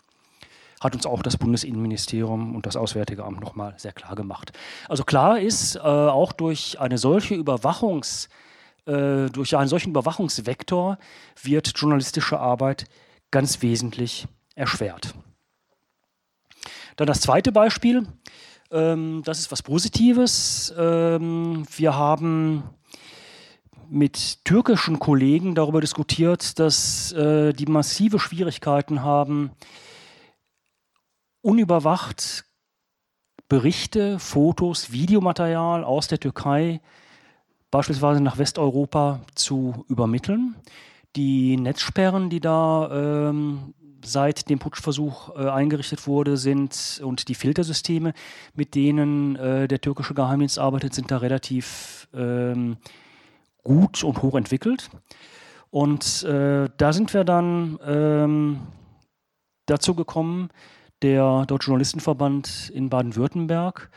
Hat 0.80 0.94
uns 0.94 1.06
auch 1.06 1.22
das 1.22 1.36
Bundesinnenministerium 1.36 2.56
und 2.56 2.66
das 2.66 2.76
Auswärtige 2.76 3.24
Amt 3.24 3.40
nochmal 3.40 3.74
sehr 3.76 3.92
klar 3.92 4.16
gemacht. 4.16 4.52
Also 4.88 5.04
klar 5.04 5.38
ist, 5.38 5.76
äh, 5.76 5.80
auch 5.80 6.32
durch 6.32 6.80
eine 6.80 6.98
solche 6.98 7.34
Überwachungs, 7.34 8.28
äh, 8.86 9.26
durch 9.26 9.56
einen 9.56 9.68
solchen 9.68 9.90
Überwachungsvektor 9.90 10.98
wird 11.40 11.72
journalistische 11.76 12.40
Arbeit 12.40 12.86
ganz 13.30 13.62
wesentlich 13.62 14.26
erschwert. 14.56 15.14
Dann 16.96 17.06
das 17.06 17.20
zweite 17.20 17.52
Beispiel, 17.52 18.06
ähm, 18.72 19.22
das 19.24 19.38
ist 19.38 19.52
was 19.52 19.62
Positives. 19.62 20.74
Ähm, 20.76 21.64
wir 21.76 21.94
haben 21.94 22.64
mit 23.92 24.44
türkischen 24.44 24.98
Kollegen 24.98 25.54
darüber 25.54 25.80
diskutiert, 25.80 26.58
dass 26.58 27.12
äh, 27.12 27.52
die 27.52 27.66
massive 27.66 28.18
Schwierigkeiten 28.18 29.02
haben, 29.02 29.50
unüberwacht 31.42 32.44
Berichte, 33.48 34.18
Fotos, 34.18 34.92
Videomaterial 34.92 35.84
aus 35.84 36.08
der 36.08 36.18
Türkei 36.18 36.80
beispielsweise 37.70 38.22
nach 38.22 38.38
Westeuropa 38.38 39.20
zu 39.34 39.84
übermitteln. 39.88 40.54
Die 41.14 41.58
Netzsperren, 41.58 42.30
die 42.30 42.40
da 42.40 43.28
ähm, 43.28 43.74
seit 44.02 44.48
dem 44.48 44.58
Putschversuch 44.58 45.36
äh, 45.36 45.48
eingerichtet 45.50 46.06
wurde, 46.06 46.38
sind 46.38 47.02
und 47.04 47.28
die 47.28 47.34
Filtersysteme, 47.34 48.14
mit 48.54 48.74
denen 48.74 49.36
äh, 49.36 49.68
der 49.68 49.82
türkische 49.82 50.14
Geheimdienst 50.14 50.58
arbeitet, 50.58 50.94
sind 50.94 51.10
da 51.10 51.18
relativ 51.18 52.08
ähm, 52.14 52.78
gut 53.62 54.02
und 54.04 54.22
hoch 54.22 54.34
entwickelt. 54.34 54.90
Und 55.70 56.22
äh, 56.24 56.68
da 56.76 56.92
sind 56.92 57.14
wir 57.14 57.24
dann 57.24 57.78
ähm, 57.86 58.60
dazu 59.66 59.94
gekommen, 59.94 60.50
der 61.02 61.46
Deutsche 61.46 61.68
Journalistenverband 61.68 62.70
in 62.74 62.88
Baden-Württemberg 62.90 63.90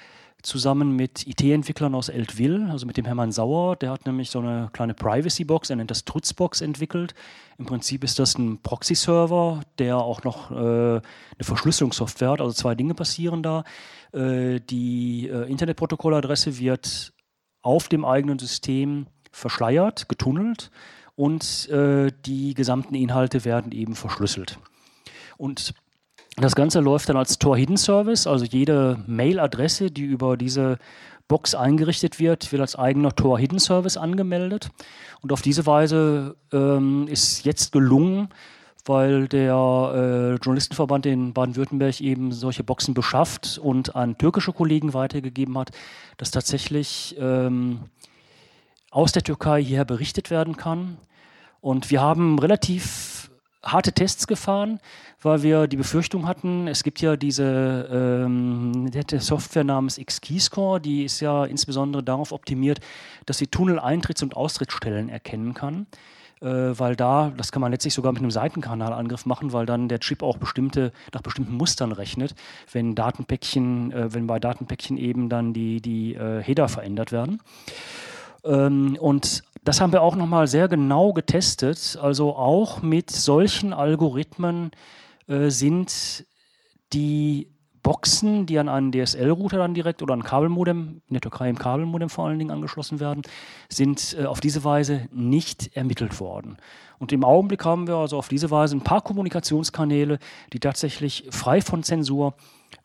zusammen 0.46 0.96
mit 0.96 1.28
IT-Entwicklern 1.28 1.96
aus 1.96 2.10
Eltville, 2.10 2.70
also 2.70 2.86
mit 2.86 2.98
dem 2.98 3.06
Hermann 3.06 3.32
Sauer, 3.32 3.76
der 3.76 3.92
hat 3.92 4.06
nämlich 4.06 4.30
so 4.30 4.40
eine 4.40 4.70
kleine 4.74 4.94
Privacy-Box, 4.94 5.70
er 5.70 5.76
nennt 5.76 5.92
das 5.92 6.06
Trutzbox 6.06 6.62
entwickelt. 6.62 7.16
Im 7.58 7.66
Prinzip 7.66 8.04
ist 8.04 8.20
das 8.20 8.38
ein 8.38 8.62
Proxy-Server, 8.62 9.62
der 9.80 9.98
auch 9.98 10.24
noch 10.24 10.52
äh, 10.52 10.56
eine 10.56 11.02
Verschlüsselungssoftware 11.42 12.32
hat, 12.32 12.42
also 12.42 12.54
zwei 12.54 12.76
Dinge 12.76 12.94
passieren 12.94 13.44
da. 13.44 13.64
Äh, 14.14 14.60
die 14.60 15.28
äh, 15.28 15.50
Internetprotokolladresse 15.50 16.58
wird 16.60 17.14
auf 17.62 17.90
dem 17.90 18.06
eigenen 18.06 18.38
System 18.38 19.08
verschleiert, 19.36 20.08
getunnelt 20.08 20.72
und 21.16 21.70
äh, 21.70 22.12
die 22.26 22.54
gesamten 22.54 22.96
Inhalte 22.96 23.44
werden 23.44 23.72
eben 23.74 23.96
verschlüsselt. 23.96 24.58
Und 25.38 25.74
das 26.38 26.56
Ganze 26.56 26.80
läuft 26.80 27.10
dann 27.10 27.18
als 27.18 27.38
Tor 27.38 27.58
Hidden 27.58 27.78
Service, 27.78 28.28
also 28.28 28.46
jede 28.46 29.04
Mail-Adresse, 29.08 29.92
die 29.92 30.04
über 30.04 30.38
diese 30.38 30.78
Box 31.28 31.54
eingerichtet 31.54 32.20
wird, 32.20 32.52
wird 32.52 32.62
als 32.62 32.78
eigener 32.78 33.14
Tor 33.14 33.38
Hidden 33.40 33.60
Service 33.60 33.98
angemeldet. 33.98 34.70
Und 35.22 35.34
auf 35.34 35.42
diese 35.42 35.66
Weise 35.66 36.36
ähm, 36.54 37.08
ist 37.10 37.46
jetzt 37.46 37.72
gelungen, 37.72 38.30
weil 38.86 39.28
der 39.28 39.54
äh, 39.56 40.36
Journalistenverband 40.36 41.08
in 41.08 41.34
Baden-Württemberg 41.34 42.00
eben 42.02 42.32
solche 42.32 42.64
Boxen 42.64 42.94
beschafft 42.94 43.60
und 43.62 43.96
an 43.96 44.18
türkische 44.18 44.54
Kollegen 44.54 44.94
weitergegeben 44.94 45.58
hat, 45.58 45.72
dass 46.18 46.32
tatsächlich 46.32 47.16
ähm, 47.20 47.80
aus 48.96 49.12
der 49.12 49.24
Türkei 49.24 49.62
hierher 49.62 49.84
berichtet 49.84 50.32
werden 50.32 50.56
kann. 50.56 50.98
Und 51.60 51.92
wir 51.92 52.00
haben 52.00 52.40
relativ 52.40 53.30
harte 53.62 53.92
Tests 53.92 54.26
gefahren, 54.26 54.80
weil 55.22 55.44
wir 55.44 55.68
die 55.68 55.76
Befürchtung 55.76 56.28
hatten, 56.28 56.68
es 56.68 56.82
gibt 56.82 57.02
ja 57.02 57.18
diese 57.18 57.90
ähm, 57.92 58.90
Software 59.18 59.66
namens 59.66 59.98
X-Keyscore, 59.98 60.80
die 60.80 61.04
ist 61.04 61.20
ja 61.20 61.44
insbesondere 61.44 62.04
darauf 62.04 62.32
optimiert, 62.32 62.80
dass 63.26 63.38
sie 63.38 63.48
Tunnel-Eintritts- 63.48 64.24
und 64.24 64.38
Austrittsstellen 64.38 65.10
erkennen 65.10 65.54
kann 65.54 65.88
äh, 66.42 66.48
weil 66.48 66.96
da, 66.96 67.34
das 67.36 67.52
kann 67.52 67.62
man 67.62 67.72
letztlich 67.72 67.94
sogar 67.94 68.14
mit 68.14 68.22
einem 68.22 68.32
Seitenkanalangriff 68.32 69.26
machen, 69.26 69.52
weil 69.52 69.66
dann 69.66 69.90
der 69.90 70.00
Chip 70.00 70.22
auch 70.22 70.38
bestimmte, 70.38 70.94
nach 71.14 71.22
bestimmten 71.22 71.56
Mustern 71.56 71.92
rechnet, 71.92 72.36
wenn 72.72 72.94
Datenpäckchen, 72.94 73.92
äh, 73.92 74.14
wenn 74.14 74.28
bei 74.28 74.40
Datenpäckchen 74.40 74.98
eben 74.98 75.28
dann 75.28 75.54
die, 75.54 75.82
die 75.82 76.14
äh, 76.14 76.42
Header 76.44 76.70
verändert 76.70 77.12
werden. 77.12 77.42
Ähm, 78.46 78.98
und 79.00 79.44
das 79.64 79.82
haben 79.82 79.92
wir 79.92 80.02
auch 80.02 80.16
nochmal 80.16 80.48
sehr 80.48 80.68
genau 80.68 81.12
getestet. 81.14 81.98
Also 82.02 82.36
auch 82.36 82.82
mit 82.82 83.10
solchen 83.10 83.74
Algorithmen 83.74 84.72
äh, 85.28 85.50
sind 85.50 86.26
die 86.94 87.50
Boxen, 87.82 88.48
die 88.48 88.58
an 88.58 88.68
einen 88.68 88.92
DSL-Router 88.92 89.58
dann 89.60 89.76
direkt 89.76 90.02
oder 90.02 90.16
ein 90.16 90.24
Kabelmodem, 90.24 91.02
in 91.08 91.14
der 91.14 91.22
Türkei 91.22 91.50
im 91.50 91.58
Kabelmodem 91.60 92.10
vor 92.10 92.26
allen 92.26 92.40
Dingen 92.40 92.50
angeschlossen 92.50 93.00
werden, 93.00 93.22
sind 93.70 94.16
äh, 94.20 94.26
auf 94.26 94.40
diese 94.40 94.64
Weise 94.64 95.08
nicht 95.12 95.76
ermittelt 95.76 96.20
worden. 96.20 96.58
Und 96.98 97.12
im 97.12 97.24
Augenblick 97.24 97.64
haben 97.66 97.88
wir 97.88 97.96
also 97.96 98.18
auf 98.18 98.28
diese 98.28 98.50
Weise 98.50 98.76
ein 98.76 98.84
paar 98.84 99.02
Kommunikationskanäle, 99.02 100.18
die 100.54 100.60
tatsächlich 100.60 101.28
frei 101.30 101.62
von 101.62 101.84
Zensur 101.84 102.34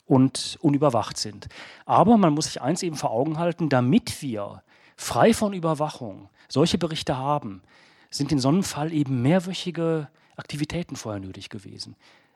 und 0.05 0.57
unüberwacht 0.61 1.17
sind. 1.17 1.47
Aber 1.85 2.17
man 2.17 2.33
muss 2.33 2.45
sich 2.45 2.61
eins 2.61 2.83
eben 2.83 2.95
vor 2.95 3.11
Augen 3.11 3.39
halten, 3.39 3.69
damit 3.69 4.21
wir 4.21 4.61
frei 5.01 5.33
von 5.33 5.53
Überwachung 5.53 6.29
solche 6.47 6.77
Berichte 6.77 7.17
haben, 7.17 7.61
sind 8.09 8.31
in 8.31 8.39
so 8.39 8.49
einem 8.49 8.63
Fall 8.63 8.93
eben 8.93 9.21
mehrwöchige 9.21 10.09
Aktivitäten 10.35 10.95
vorher 10.95 11.19
nötig 11.19 11.49
gewesen. 11.49 11.95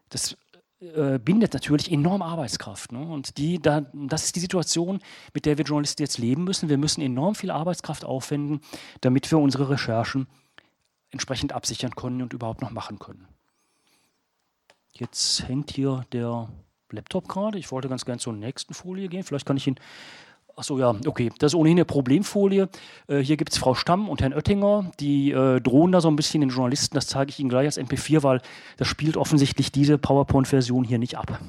Das 0.09 0.38
äh, 0.80 1.20
bindet 1.20 1.53
natürlich 1.53 1.91
enorm 1.91 2.22
Arbeitskraft. 2.22 2.91
Ne? 2.91 2.99
Und 2.99 3.38
die, 3.38 3.61
da, 3.61 3.82
das 3.93 4.26
ist 4.26 4.36
die 4.36 4.39
Situation, 4.39 4.99
mit 5.34 5.45
der 5.45 5.57
wir 5.57 5.66
Journalisten 5.66 6.01
jetzt 6.01 6.18
leben 6.18 6.43
müssen. 6.43 6.70
Wir 6.70 6.78
müssen 6.78 7.01
enorm 7.01 7.36
viel 7.36 7.51
Arbeitskraft 7.51 8.03
aufwenden, 8.03 8.61
damit 9.01 9.30
wir 9.32 9.38
unsere 9.38 9.70
Recherchen 9.70 10.28
entsprechend 11.11 11.53
absichern 11.53 11.95
können 11.95 12.22
und 12.22 12.34
überhaupt 12.34 12.61
noch 12.61 12.72
machen 12.72 12.99
können. 12.99 13.28
Jetzt 14.91 15.47
hängt 15.47 15.72
hier 15.72 16.05
der 16.11 16.49
Laptop 16.89 17.28
gerade. 17.28 17.59
Ich 17.59 17.72
wollte 17.72 17.89
ganz 17.89 18.05
gerne 18.05 18.20
zur 18.20 18.34
nächsten 18.34 18.74
Folie 18.74 19.07
gehen. 19.07 19.24
Vielleicht 19.24 19.45
kann 19.45 19.57
ich 19.57 19.68
ihn 19.68 19.76
Achso, 20.57 20.79
ja, 20.79 20.95
okay. 21.05 21.31
Das 21.39 21.51
ist 21.51 21.55
ohnehin 21.55 21.77
eine 21.77 21.85
Problemfolie. 21.85 22.69
Äh, 23.07 23.19
hier 23.19 23.35
gibt 23.35 23.51
es 23.51 23.57
Frau 23.57 23.75
Stamm 23.75 24.07
und 24.07 24.21
Herrn 24.21 24.33
Oettinger. 24.33 24.91
Die 25.01 25.31
äh, 25.31 25.59
drohen 25.59 25.91
da 25.91 25.99
so 25.99 26.07
ein 26.07 26.15
bisschen 26.15 26.41
den 26.41 26.49
Journalisten. 26.49 26.95
Das 26.95 27.07
zeige 27.07 27.29
ich 27.29 27.39
Ihnen 27.39 27.49
gleich 27.49 27.65
als 27.65 27.77
MP4, 27.77 28.23
weil 28.23 28.41
das 28.77 28.87
spielt 28.87 29.17
offensichtlich 29.17 29.73
diese 29.73 29.97
PowerPoint-Version 29.97 30.85
hier 30.85 30.97
nicht 30.97 31.17
ab. 31.17 31.39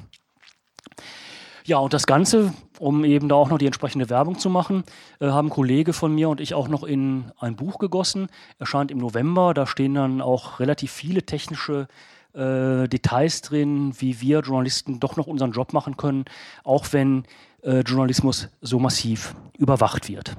Ja, 1.65 1.79
und 1.79 1.93
das 1.93 2.07
Ganze, 2.07 2.53
um 2.79 3.05
eben 3.05 3.29
da 3.29 3.37
auch 3.37 3.49
noch 3.49 3.59
die 3.59 3.67
entsprechende 3.67 4.11
Werbung 4.11 4.39
zu 4.39 4.51
machen, 4.51 4.83
äh, 5.21 5.27
haben 5.27 5.51
Kollege 5.51 5.93
von 5.93 6.13
mir 6.13 6.29
und 6.29 6.41
ich 6.41 6.55
auch 6.55 6.67
noch 6.67 6.83
in 6.83 7.31
ein 7.39 7.55
Buch 7.55 7.79
gegossen. 7.79 8.27
Erscheint 8.59 8.91
im 8.91 8.99
November. 8.99 9.55
Da 9.55 9.67
stehen 9.67 9.95
dann 9.95 10.21
auch 10.21 10.59
relativ 10.59 10.91
viele 10.91 11.23
technische 11.23 11.87
äh, 12.35 12.89
Details 12.89 13.41
drin, 13.43 13.95
wie 13.99 14.21
wir 14.21 14.41
Journalisten 14.41 15.01
doch 15.01 15.17
noch 15.17 15.27
unseren 15.27 15.53
Job 15.53 15.73
machen 15.73 15.97
können, 15.97 16.25
auch 16.65 16.87
wenn 16.93 17.25
äh, 17.67 17.81
Journalismus 17.81 18.49
so 18.61 18.79
massiv 18.79 19.35
überwacht 19.59 20.09
wird. 20.09 20.37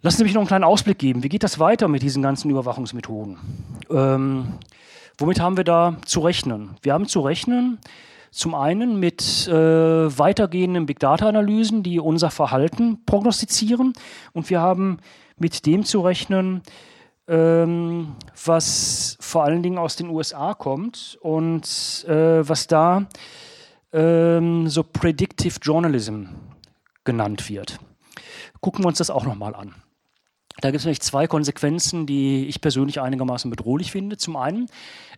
Lassen 0.00 0.18
Sie 0.18 0.24
mich 0.24 0.34
noch 0.34 0.42
einen 0.42 0.48
kleinen 0.48 0.64
Ausblick 0.64 0.98
geben. 0.98 1.22
Wie 1.22 1.28
geht 1.28 1.42
das 1.42 1.58
weiter 1.58 1.88
mit 1.88 2.02
diesen 2.02 2.22
ganzen 2.22 2.50
Überwachungsmethoden? 2.50 3.38
Ähm, 3.90 4.54
womit 5.18 5.40
haben 5.40 5.56
wir 5.56 5.64
da 5.64 5.96
zu 6.04 6.20
rechnen? 6.20 6.76
Wir 6.82 6.92
haben 6.92 7.08
zu 7.08 7.20
rechnen 7.20 7.78
zum 8.30 8.54
einen 8.54 8.98
mit 8.98 9.48
äh, 9.48 9.52
weitergehenden 9.52 10.86
Big 10.86 10.98
Data-Analysen, 10.98 11.82
die 11.82 12.00
unser 12.00 12.30
Verhalten 12.30 13.04
prognostizieren. 13.06 13.92
Und 14.32 14.50
wir 14.50 14.60
haben 14.60 14.98
mit 15.36 15.66
dem 15.66 15.84
zu 15.84 16.00
rechnen, 16.00 16.62
ähm, 17.28 18.16
was 18.44 19.16
vor 19.20 19.44
allen 19.44 19.62
Dingen 19.62 19.78
aus 19.78 19.96
den 19.96 20.08
USA 20.08 20.52
kommt 20.52 21.16
und 21.22 22.04
äh, 22.08 22.46
was 22.46 22.66
da 22.66 23.06
ähm, 23.94 24.68
so 24.68 24.82
Predictive 24.82 25.58
Journalism 25.62 26.24
genannt 27.04 27.48
wird. 27.48 27.78
Gucken 28.60 28.84
wir 28.84 28.88
uns 28.88 28.98
das 28.98 29.10
auch 29.10 29.24
nochmal 29.24 29.54
an. 29.54 29.74
Da 30.60 30.70
gibt 30.70 30.80
es 30.80 30.84
nämlich 30.84 31.00
zwei 31.00 31.26
Konsequenzen, 31.26 32.06
die 32.06 32.46
ich 32.46 32.60
persönlich 32.60 33.00
einigermaßen 33.00 33.50
bedrohlich 33.50 33.90
finde. 33.90 34.16
Zum 34.16 34.36
einen, 34.36 34.66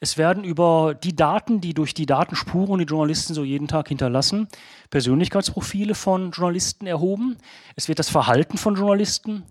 es 0.00 0.16
werden 0.16 0.44
über 0.44 0.94
die 0.94 1.14
Daten, 1.14 1.60
die 1.60 1.74
durch 1.74 1.92
die 1.92 2.06
Datenspuren 2.06 2.78
die 2.78 2.86
Journalisten 2.86 3.34
so 3.34 3.44
jeden 3.44 3.68
Tag 3.68 3.88
hinterlassen, 3.88 4.48
Persönlichkeitsprofile 4.90 5.94
von 5.94 6.30
Journalisten 6.30 6.86
erhoben. 6.86 7.36
Es 7.76 7.88
wird 7.88 7.98
das 7.98 8.08
Verhalten 8.08 8.56
von 8.56 8.76
Journalisten 8.76 9.44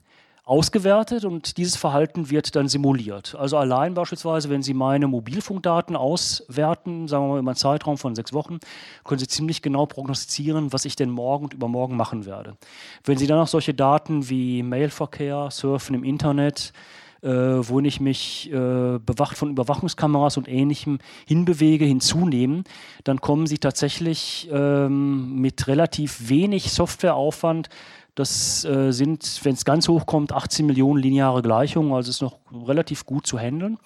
ausgewertet 0.46 1.26
und 1.26 1.58
dieses 1.58 1.76
Verhalten 1.76 2.30
wird 2.30 2.56
dann 2.56 2.68
simuliert. 2.68 3.36
Also 3.36 3.58
allein 3.58 3.96
beispielsweise, 3.96 4.50
wenn 4.52 4.62
Sie 4.62 4.76
meine 4.76 5.08
Mobilfunkdaten 5.08 5.96
auswerten, 5.96 7.08
sagen 7.08 7.26
wir 7.26 7.34
mal 7.34 7.40
über 7.40 7.52
einen 7.52 7.58
Zeitraum 7.58 7.98
von 7.98 8.14
sechs 8.14 8.32
Wochen, 8.32 8.60
können 9.04 9.20
Sie 9.20 9.28
ziemlich 9.28 9.64
genau 9.64 9.88
prognostizieren, 9.88 10.72
was 10.72 10.86
ich 10.86 10.96
denn 10.96 11.10
morgen 11.10 11.46
und 11.46 11.56
übermorgen 11.56 11.98
machen 11.98 12.28
werde. 12.28 12.58
Wenn 13.04 13.18
Sie 13.18 13.26
dann 13.26 13.40
noch 13.40 13.48
solche 13.48 13.74
Daten 13.74 14.30
wie 14.30 14.62
Mailverkehr, 14.62 15.50
Surfen 15.50 15.96
im 15.96 16.04
Internet, 16.04 16.74
äh, 17.24 17.28
wohin 17.30 17.86
ich 17.86 18.00
mich 18.00 18.52
äh, 18.52 19.00
bewacht 19.00 19.38
von 19.38 19.50
Überwachungskameras 19.50 20.38
und 20.38 20.48
Ähnlichem 20.48 21.00
hinbewege, 21.26 21.86
hinzunehmen, 21.86 22.66
dann 23.04 23.20
kommen 23.20 23.48
Sie 23.48 23.58
tatsächlich 23.58 24.48
ähm, 24.52 25.42
mit 25.42 25.66
relativ 25.68 26.30
wenig 26.30 26.72
Softwareaufwand 26.72 27.70
das 28.16 28.64
äh, 28.66 28.92
sind, 28.92 29.42
wenn 29.44 29.54
es 29.54 29.66
ganz 29.66 29.88
hoch 29.88 30.06
kommt, 30.06 30.32
18 30.32 30.66
Millionen 30.66 31.02
lineare 31.02 31.42
Gleichungen, 31.42 31.94
also 31.94 32.10
ist 32.10 32.22
noch 32.22 32.40
relativ 32.68 33.06
gut 33.06 33.28
zu 33.28 33.38
handeln. 33.38 33.78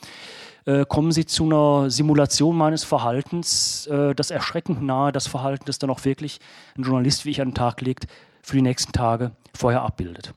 Äh, 0.65 0.85
kommen 0.85 1.11
Sie 1.11 1.25
zu 1.25 1.45
einer 1.45 1.89
Simulation 1.89 2.55
meines 2.55 2.83
Verhaltens, 2.83 3.87
äh, 3.87 4.13
das 4.13 4.29
erschreckend 4.29 4.83
nahe 4.83 5.11
das 5.11 5.27
Verhalten, 5.27 5.65
das 5.65 5.79
dann 5.79 5.89
auch 5.89 6.05
wirklich 6.05 6.39
ein 6.77 6.83
Journalist 6.83 7.25
wie 7.25 7.31
ich 7.31 7.41
an 7.41 7.49
den 7.49 7.55
Tag 7.55 7.81
legt, 7.81 8.05
für 8.43 8.55
die 8.55 8.61
nächsten 8.61 8.91
Tage 8.91 9.31
vorher 9.55 9.81
abbildet. 9.81 10.33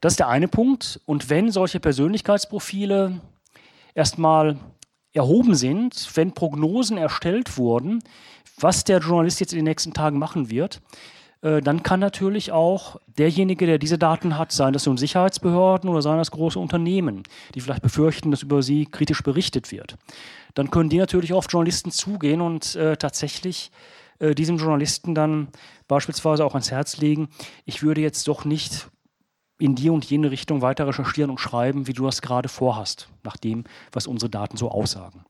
Das 0.00 0.14
ist 0.14 0.18
der 0.18 0.28
eine 0.28 0.48
Punkt. 0.48 1.00
Und 1.06 1.30
wenn 1.30 1.50
solche 1.50 1.80
Persönlichkeitsprofile 1.80 3.20
erstmal 3.94 4.58
erhoben 5.12 5.54
sind, 5.54 6.10
wenn 6.14 6.32
Prognosen 6.32 6.98
erstellt 6.98 7.56
wurden, 7.56 8.02
was 8.58 8.84
der 8.84 8.98
Journalist 8.98 9.40
jetzt 9.40 9.52
in 9.52 9.58
den 9.58 9.64
nächsten 9.64 9.94
Tagen 9.94 10.18
machen 10.18 10.50
wird, 10.50 10.80
dann 11.62 11.82
kann 11.82 12.00
natürlich 12.00 12.50
auch 12.50 12.96
derjenige, 13.18 13.66
der 13.66 13.78
diese 13.78 13.98
Daten 13.98 14.36
hat, 14.36 14.52
sein 14.52 14.72
das 14.72 14.86
nun 14.86 14.96
Sicherheitsbehörden 14.96 15.88
oder 15.88 16.02
seien 16.02 16.18
das 16.18 16.30
große 16.30 16.58
Unternehmen, 16.58 17.22
die 17.54 17.60
vielleicht 17.60 17.82
befürchten, 17.82 18.30
dass 18.30 18.42
über 18.42 18.62
sie 18.62 18.86
kritisch 18.86 19.22
berichtet 19.22 19.70
wird. 19.70 19.96
Dann 20.54 20.70
können 20.70 20.88
die 20.88 20.98
natürlich 20.98 21.32
auf 21.32 21.46
Journalisten 21.48 21.90
zugehen 21.90 22.40
und 22.40 22.74
äh, 22.74 22.96
tatsächlich 22.96 23.70
äh, 24.18 24.34
diesem 24.34 24.56
Journalisten 24.56 25.14
dann 25.14 25.48
beispielsweise 25.88 26.44
auch 26.44 26.54
ans 26.54 26.70
Herz 26.70 26.96
legen, 26.96 27.28
ich 27.64 27.82
würde 27.82 28.00
jetzt 28.00 28.26
doch 28.28 28.44
nicht 28.44 28.88
in 29.58 29.74
die 29.74 29.90
und 29.90 30.04
jene 30.04 30.30
Richtung 30.30 30.62
weiter 30.62 30.86
recherchieren 30.86 31.30
und 31.30 31.38
schreiben, 31.38 31.86
wie 31.86 31.92
du 31.92 32.04
das 32.04 32.22
gerade 32.22 32.48
vorhast, 32.48 33.08
nach 33.22 33.36
dem, 33.36 33.64
was 33.92 34.06
unsere 34.06 34.30
Daten 34.30 34.56
so 34.56 34.70
aussagen. 34.70 35.24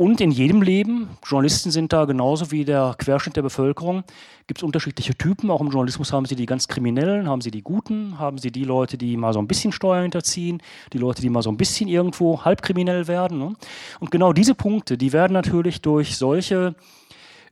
Und 0.00 0.22
in 0.22 0.30
jedem 0.30 0.62
Leben, 0.62 1.10
Journalisten 1.26 1.70
sind 1.70 1.92
da 1.92 2.06
genauso 2.06 2.50
wie 2.50 2.64
der 2.64 2.94
Querschnitt 2.96 3.36
der 3.36 3.42
Bevölkerung, 3.42 4.02
gibt 4.46 4.60
es 4.60 4.62
unterschiedliche 4.62 5.14
Typen. 5.14 5.50
Auch 5.50 5.60
im 5.60 5.68
Journalismus 5.68 6.10
haben 6.10 6.24
sie 6.24 6.36
die 6.36 6.46
ganz 6.46 6.68
Kriminellen, 6.68 7.28
haben 7.28 7.42
sie 7.42 7.50
die 7.50 7.60
Guten, 7.60 8.18
haben 8.18 8.38
sie 8.38 8.50
die 8.50 8.64
Leute, 8.64 8.96
die 8.96 9.18
mal 9.18 9.34
so 9.34 9.40
ein 9.40 9.46
bisschen 9.46 9.72
Steuern 9.72 10.00
hinterziehen, 10.00 10.62
die 10.94 10.96
Leute, 10.96 11.20
die 11.20 11.28
mal 11.28 11.42
so 11.42 11.50
ein 11.50 11.58
bisschen 11.58 11.86
irgendwo 11.86 12.42
halbkriminell 12.42 13.08
werden. 13.08 13.38
Ne? 13.38 13.52
Und 13.98 14.10
genau 14.10 14.32
diese 14.32 14.54
Punkte, 14.54 14.96
die 14.96 15.12
werden 15.12 15.34
natürlich 15.34 15.82
durch 15.82 16.16
solche 16.16 16.74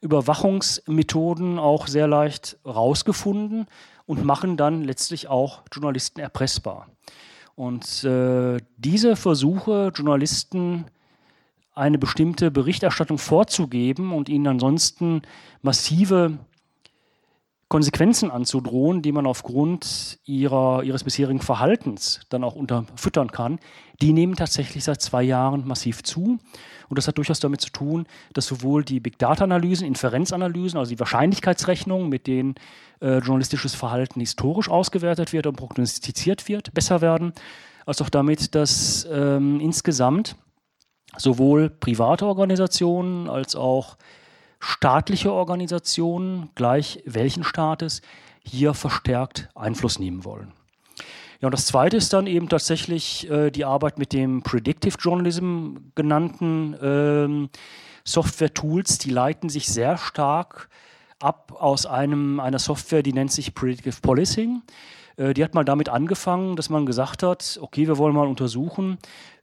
Überwachungsmethoden 0.01 1.59
auch 1.59 1.87
sehr 1.87 2.09
leicht 2.09 2.57
rausgefunden 2.65 3.67
und 4.07 4.25
machen 4.25 4.57
dann 4.57 4.85
letztlich 4.85 5.29
auch 5.29 5.65
Journalisten 5.71 6.21
erpressbar. 6.21 6.89
Und 7.57 8.05
äh, 8.05 8.57
diese 8.79 9.17
Versuche, 9.17 9.93
Journalisten 9.95 10.87
eine 11.79 11.99
bestimmte 11.99 12.51
Berichterstattung 12.51 13.19
vorzugeben 13.19 14.13
und 14.13 14.29
ihnen 14.29 14.47
ansonsten 14.47 15.23
massive 15.63 16.39
Konsequenzen 17.69 18.31
anzudrohen, 18.31 19.03
die 19.03 19.13
man 19.13 19.27
aufgrund 19.27 20.19
ihrer, 20.25 20.83
ihres 20.83 21.05
bisherigen 21.05 21.41
Verhaltens 21.41 22.21
dann 22.31 22.43
auch 22.43 22.55
unterfüttern 22.55 23.31
kann, 23.31 23.59
die 24.01 24.15
nehmen 24.15 24.37
tatsächlich 24.37 24.85
seit 24.85 25.03
zwei 25.03 25.23
Jahren 25.23 25.67
massiv 25.69 26.03
zu. 26.03 26.39
Und 26.89 26.97
das 26.97 27.07
hat 27.07 27.19
durchaus 27.19 27.41
damit 27.41 27.61
zu 27.61 27.71
tun, 27.71 28.07
dass 28.33 28.47
sowohl 28.47 28.85
die 28.85 29.01
Big 29.01 29.19
Data-Analysen, 29.19 29.87
Inferenzanalysen, 29.87 30.79
also 30.79 30.89
die 30.89 30.99
Wahrscheinlichkeitsrechnungen, 30.99 32.09
mit 32.09 32.27
denen 32.27 32.55
äh, 33.01 33.19
journalistisches 33.19 33.75
Verhalten 33.75 34.21
historisch 34.21 34.71
ausgewertet 34.71 35.35
wird 35.35 35.47
und 35.47 35.57
prognostiziert 35.57 36.49
wird, 36.49 36.73
besser 36.73 37.03
werden, 37.03 37.35
als 37.85 38.01
auch 38.01 38.09
damit, 38.09 38.55
dass 38.55 39.07
ähm, 39.13 39.61
insgesamt 39.61 40.37
sowohl 41.19 41.69
private 41.69 42.27
Organisationen 42.27 43.29
als 43.29 43.57
auch 43.57 43.97
staatliche 44.61 45.33
Organisationen, 45.33 46.51
gleich 46.55 47.03
welchen 47.05 47.45
Staates, 47.45 48.03
hier 48.43 48.75
verstärkt 48.75 49.49
Einfluss 49.55 49.99
nehmen 49.99 50.25
wollen. 50.25 50.53
Ja, 51.41 51.47
und 51.47 51.53
das 51.53 51.67
zweite 51.67 51.97
ist 51.97 52.13
dann 52.13 52.27
eben 52.27 52.49
tatsächlich 52.49 53.31
äh, 53.31 53.51
die 53.51 53.65
Arbeit 53.65 53.99
mit 53.99 54.13
dem 54.13 54.43
Predictive 54.43 54.97
Journalism 54.99 55.77
genannten 55.95 56.77
ähm, 56.83 57.49
Software-Tools. 58.05 58.99
Die 58.99 59.11
leiten 59.11 59.49
sich 59.49 59.69
sehr 59.69 59.99
stark 59.99 60.69
ab 61.21 61.55
aus 61.57 61.87
einem, 61.87 62.41
einer 62.41 62.59
Software, 62.59 63.05
die 63.05 63.13
nennt 63.13 63.31
sich 63.31 63.55
Predictive 63.55 64.01
Policing. 64.03 64.63
Äh, 65.17 65.35
die 65.35 65.45
hat 65.45 65.55
mal 65.55 65.65
damit 65.65 65.89
angefangen, 65.89 66.57
dass 66.57 66.71
man 66.71 66.87
gesagt 66.87 67.23
hat, 67.23 67.59
okay, 67.63 67.87
wir 67.87 67.99
wollen 67.99 68.15
mal 68.15 68.27
untersuchen, 68.27 68.99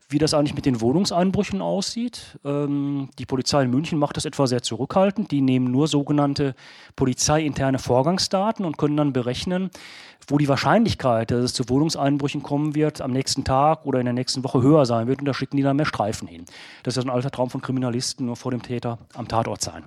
wie 0.08 0.20
das 0.20 0.34
eigentlich 0.34 0.54
mit 0.54 0.66
den 0.66 0.82
Wohnungseinbrüchen 0.82 1.62
aussieht. 1.62 2.38
Ähm, 2.46 3.10
die 3.18 3.26
Polizei 3.26 3.64
in 3.64 3.72
München 3.72 3.98
macht 3.98 4.18
das 4.18 4.26
etwa 4.26 4.46
sehr 4.46 4.62
zurückhaltend. 4.62 5.32
Die 5.32 5.42
nehmen 5.42 5.72
nur 5.72 5.88
sogenannte 5.88 6.54
polizeiinterne 6.96 7.80
Vorgangsdaten 7.80 8.66
und 8.66 8.78
können 8.78 8.98
dann 8.98 9.14
berechnen, 9.14 9.72
wo 10.28 10.38
die 10.38 10.48
Wahrscheinlichkeit, 10.48 11.32
dass 11.32 11.44
es 11.44 11.54
zu 11.54 11.68
Wohnungseinbrüchen 11.70 12.44
kommen 12.44 12.76
wird, 12.76 13.02
am 13.02 13.12
nächsten 13.12 13.44
Tag 13.44 13.86
oder 13.86 14.00
in 14.00 14.06
der 14.06 14.14
nächsten 14.14 14.44
Woche 14.44 14.62
höher 14.62 14.86
sein 14.86 15.08
wird. 15.08 15.20
Und 15.20 15.26
da 15.26 15.34
schicken 15.34 15.58
die 15.58 15.64
dann 15.64 15.78
mehr 15.78 15.86
Streifen 15.86 16.28
hin. 16.28 16.46
Das 16.84 16.98
ist 16.98 17.04
ein 17.04 17.10
alter 17.10 17.32
Traum 17.32 17.50
von 17.50 17.62
Kriminalisten, 17.62 18.28
nur 18.28 18.36
vor 18.36 18.52
dem 18.52 18.62
Täter 18.62 19.00
am 19.16 19.28
Tatort 19.28 19.62
sein. 19.62 19.84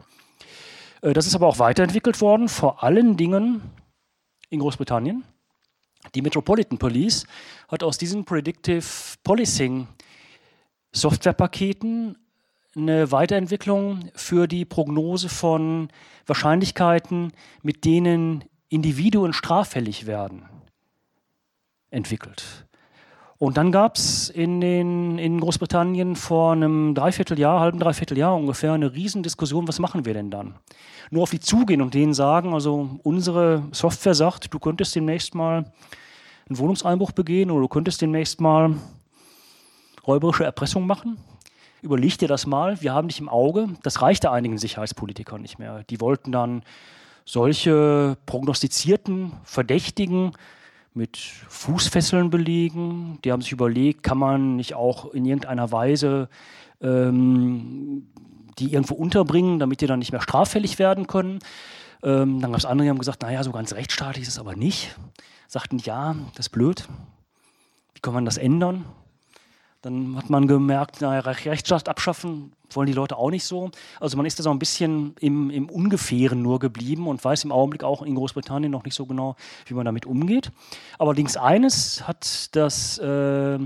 Äh, 1.03 1.13
das 1.13 1.27
ist 1.27 1.37
aber 1.37 1.47
auch 1.47 1.61
weiterentwickelt 1.61 2.21
worden, 2.21 2.49
vor 2.49 2.83
allen 2.83 3.17
Dingen 3.17 3.63
in 4.51 4.59
Großbritannien. 4.59 5.23
Die 6.15 6.23
Metropolitan 6.23 6.79
Police 6.79 7.27
hat 7.69 7.83
aus 7.83 7.99
diesem 7.99 8.25
Predictive 8.25 8.85
Policing 9.23 9.87
Softwarepaketen 10.93 12.17
eine 12.77 13.11
Weiterentwicklung 13.11 14.11
für 14.15 14.47
die 14.47 14.65
Prognose 14.65 15.29
von 15.29 15.89
Wahrscheinlichkeiten, 16.27 17.33
mit 17.63 17.85
denen 17.85 18.45
Individuen 18.69 19.33
straffällig 19.33 20.07
werden, 20.07 20.43
entwickelt. 21.91 22.67
Und 23.39 23.57
dann 23.57 23.71
gab 23.71 23.97
es 23.97 24.31
in, 24.31 24.61
in 24.63 25.41
Großbritannien 25.41 26.17
vor 26.17 26.53
einem 26.53 26.95
Dreivierteljahr, 26.97 27.61
halben 27.61 27.79
Dreivierteljahr 27.79 28.35
ungefähr, 28.35 28.73
eine 28.73 28.93
Riesendiskussion, 28.93 29.69
was 29.69 29.79
machen 29.79 30.05
wir 30.05 30.13
denn 30.13 30.31
dann? 30.31 30.57
Nur 31.11 31.23
auf 31.23 31.31
die 31.31 31.39
zugehen 31.39 31.81
und 31.81 31.95
denen 31.95 32.15
sagen, 32.15 32.53
also 32.53 32.99
unsere 33.05 33.63
Software 33.71 34.15
sagt, 34.15 34.53
du 34.53 34.59
könntest 34.59 34.97
demnächst 34.97 35.37
mal 35.37 35.73
einen 36.49 36.59
Wohnungseinbruch 36.59 37.13
begehen 37.13 37.53
oder 37.53 37.61
du 37.61 37.69
könntest 37.69 38.03
demnächst 38.03 38.41
mal 38.41 38.75
räuberische 40.09 40.45
Erpressung 40.45 40.87
machen. 40.87 41.19
Überleg 41.81 42.19
dir 42.19 42.27
das 42.27 42.47
mal, 42.47 42.81
wir 42.81 42.93
haben 42.93 43.07
dich 43.07 43.21
im 43.21 43.29
Auge. 43.29 43.69
Das 43.85 44.03
reichte 44.03 44.33
einigen 44.33 44.59
Sicherheitspolitikern 44.59 45.41
nicht 45.41 45.61
mehr. 45.61 45.85
Die 45.91 46.01
wollten 46.01 46.33
dann 46.33 46.63
solche 47.25 48.17
prognostizierten 48.27 49.33
Verdächtigen 49.45 50.33
mit 50.95 51.17
Fußfesseln 51.17 52.31
belegen. 52.31 53.19
Die 53.25 53.31
haben 53.31 53.43
sich 53.43 53.53
überlegt, 53.53 54.03
kann 54.03 54.19
man 54.19 54.57
nicht 54.57 54.75
auch 54.75 55.13
in 55.13 55.25
irgendeiner 55.25 55.71
Weise 55.71 56.29
ähm, 56.81 58.09
die 58.59 58.73
irgendwo 58.73 58.95
unterbringen, 58.95 59.59
damit 59.59 59.81
die 59.81 59.87
dann 59.87 60.01
nicht 60.01 60.13
mehr 60.13 60.21
straffällig 60.21 60.79
werden 60.79 61.07
können. 61.07 61.39
Ähm, 62.03 62.41
dann 62.41 62.51
gab 62.53 62.59
es 62.59 62.65
andere, 62.65 62.87
die 62.87 62.91
haben 62.91 62.99
gesagt, 62.99 63.23
naja, 63.23 63.43
so 63.43 63.53
ganz 63.53 63.73
rechtsstaatlich 63.75 64.23
ist 64.23 64.31
es 64.31 64.39
aber 64.39 64.57
nicht. 64.57 64.97
Sagten, 65.47 65.79
ja, 65.79 66.17
das 66.35 66.47
ist 66.47 66.51
blöd. 66.51 66.89
Wie 67.95 68.01
kann 68.01 68.15
man 68.15 68.25
das 68.25 68.37
ändern? 68.37 68.85
Dann 69.83 70.17
hat 70.17 70.29
man 70.29 70.49
gemerkt, 70.49 71.01
naja, 71.01 71.21
Rechtsstaat 71.21 71.89
abschaffen 71.89 72.53
wollen 72.75 72.87
die 72.87 72.93
Leute 72.93 73.17
auch 73.17 73.31
nicht 73.31 73.45
so. 73.45 73.71
Also 74.01 74.17
man 74.17 74.27
ist 74.27 74.39
da 74.39 74.43
so 74.43 74.51
ein 74.51 74.59
bisschen 74.59 75.15
im, 75.21 75.51
im 75.51 75.71
Ungefähren 75.71 76.43
nur 76.43 76.59
geblieben 76.59 77.07
und 77.07 77.25
weiß 77.25 77.45
im 77.45 77.53
Augenblick 77.53 77.85
auch 77.85 78.03
in 78.03 78.15
Großbritannien 78.15 78.71
noch 78.71 78.85
nicht 78.85 78.95
so 78.95 79.07
genau, 79.07 79.37
wie 79.67 79.75
man 79.75 79.85
damit 79.85 80.07
umgeht. 80.07 80.51
Allerdings 80.99 81.37
eines 81.37 82.07
hat 82.07 82.55
das 82.57 82.99
äh, 82.99 83.59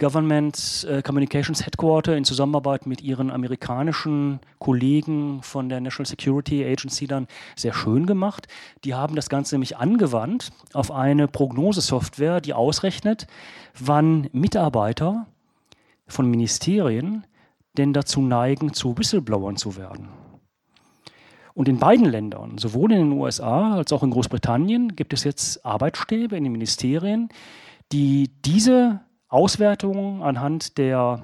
Government 0.00 0.86
äh, 0.88 1.02
Communications 1.02 1.64
Headquarter 1.64 2.16
in 2.16 2.24
Zusammenarbeit 2.24 2.86
mit 2.86 3.02
ihren 3.02 3.30
amerikanischen 3.30 4.40
Kollegen 4.58 5.42
von 5.42 5.68
der 5.68 5.80
National 5.80 6.06
Security 6.06 6.64
Agency 6.64 7.06
dann 7.06 7.28
sehr 7.54 7.74
schön 7.74 8.06
gemacht. 8.06 8.48
Die 8.84 8.94
haben 8.94 9.14
das 9.14 9.28
Ganze 9.28 9.54
nämlich 9.54 9.76
angewandt 9.76 10.52
auf 10.72 10.90
eine 10.90 11.28
Prognosesoftware, 11.28 12.40
die 12.40 12.54
ausrechnet, 12.54 13.26
wann 13.78 14.28
Mitarbeiter 14.32 15.26
von 16.08 16.28
Ministerien 16.28 17.26
denn 17.76 17.92
dazu 17.92 18.22
neigen, 18.22 18.72
zu 18.72 18.96
Whistleblowern 18.96 19.56
zu 19.56 19.76
werden. 19.76 20.08
Und 21.52 21.68
in 21.68 21.78
beiden 21.78 22.06
Ländern, 22.06 22.56
sowohl 22.56 22.92
in 22.92 23.10
den 23.10 23.12
USA 23.12 23.74
als 23.74 23.92
auch 23.92 24.02
in 24.02 24.10
Großbritannien, 24.10 24.96
gibt 24.96 25.12
es 25.12 25.24
jetzt 25.24 25.64
Arbeitsstäbe 25.66 26.38
in 26.38 26.44
den 26.44 26.52
Ministerien, 26.52 27.28
die 27.92 28.30
diese 28.46 29.00
Auswertungen 29.30 30.22
anhand 30.22 30.76
der 30.76 31.22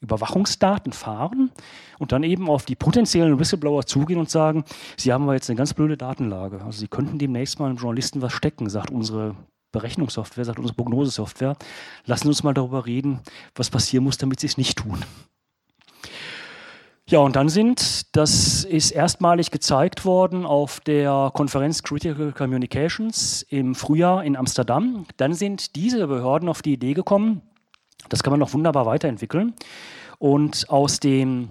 Überwachungsdaten 0.00 0.92
fahren 0.92 1.50
und 1.98 2.12
dann 2.12 2.22
eben 2.22 2.48
auf 2.48 2.64
die 2.64 2.76
potenziellen 2.76 3.38
Whistleblower 3.38 3.84
zugehen 3.84 4.18
und 4.18 4.30
sagen, 4.30 4.64
sie 4.96 5.12
haben 5.12 5.24
aber 5.24 5.34
jetzt 5.34 5.50
eine 5.50 5.56
ganz 5.56 5.74
blöde 5.74 5.96
Datenlage. 5.96 6.62
Also 6.64 6.80
sie 6.80 6.88
könnten 6.88 7.18
demnächst 7.18 7.58
mal 7.58 7.66
einem 7.66 7.78
Journalisten 7.78 8.22
was 8.22 8.32
stecken, 8.32 8.70
sagt 8.70 8.90
unsere 8.90 9.34
Berechnungssoftware, 9.72 10.44
sagt 10.44 10.58
unsere 10.58 10.76
Prognosesoftware. 10.76 11.56
Lassen 12.06 12.24
Sie 12.24 12.28
uns 12.28 12.42
mal 12.42 12.54
darüber 12.54 12.86
reden, 12.86 13.20
was 13.54 13.70
passieren 13.70 14.04
muss, 14.04 14.18
damit 14.18 14.40
sie 14.40 14.46
es 14.46 14.56
nicht 14.56 14.78
tun. 14.78 15.04
Ja, 17.10 17.20
und 17.20 17.36
dann 17.36 17.48
sind, 17.48 18.14
das 18.14 18.64
ist 18.64 18.90
erstmalig 18.90 19.50
gezeigt 19.50 20.04
worden 20.04 20.44
auf 20.44 20.78
der 20.80 21.30
Konferenz 21.32 21.82
Critical 21.82 22.32
Communications 22.32 23.46
im 23.48 23.74
Frühjahr 23.74 24.22
in 24.24 24.36
Amsterdam. 24.36 25.06
Dann 25.16 25.32
sind 25.32 25.74
diese 25.74 26.06
Behörden 26.06 26.50
auf 26.50 26.60
die 26.60 26.74
Idee 26.74 26.92
gekommen, 26.92 27.40
das 28.10 28.22
kann 28.22 28.32
man 28.32 28.40
noch 28.40 28.52
wunderbar 28.52 28.84
weiterentwickeln. 28.84 29.54
Und 30.18 30.68
aus 30.68 31.00
dem 31.00 31.48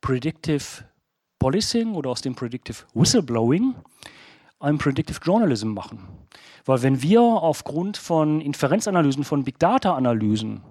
Predictive 0.00 0.64
Policing 1.38 1.94
oder 1.94 2.08
aus 2.08 2.22
dem 2.22 2.34
Predictive 2.34 2.78
Whistleblowing 2.94 3.74
ein 4.58 4.78
Predictive 4.78 5.20
Journalism 5.22 5.68
machen. 5.68 6.08
Weil 6.64 6.82
wenn 6.82 7.00
wir 7.00 7.20
aufgrund 7.20 7.96
von 7.96 8.40
Inferenzanalysen, 8.40 9.22
von 9.22 9.44
Big 9.44 9.58
Data-Analysen 9.58 10.62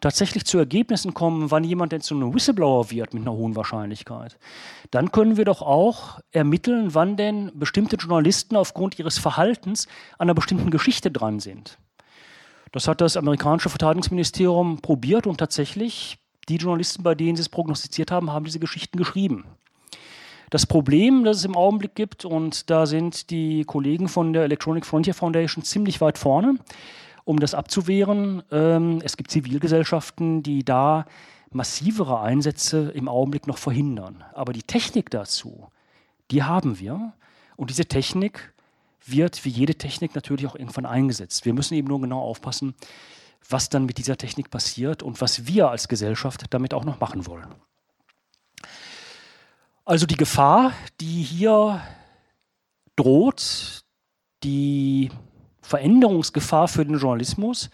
tatsächlich 0.00 0.46
zu 0.46 0.56
Ergebnissen 0.56 1.12
kommen, 1.12 1.50
wann 1.50 1.64
jemand 1.64 1.92
denn 1.92 2.00
zu 2.00 2.14
einem 2.14 2.32
Whistleblower 2.32 2.90
wird 2.90 3.12
mit 3.12 3.22
einer 3.22 3.36
hohen 3.36 3.54
Wahrscheinlichkeit, 3.54 4.38
dann 4.90 5.12
können 5.12 5.36
wir 5.36 5.44
doch 5.44 5.60
auch 5.60 6.20
ermitteln, 6.30 6.94
wann 6.94 7.16
denn 7.16 7.52
bestimmte 7.54 7.96
Journalisten 7.96 8.56
aufgrund 8.56 8.98
ihres 8.98 9.18
Verhaltens 9.18 9.86
an 10.18 10.26
einer 10.28 10.34
bestimmten 10.34 10.70
Geschichte 10.70 11.10
dran 11.10 11.38
sind. 11.38 11.78
Das 12.70 12.88
hat 12.88 13.02
das 13.02 13.18
amerikanische 13.18 13.68
Verteidigungsministerium 13.68 14.80
probiert 14.80 15.26
und 15.26 15.36
tatsächlich 15.36 16.18
die 16.48 16.56
Journalisten, 16.56 17.02
bei 17.02 17.14
denen 17.14 17.36
sie 17.36 17.42
es 17.42 17.48
prognostiziert 17.50 18.10
haben, 18.10 18.32
haben 18.32 18.46
diese 18.46 18.58
Geschichten 18.58 18.96
geschrieben. 18.96 19.44
Das 20.52 20.66
Problem, 20.66 21.24
das 21.24 21.38
es 21.38 21.44
im 21.46 21.56
Augenblick 21.56 21.94
gibt, 21.94 22.26
und 22.26 22.68
da 22.68 22.84
sind 22.84 23.30
die 23.30 23.64
Kollegen 23.64 24.06
von 24.06 24.34
der 24.34 24.42
Electronic 24.44 24.84
Frontier 24.84 25.14
Foundation 25.14 25.64
ziemlich 25.64 26.02
weit 26.02 26.18
vorne, 26.18 26.56
um 27.24 27.40
das 27.40 27.54
abzuwehren. 27.54 28.42
Ähm, 28.50 29.00
es 29.02 29.16
gibt 29.16 29.30
Zivilgesellschaften, 29.30 30.42
die 30.42 30.62
da 30.62 31.06
massivere 31.52 32.20
Einsätze 32.20 32.90
im 32.94 33.08
Augenblick 33.08 33.46
noch 33.46 33.56
verhindern. 33.56 34.24
Aber 34.34 34.52
die 34.52 34.62
Technik 34.62 35.08
dazu, 35.08 35.68
die 36.30 36.42
haben 36.42 36.78
wir. 36.78 37.14
Und 37.56 37.70
diese 37.70 37.86
Technik 37.86 38.52
wird 39.06 39.46
wie 39.46 39.50
jede 39.50 39.76
Technik 39.76 40.14
natürlich 40.14 40.46
auch 40.46 40.54
irgendwann 40.54 40.84
eingesetzt. 40.84 41.46
Wir 41.46 41.54
müssen 41.54 41.72
eben 41.72 41.88
nur 41.88 42.02
genau 42.02 42.20
aufpassen, 42.20 42.74
was 43.48 43.70
dann 43.70 43.86
mit 43.86 43.96
dieser 43.96 44.18
Technik 44.18 44.50
passiert 44.50 45.02
und 45.02 45.22
was 45.22 45.46
wir 45.46 45.70
als 45.70 45.88
Gesellschaft 45.88 46.44
damit 46.50 46.74
auch 46.74 46.84
noch 46.84 47.00
machen 47.00 47.26
wollen. 47.26 47.54
Also 49.84 50.06
die 50.06 50.16
Gefahr, 50.16 50.72
die 51.00 51.22
hier 51.22 51.80
droht, 52.94 53.82
die 54.44 55.10
Veränderungsgefahr 55.60 56.68
für 56.68 56.84
den 56.84 56.98
Journalismus, 56.98 57.68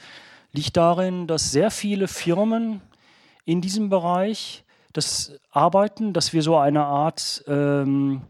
liegt 0.53 0.79
darin, 0.79 1.27
dass 1.27 1.53
sehr 1.53 1.71
viele 1.71 2.09
Firmen 2.09 2.81
in 3.45 3.61
diesem 3.61 3.91
Bereich 3.91 4.65
das 4.95 5.39
arbeiten, 5.51 6.15
dass 6.15 6.33
wir 6.33 6.43
so 6.43 6.57
eine 6.57 6.85
Art 6.85 7.45
ähm, 7.47 8.23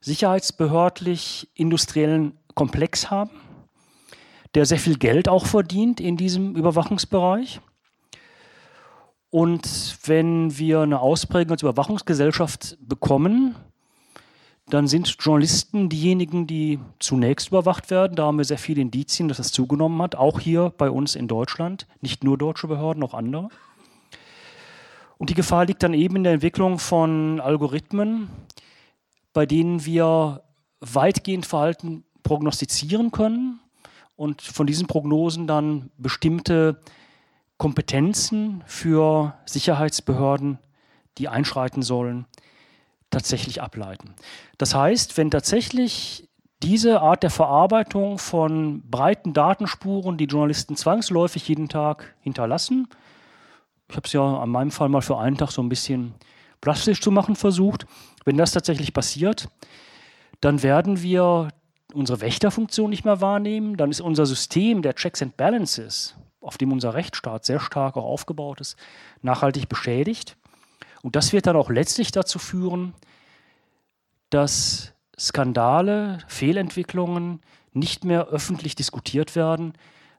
sicherheitsbehördlich 0.00 1.48
industriellen 1.54 2.38
Komplex 2.54 3.10
haben, 3.10 3.30
der 4.54 4.66
sehr 4.66 4.78
viel 4.78 4.98
Geld 4.98 5.30
auch 5.30 5.46
verdient 5.46 5.98
in 5.98 6.18
diesem 6.18 6.56
Überwachungsbereich. 6.56 7.60
Und 9.34 9.98
wenn 10.04 10.58
wir 10.58 10.82
eine 10.82 11.00
Ausprägung 11.00 11.50
als 11.50 11.62
Überwachungsgesellschaft 11.62 12.78
bekommen, 12.80 13.56
dann 14.68 14.86
sind 14.86 15.16
Journalisten 15.18 15.88
diejenigen, 15.88 16.46
die 16.46 16.78
zunächst 17.00 17.48
überwacht 17.48 17.90
werden. 17.90 18.14
Da 18.14 18.26
haben 18.26 18.38
wir 18.38 18.44
sehr 18.44 18.58
viele 18.58 18.80
Indizien, 18.80 19.26
dass 19.26 19.38
das 19.38 19.50
zugenommen 19.50 20.00
hat, 20.02 20.14
auch 20.14 20.38
hier 20.38 20.72
bei 20.78 20.88
uns 20.88 21.16
in 21.16 21.26
Deutschland, 21.26 21.88
nicht 22.00 22.22
nur 22.22 22.38
deutsche 22.38 22.68
Behörden, 22.68 23.02
auch 23.02 23.12
andere. 23.12 23.48
Und 25.18 25.30
die 25.30 25.34
Gefahr 25.34 25.64
liegt 25.64 25.82
dann 25.82 25.94
eben 25.94 26.14
in 26.14 26.22
der 26.22 26.34
Entwicklung 26.34 26.78
von 26.78 27.40
Algorithmen, 27.40 28.28
bei 29.32 29.46
denen 29.46 29.84
wir 29.84 30.44
weitgehend 30.78 31.44
Verhalten 31.44 32.04
prognostizieren 32.22 33.10
können 33.10 33.58
und 34.14 34.42
von 34.42 34.68
diesen 34.68 34.86
Prognosen 34.86 35.48
dann 35.48 35.90
bestimmte 35.98 36.78
Kompetenzen 37.64 38.62
für 38.66 39.32
Sicherheitsbehörden, 39.46 40.58
die 41.16 41.28
einschreiten 41.28 41.80
sollen, 41.80 42.26
tatsächlich 43.08 43.62
ableiten. 43.62 44.12
Das 44.58 44.74
heißt, 44.74 45.16
wenn 45.16 45.30
tatsächlich 45.30 46.28
diese 46.62 47.00
Art 47.00 47.22
der 47.22 47.30
Verarbeitung 47.30 48.18
von 48.18 48.82
breiten 48.90 49.32
Datenspuren, 49.32 50.18
die 50.18 50.26
Journalisten 50.26 50.76
zwangsläufig 50.76 51.48
jeden 51.48 51.70
Tag 51.70 52.14
hinterlassen, 52.20 52.86
ich 53.88 53.96
habe 53.96 54.06
es 54.06 54.12
ja 54.12 54.20
an 54.20 54.50
meinem 54.50 54.70
Fall 54.70 54.90
mal 54.90 55.00
für 55.00 55.16
einen 55.16 55.38
Tag 55.38 55.50
so 55.50 55.62
ein 55.62 55.70
bisschen 55.70 56.12
plastisch 56.60 57.00
zu 57.00 57.10
machen 57.10 57.34
versucht, 57.34 57.86
wenn 58.26 58.36
das 58.36 58.52
tatsächlich 58.52 58.92
passiert, 58.92 59.48
dann 60.42 60.62
werden 60.62 61.00
wir 61.00 61.48
unsere 61.94 62.20
Wächterfunktion 62.20 62.90
nicht 62.90 63.06
mehr 63.06 63.22
wahrnehmen, 63.22 63.78
dann 63.78 63.90
ist 63.90 64.02
unser 64.02 64.26
System 64.26 64.82
der 64.82 64.94
Checks 64.94 65.22
and 65.22 65.38
Balances, 65.38 66.14
auf 66.44 66.58
dem 66.58 66.72
unser 66.72 66.94
Rechtsstaat 66.94 67.44
sehr 67.44 67.60
stark 67.60 67.96
auch 67.96 68.04
aufgebaut 68.04 68.60
ist, 68.60 68.76
nachhaltig 69.22 69.68
beschädigt. 69.68 70.36
Und 71.02 71.16
das 71.16 71.32
wird 71.32 71.46
dann 71.46 71.56
auch 71.56 71.70
letztlich 71.70 72.12
dazu 72.12 72.38
führen, 72.38 72.94
dass 74.30 74.92
Skandale, 75.18 76.18
Fehlentwicklungen 76.28 77.40
nicht 77.72 78.04
mehr 78.04 78.28
öffentlich 78.28 78.74
diskutiert 78.74 79.36
werden, 79.36 79.74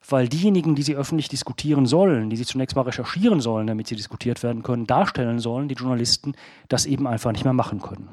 weil 0.08 0.28
diejenigen, 0.28 0.76
die 0.76 0.84
sie 0.84 0.96
öffentlich 0.96 1.30
diskutieren 1.30 1.86
sollen, 1.86 2.30
die 2.30 2.36
sie 2.36 2.46
zunächst 2.46 2.76
mal 2.76 2.84
recherchieren 2.84 3.42
sollen, 3.42 3.68
damit 3.68 3.88
sie 3.88 3.96
diskutiert 3.96 4.44
werden 4.44 4.62
können, 4.62 4.86
darstellen 4.86 5.40
sollen, 5.40 5.68
die 5.68 5.76
Journalisten, 5.76 6.36
das 6.68 6.86
eben 6.86 7.08
einfach 7.08 7.32
nicht 7.32 7.44
mehr 7.44 7.54
machen 7.54 7.82
können. 7.82 8.10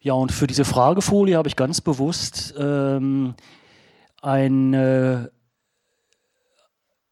Ja, 0.00 0.14
und 0.14 0.32
für 0.32 0.46
diese 0.46 0.64
Fragefolie 0.64 1.36
habe 1.36 1.48
ich 1.48 1.56
ganz 1.56 1.80
bewusst 1.80 2.54
ähm, 2.58 3.34
eine 4.22 5.30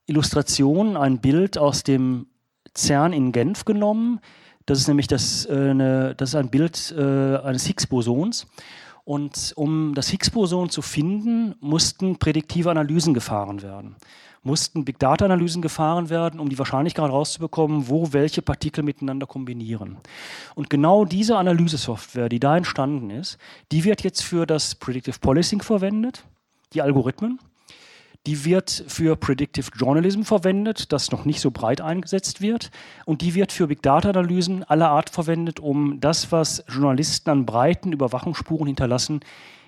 Illustration, 0.06 0.96
ein 0.96 1.20
Bild 1.20 1.58
aus 1.58 1.82
dem 1.82 2.26
CERN 2.76 3.12
in 3.12 3.32
Genf 3.32 3.64
genommen. 3.64 4.20
Das 4.66 4.78
ist 4.78 4.88
nämlich 4.88 5.06
das, 5.06 5.46
äh, 5.46 5.70
eine, 5.70 6.14
das 6.16 6.30
ist 6.30 6.34
ein 6.34 6.50
Bild 6.50 6.94
äh, 6.96 7.36
eines 7.38 7.66
Higgs-Bosons. 7.66 8.46
Und 9.04 9.52
um 9.54 9.94
das 9.94 10.08
Higgs-Boson 10.08 10.68
zu 10.68 10.82
finden, 10.82 11.54
mussten 11.60 12.18
prädiktive 12.18 12.70
Analysen 12.72 13.14
gefahren 13.14 13.62
werden. 13.62 13.94
Mussten 14.42 14.84
Big 14.84 14.98
Data-Analysen 14.98 15.62
gefahren 15.62 16.10
werden, 16.10 16.40
um 16.40 16.48
die 16.48 16.58
Wahrscheinlichkeit 16.58 17.04
herauszubekommen, 17.04 17.88
wo 17.88 18.12
welche 18.12 18.42
Partikel 18.42 18.82
miteinander 18.82 19.26
kombinieren. 19.26 19.98
Und 20.56 20.70
genau 20.70 21.04
diese 21.04 21.36
Analysesoftware, 21.36 22.28
die 22.28 22.40
da 22.40 22.56
entstanden 22.56 23.10
ist, 23.10 23.38
die 23.70 23.84
wird 23.84 24.02
jetzt 24.02 24.22
für 24.22 24.44
das 24.44 24.74
Predictive 24.74 25.18
Policing 25.20 25.62
verwendet, 25.62 26.24
die 26.72 26.82
Algorithmen. 26.82 27.38
Die 28.26 28.44
wird 28.44 28.84
für 28.88 29.16
Predictive 29.16 29.70
Journalism 29.76 30.22
verwendet, 30.22 30.92
das 30.92 31.12
noch 31.12 31.24
nicht 31.24 31.40
so 31.40 31.52
breit 31.52 31.80
eingesetzt 31.80 32.40
wird. 32.40 32.70
Und 33.04 33.22
die 33.22 33.34
wird 33.34 33.52
für 33.52 33.68
Big 33.68 33.82
Data-Analysen 33.82 34.64
aller 34.64 34.90
Art 34.90 35.10
verwendet, 35.10 35.60
um 35.60 36.00
das, 36.00 36.32
was 36.32 36.64
Journalisten 36.68 37.30
an 37.30 37.46
breiten 37.46 37.92
Überwachungsspuren 37.92 38.66
hinterlassen, 38.66 39.20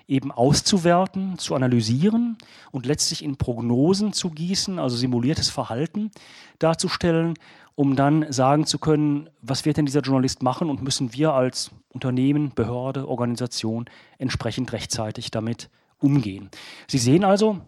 eben 0.09 0.31
auszuwerten, 0.31 1.37
zu 1.37 1.55
analysieren 1.55 2.37
und 2.71 2.85
letztlich 2.85 3.23
in 3.23 3.37
Prognosen 3.37 4.11
zu 4.11 4.31
gießen, 4.31 4.79
also 4.79 4.97
simuliertes 4.97 5.49
Verhalten 5.49 6.11
darzustellen, 6.57 7.35
um 7.75 7.95
dann 7.95 8.29
sagen 8.29 8.65
zu 8.65 8.79
können, 8.79 9.29
was 9.41 9.63
wird 9.63 9.77
denn 9.77 9.85
dieser 9.85 10.01
Journalist 10.01 10.43
machen 10.43 10.69
und 10.69 10.81
müssen 10.81 11.13
wir 11.13 11.33
als 11.33 11.71
Unternehmen, 11.93 12.51
Behörde, 12.53 13.07
Organisation 13.07 13.85
entsprechend 14.17 14.73
rechtzeitig 14.73 15.31
damit 15.31 15.69
umgehen. 15.99 16.49
Sie 16.87 16.97
sehen 16.97 17.23
also, 17.23 17.61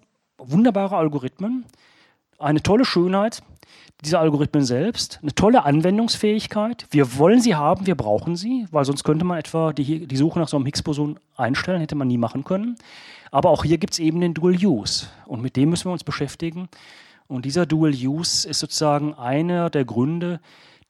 wunderbare 0.43 0.97
Algorithmen, 0.97 1.65
eine 2.39 2.61
tolle 2.61 2.85
Schönheit 2.85 3.43
dieser 4.03 4.19
Algorithmen 4.19 4.65
selbst, 4.65 5.19
eine 5.21 5.33
tolle 5.35 5.63
Anwendungsfähigkeit. 5.63 6.87
Wir 6.89 7.17
wollen 7.17 7.39
sie 7.39 7.55
haben, 7.55 7.85
wir 7.85 7.95
brauchen 7.95 8.35
sie, 8.35 8.65
weil 8.71 8.83
sonst 8.83 9.03
könnte 9.03 9.25
man 9.25 9.37
etwa 9.37 9.73
die, 9.73 10.07
die 10.07 10.17
Suche 10.17 10.39
nach 10.39 10.47
so 10.47 10.57
einem 10.57 10.65
Higgs-Boson 10.65 11.19
einstellen, 11.37 11.81
hätte 11.81 11.95
man 11.95 12.07
nie 12.07 12.17
machen 12.17 12.43
können. 12.43 12.77
Aber 13.29 13.49
auch 13.49 13.63
hier 13.63 13.77
gibt 13.77 13.93
es 13.93 13.99
eben 13.99 14.19
den 14.19 14.33
Dual 14.33 14.55
Use 14.55 15.07
und 15.25 15.41
mit 15.41 15.55
dem 15.55 15.69
müssen 15.69 15.85
wir 15.85 15.93
uns 15.93 16.03
beschäftigen. 16.03 16.67
Und 17.27 17.45
dieser 17.45 17.65
Dual 17.65 17.93
Use 17.93 18.49
ist 18.49 18.59
sozusagen 18.59 19.13
einer 19.13 19.69
der 19.69 19.85
Gründe, 19.85 20.39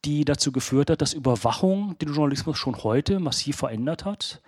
die 0.05 0.25
dazu 0.25 0.51
geführt 0.51 0.89
hat, 0.89 1.01
dass 1.01 1.13
Überwachung 1.13 1.97
den 1.99 2.13
Journalismus 2.13 2.57
schon 2.57 2.81
heute 2.83 3.19
massiv 3.19 3.57
verändert 3.57 4.05
hat. 4.05 4.41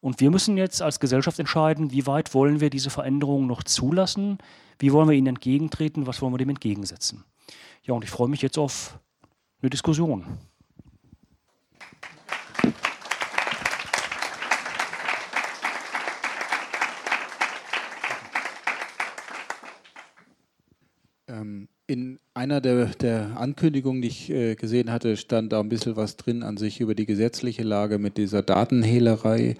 Und 0.00 0.20
wir 0.20 0.30
müssen 0.30 0.56
jetzt 0.56 0.80
als 0.80 1.00
Gesellschaft 1.00 1.38
entscheiden, 1.38 1.90
wie 1.90 2.06
weit 2.06 2.32
wollen 2.34 2.60
wir 2.60 2.70
diese 2.70 2.90
Veränderungen 2.90 3.46
noch 3.46 3.64
zulassen, 3.64 4.38
wie 4.78 4.92
wollen 4.92 5.08
wir 5.08 5.16
ihnen 5.16 5.26
entgegentreten, 5.28 6.06
was 6.06 6.22
wollen 6.22 6.32
wir 6.32 6.38
dem 6.38 6.50
entgegensetzen. 6.50 7.24
Ja, 7.82 7.94
und 7.94 8.04
ich 8.04 8.10
freue 8.10 8.28
mich 8.28 8.42
jetzt 8.42 8.58
auf 8.58 8.98
eine 9.60 9.70
Diskussion. 9.70 10.24
Ähm, 21.26 21.68
in 21.88 22.20
einer 22.34 22.60
der, 22.60 22.86
der, 22.86 23.36
Ankündigungen, 23.36 24.00
die 24.00 24.08
ich 24.08 24.30
äh, 24.30 24.54
gesehen 24.54 24.92
hatte, 24.92 25.16
stand 25.16 25.52
da 25.52 25.60
ein 25.60 25.68
bisschen 25.68 25.96
was 25.96 26.16
drin 26.16 26.42
an 26.42 26.56
sich 26.56 26.80
über 26.80 26.94
die 26.94 27.06
gesetzliche 27.06 27.62
Lage 27.64 27.98
mit 27.98 28.16
dieser 28.16 28.42
Datenhehlerei 28.42 29.56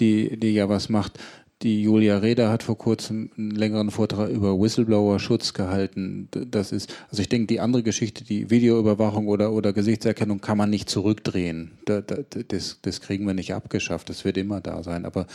die, 0.00 0.38
die 0.38 0.52
ja 0.52 0.68
was 0.68 0.88
macht. 0.88 1.18
Die 1.62 1.82
Julia 1.82 2.18
Reda 2.18 2.50
hat 2.52 2.62
vor 2.62 2.78
kurzem 2.78 3.30
einen 3.36 3.50
längeren 3.50 3.90
Vortrag 3.90 4.30
über 4.30 4.60
Whistleblower-Schutz 4.60 5.54
gehalten. 5.54 6.28
Das 6.30 6.70
ist, 6.70 6.94
also 7.10 7.20
ich 7.20 7.28
denke, 7.28 7.48
die 7.48 7.58
andere 7.58 7.82
Geschichte, 7.82 8.22
die 8.22 8.48
Videoüberwachung 8.48 9.26
oder, 9.26 9.52
oder 9.52 9.72
Gesichtserkennung 9.72 10.40
kann 10.40 10.56
man 10.56 10.70
nicht 10.70 10.88
zurückdrehen. 10.88 11.72
Das, 11.84 12.78
das 12.80 13.00
kriegen 13.00 13.26
wir 13.26 13.34
nicht 13.34 13.54
abgeschafft. 13.54 14.08
Das 14.08 14.24
wird 14.24 14.36
immer 14.36 14.60
da 14.60 14.84
sein. 14.84 15.04
Aber 15.04 15.26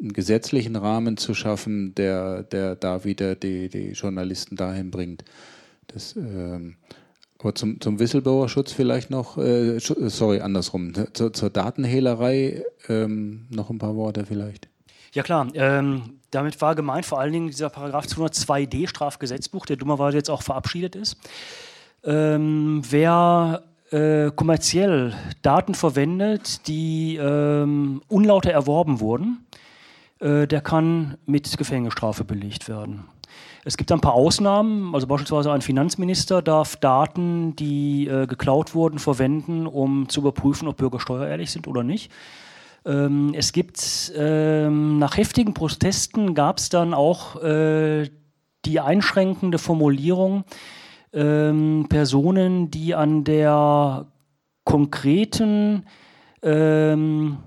einen 0.00 0.12
gesetzlichen 0.12 0.74
Rahmen 0.74 1.16
zu 1.16 1.34
schaffen, 1.34 1.94
der, 1.94 2.42
der 2.42 2.74
da 2.74 3.04
wieder 3.04 3.36
die, 3.36 3.68
die 3.68 3.92
Journalisten 3.92 4.56
dahin 4.56 4.90
bringt, 4.90 5.24
das, 5.86 6.16
ähm, 6.16 6.74
aber 7.40 7.54
zum, 7.54 7.80
zum 7.80 7.98
Whistleblower-Schutz 7.98 8.72
vielleicht 8.72 9.10
noch, 9.10 9.38
äh, 9.38 9.78
sorry, 9.78 10.40
andersrum, 10.40 10.92
zur, 11.12 11.32
zur 11.32 11.50
Datenhehlerei 11.50 12.64
ähm, 12.88 13.46
noch 13.50 13.70
ein 13.70 13.78
paar 13.78 13.96
Worte 13.96 14.26
vielleicht. 14.26 14.68
Ja 15.12 15.22
klar, 15.22 15.48
ähm, 15.54 16.20
damit 16.30 16.60
war 16.60 16.74
gemeint 16.74 17.06
vor 17.06 17.18
allen 17.18 17.32
Dingen 17.32 17.48
dieser 17.48 17.70
Paragraph 17.70 18.06
202d 18.06 18.88
Strafgesetzbuch, 18.88 19.66
der 19.66 19.76
dummerweise 19.76 20.18
jetzt 20.18 20.30
auch 20.30 20.42
verabschiedet 20.42 20.94
ist. 20.94 21.16
Ähm, 22.04 22.82
wer 22.88 23.64
äh, 23.90 24.30
kommerziell 24.30 25.14
Daten 25.42 25.74
verwendet, 25.74 26.68
die 26.68 27.16
ähm, 27.16 28.02
unlauter 28.08 28.52
erworben 28.52 29.00
wurden, 29.00 29.44
äh, 30.20 30.46
der 30.46 30.60
kann 30.60 31.16
mit 31.26 31.56
Gefängnisstrafe 31.58 32.24
belegt 32.24 32.68
werden. 32.68 33.04
Es 33.64 33.76
gibt 33.76 33.92
ein 33.92 34.00
paar 34.00 34.14
Ausnahmen, 34.14 34.94
also 34.94 35.06
beispielsweise 35.06 35.52
ein 35.52 35.60
Finanzminister 35.60 36.40
darf 36.40 36.76
Daten, 36.76 37.54
die 37.56 38.06
äh, 38.06 38.26
geklaut 38.26 38.74
wurden, 38.74 38.98
verwenden, 38.98 39.66
um 39.66 40.08
zu 40.08 40.20
überprüfen, 40.20 40.66
ob 40.66 40.78
Bürger 40.78 40.98
steuerehrlich 40.98 41.50
sind 41.50 41.68
oder 41.68 41.82
nicht. 41.82 42.10
Ähm, 42.86 43.32
es 43.34 43.52
gibt 43.52 44.12
ähm, 44.16 44.98
nach 44.98 45.18
heftigen 45.18 45.52
Protesten 45.52 46.34
gab 46.34 46.56
es 46.56 46.70
dann 46.70 46.94
auch 46.94 47.42
äh, 47.42 48.08
die 48.64 48.80
einschränkende 48.80 49.58
Formulierung, 49.58 50.44
ähm, 51.12 51.86
Personen, 51.88 52.70
die 52.70 52.94
an 52.94 53.24
der 53.24 54.06
konkreten 54.64 55.84
ähm, 56.42 57.38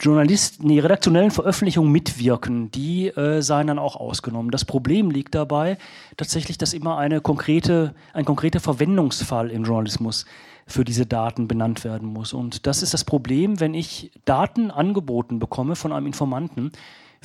Journalisten, 0.00 0.66
die 0.68 0.78
redaktionellen 0.78 1.30
Veröffentlichungen 1.30 1.92
mitwirken, 1.92 2.70
die 2.70 3.08
äh, 3.08 3.42
seien 3.42 3.66
dann 3.66 3.78
auch 3.78 3.96
ausgenommen. 3.96 4.50
Das 4.50 4.64
Problem 4.64 5.10
liegt 5.10 5.34
dabei 5.34 5.76
tatsächlich, 6.16 6.56
dass 6.56 6.72
immer 6.72 6.96
eine 6.96 7.20
konkrete, 7.20 7.94
ein 8.14 8.24
konkreter 8.24 8.60
Verwendungsfall 8.60 9.50
im 9.50 9.64
Journalismus 9.64 10.24
für 10.66 10.84
diese 10.84 11.04
Daten 11.04 11.48
benannt 11.48 11.84
werden 11.84 12.08
muss. 12.08 12.32
Und 12.32 12.66
das 12.66 12.82
ist 12.82 12.94
das 12.94 13.04
Problem, 13.04 13.60
wenn 13.60 13.74
ich 13.74 14.10
Daten 14.24 14.70
angeboten 14.70 15.38
bekomme 15.38 15.76
von 15.76 15.92
einem 15.92 16.06
Informanten, 16.06 16.72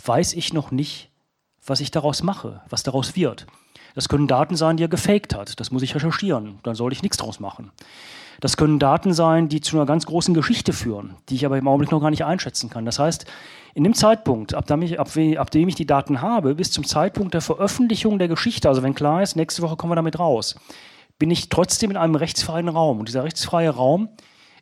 weiß 0.04 0.34
ich 0.34 0.52
noch 0.52 0.72
nicht, 0.72 1.10
was 1.66 1.80
ich 1.80 1.92
daraus 1.92 2.24
mache, 2.24 2.62
was 2.70 2.84
daraus 2.84 3.16
wird. 3.16 3.48
Das 3.94 4.10
können 4.10 4.28
Daten 4.28 4.58
sein, 4.58 4.76
die 4.76 4.84
er 4.84 4.90
gefaked 4.90 5.34
hat. 5.34 5.60
Das 5.60 5.72
muss 5.72 5.82
ich 5.82 5.96
recherchieren. 5.96 6.60
Dann 6.64 6.76
soll 6.76 6.92
ich 6.92 7.02
nichts 7.02 7.18
draus 7.18 7.40
machen. 7.40 7.72
Das 8.42 8.58
können 8.58 8.80
Daten 8.80 9.14
sein, 9.14 9.50
die 9.50 9.62
zu 9.62 9.78
einer 9.78 9.86
ganz 9.86 10.06
großen 10.06 10.34
Geschichte 10.34 10.74
führen, 10.74 11.16
die 11.30 11.36
ich 11.36 11.46
aber 11.46 11.58
im 11.58 11.68
Augenblick 11.68 11.92
noch 11.92 12.02
gar 12.02 12.10
nicht 12.10 12.26
einschätzen 12.26 12.70
kann. 12.70 12.86
Das 12.86 13.00
heißt, 13.00 13.26
in 13.74 13.84
dem 13.84 13.94
Zeitpunkt, 13.94 14.54
ab 14.54 14.68
dem, 14.68 14.82
ich, 14.82 15.00
ab, 15.00 15.10
ab 15.38 15.52
dem 15.52 15.68
ich 15.68 15.76
die 15.76 15.86
Daten 15.86 16.22
habe, 16.22 16.56
bis 16.56 16.72
zum 16.72 16.86
Zeitpunkt 16.86 17.34
der 17.34 17.42
Veröffentlichung 17.42 18.20
der 18.20 18.28
Geschichte, 18.28 18.70
also 18.70 18.84
wenn 18.84 18.96
klar 18.96 19.22
ist, 19.22 19.36
nächste 19.36 19.62
Woche 19.62 19.76
kommen 19.76 19.92
wir 19.92 19.96
damit 19.96 20.20
raus, 20.20 20.56
bin 21.20 21.32
ich 21.32 21.50
trotzdem 21.50 21.92
in 21.92 21.98
einem 21.98 22.16
rechtsfreien 22.16 22.70
Raum. 22.70 23.00
Und 23.00 23.10
dieser 23.10 23.24
rechtsfreie 23.24 23.70
Raum 23.70 24.10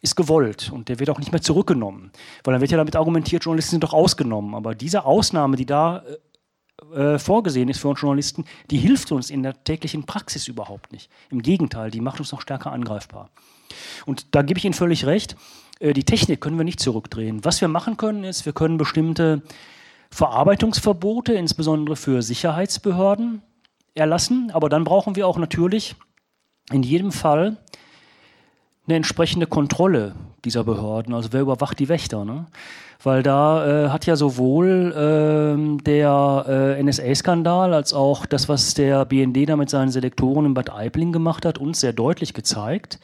ist 0.01 0.15
gewollt 0.15 0.71
und 0.73 0.89
der 0.89 0.99
wird 0.99 1.09
auch 1.09 1.19
nicht 1.19 1.31
mehr 1.31 1.41
zurückgenommen. 1.41 2.11
Weil 2.43 2.53
dann 2.53 2.61
wird 2.61 2.71
ja 2.71 2.77
damit 2.77 2.95
argumentiert, 2.95 3.45
Journalisten 3.45 3.75
sind 3.75 3.83
doch 3.83 3.93
ausgenommen. 3.93 4.53
Aber 4.53 4.75
diese 4.75 5.05
Ausnahme, 5.05 5.55
die 5.55 5.65
da 5.65 6.03
äh, 6.95 7.19
vorgesehen 7.19 7.69
ist 7.69 7.79
für 7.79 7.87
uns 7.89 8.01
Journalisten, 8.01 8.45
die 8.69 8.77
hilft 8.77 9.11
uns 9.11 9.29
in 9.29 9.43
der 9.43 9.63
täglichen 9.63 10.05
Praxis 10.05 10.47
überhaupt 10.47 10.91
nicht. 10.91 11.09
Im 11.29 11.41
Gegenteil, 11.41 11.91
die 11.91 12.01
macht 12.01 12.19
uns 12.19 12.31
noch 12.31 12.41
stärker 12.41 12.71
angreifbar. 12.71 13.29
Und 14.05 14.35
da 14.35 14.41
gebe 14.41 14.57
ich 14.57 14.65
Ihnen 14.65 14.73
völlig 14.73 15.05
recht, 15.05 15.35
äh, 15.79 15.93
die 15.93 16.03
Technik 16.03 16.41
können 16.41 16.57
wir 16.57 16.65
nicht 16.65 16.79
zurückdrehen. 16.79 17.43
Was 17.43 17.61
wir 17.61 17.67
machen 17.67 17.97
können, 17.97 18.23
ist, 18.23 18.45
wir 18.45 18.53
können 18.53 18.77
bestimmte 18.77 19.41
Verarbeitungsverbote, 20.11 21.33
insbesondere 21.33 21.95
für 21.95 22.21
Sicherheitsbehörden, 22.21 23.41
erlassen. 23.95 24.51
Aber 24.51 24.69
dann 24.69 24.83
brauchen 24.83 25.15
wir 25.15 25.27
auch 25.27 25.37
natürlich 25.37 25.95
in 26.71 26.83
jedem 26.83 27.11
Fall 27.11 27.57
eine 28.85 28.95
entsprechende 28.95 29.47
Kontrolle 29.47 30.15
dieser 30.45 30.63
Behörden. 30.63 31.13
Also 31.13 31.29
wer 31.31 31.41
überwacht 31.41 31.79
die 31.79 31.89
Wächter? 31.89 32.25
Ne? 32.25 32.45
Weil 33.01 33.23
da 33.23 33.85
äh, 33.85 33.89
hat 33.89 34.05
ja 34.05 34.15
sowohl 34.15 34.91
äh, 34.91 35.83
der 35.83 36.77
äh, 36.77 36.83
NSA-Skandal 36.83 37.73
als 37.73 37.93
auch 37.93 38.25
das, 38.25 38.49
was 38.49 38.73
der 38.73 39.05
BND 39.05 39.49
da 39.49 39.55
mit 39.55 39.69
seinen 39.69 39.91
Selektoren 39.91 40.45
in 40.45 40.53
Bad 40.53 40.69
Aibling 40.69 41.11
gemacht 41.11 41.45
hat, 41.45 41.57
uns 41.57 41.79
sehr 41.79 41.93
deutlich 41.93 42.33
gezeigt, 42.33 42.99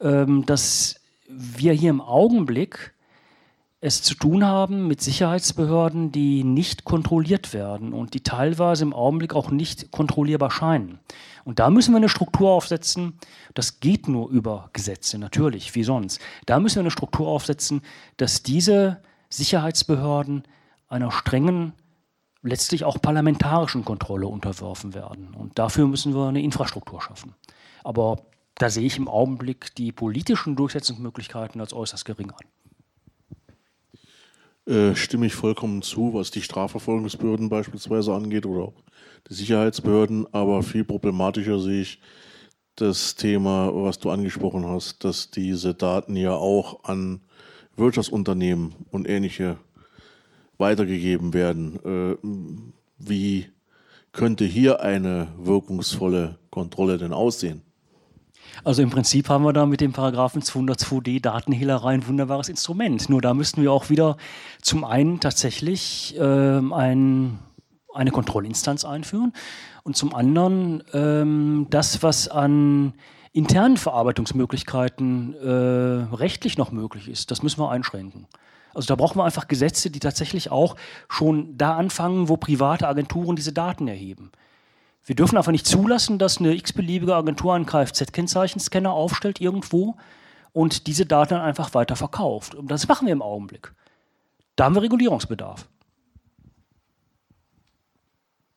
ähm, 0.00 0.46
dass 0.46 1.00
wir 1.28 1.72
hier 1.72 1.90
im 1.90 2.00
Augenblick 2.00 2.92
es 3.80 4.02
zu 4.02 4.14
tun 4.14 4.44
haben 4.44 4.88
mit 4.88 5.00
Sicherheitsbehörden, 5.00 6.10
die 6.10 6.42
nicht 6.42 6.84
kontrolliert 6.84 7.54
werden 7.54 7.92
und 7.92 8.14
die 8.14 8.22
teilweise 8.22 8.84
im 8.84 8.92
Augenblick 8.92 9.34
auch 9.34 9.50
nicht 9.50 9.92
kontrollierbar 9.92 10.50
scheinen. 10.50 10.98
Und 11.48 11.60
da 11.60 11.70
müssen 11.70 11.94
wir 11.94 11.96
eine 11.96 12.10
Struktur 12.10 12.50
aufsetzen. 12.50 13.14
Das 13.54 13.80
geht 13.80 14.06
nur 14.06 14.28
über 14.28 14.68
Gesetze, 14.74 15.16
natürlich, 15.16 15.74
wie 15.74 15.82
sonst. 15.82 16.20
Da 16.44 16.60
müssen 16.60 16.76
wir 16.76 16.80
eine 16.80 16.90
Struktur 16.90 17.26
aufsetzen, 17.26 17.80
dass 18.18 18.42
diese 18.42 19.00
Sicherheitsbehörden 19.30 20.42
einer 20.88 21.10
strengen, 21.10 21.72
letztlich 22.42 22.84
auch 22.84 23.00
parlamentarischen 23.00 23.82
Kontrolle 23.82 24.26
unterworfen 24.26 24.92
werden. 24.92 25.32
Und 25.34 25.58
dafür 25.58 25.86
müssen 25.86 26.14
wir 26.14 26.28
eine 26.28 26.42
Infrastruktur 26.42 27.00
schaffen. 27.00 27.34
Aber 27.82 28.18
da 28.56 28.68
sehe 28.68 28.84
ich 28.84 28.98
im 28.98 29.08
Augenblick 29.08 29.74
die 29.76 29.90
politischen 29.90 30.54
Durchsetzungsmöglichkeiten 30.54 31.62
als 31.62 31.72
äußerst 31.72 32.04
gering 32.04 32.30
an. 32.30 32.44
Äh, 34.74 34.94
stimme 34.94 35.24
ich 35.24 35.34
vollkommen 35.34 35.80
zu, 35.80 36.12
was 36.12 36.30
die 36.30 36.42
Strafverfolgungsbehörden 36.42 37.48
beispielsweise 37.48 38.12
angeht 38.12 38.44
oder 38.44 38.64
auch 38.64 38.74
die 39.28 39.34
Sicherheitsbehörden. 39.34 40.26
Aber 40.32 40.62
viel 40.62 40.84
problematischer 40.84 41.58
sehe 41.58 41.82
ich 41.82 42.00
das 42.76 43.16
Thema, 43.16 43.70
was 43.74 43.98
du 43.98 44.10
angesprochen 44.10 44.66
hast, 44.66 45.04
dass 45.04 45.30
diese 45.30 45.74
Daten 45.74 46.16
ja 46.16 46.34
auch 46.34 46.84
an 46.84 47.20
Wirtschaftsunternehmen 47.76 48.74
und 48.90 49.08
ähnliche 49.08 49.58
weitergegeben 50.58 51.34
werden. 51.34 51.78
Äh, 51.84 52.16
wie 52.98 53.46
könnte 54.12 54.44
hier 54.44 54.80
eine 54.80 55.28
wirkungsvolle 55.38 56.38
Kontrolle 56.50 56.98
denn 56.98 57.12
aussehen? 57.12 57.62
Also 58.64 58.82
im 58.82 58.90
Prinzip 58.90 59.28
haben 59.28 59.44
wir 59.44 59.52
da 59.52 59.66
mit 59.66 59.80
dem 59.80 59.92
Paragraphen 59.92 60.42
202d 60.42 61.20
Datenhehlerei 61.20 61.94
ein 61.94 62.06
wunderbares 62.06 62.48
Instrument. 62.48 63.08
Nur 63.08 63.20
da 63.20 63.34
müssten 63.34 63.62
wir 63.62 63.72
auch 63.72 63.90
wieder 63.90 64.16
zum 64.62 64.84
einen 64.84 65.20
tatsächlich 65.20 66.16
äh, 66.18 66.22
ein, 66.22 67.38
eine 67.98 68.10
Kontrollinstanz 68.10 68.84
einführen 68.84 69.32
und 69.82 69.96
zum 69.96 70.14
anderen 70.14 70.82
ähm, 70.92 71.66
das, 71.70 72.02
was 72.02 72.28
an 72.28 72.94
internen 73.32 73.76
Verarbeitungsmöglichkeiten 73.76 75.34
äh, 75.34 76.14
rechtlich 76.14 76.56
noch 76.56 76.72
möglich 76.72 77.08
ist, 77.08 77.30
das 77.30 77.42
müssen 77.42 77.60
wir 77.60 77.70
einschränken. 77.70 78.26
Also 78.74 78.86
da 78.86 78.96
brauchen 78.96 79.18
wir 79.18 79.24
einfach 79.24 79.48
Gesetze, 79.48 79.90
die 79.90 79.98
tatsächlich 79.98 80.50
auch 80.50 80.76
schon 81.08 81.56
da 81.58 81.76
anfangen, 81.76 82.28
wo 82.28 82.36
private 82.36 82.86
Agenturen 82.86 83.36
diese 83.36 83.52
Daten 83.52 83.88
erheben. 83.88 84.30
Wir 85.04 85.16
dürfen 85.16 85.36
einfach 85.36 85.52
nicht 85.52 85.66
zulassen, 85.66 86.18
dass 86.18 86.38
eine 86.38 86.54
x-beliebige 86.54 87.14
Agentur 87.14 87.54
einen 87.54 87.66
Kfz-Kennzeichenscanner 87.66 88.92
aufstellt 88.92 89.40
irgendwo 89.40 89.96
und 90.52 90.86
diese 90.86 91.06
Daten 91.06 91.34
dann 91.34 91.42
einfach 91.42 91.74
weiter 91.74 91.96
verkauft. 91.96 92.54
Und 92.54 92.70
das 92.70 92.86
machen 92.88 93.06
wir 93.06 93.12
im 93.12 93.22
Augenblick. 93.22 93.72
Da 94.54 94.64
haben 94.64 94.74
wir 94.74 94.82
Regulierungsbedarf. 94.82 95.66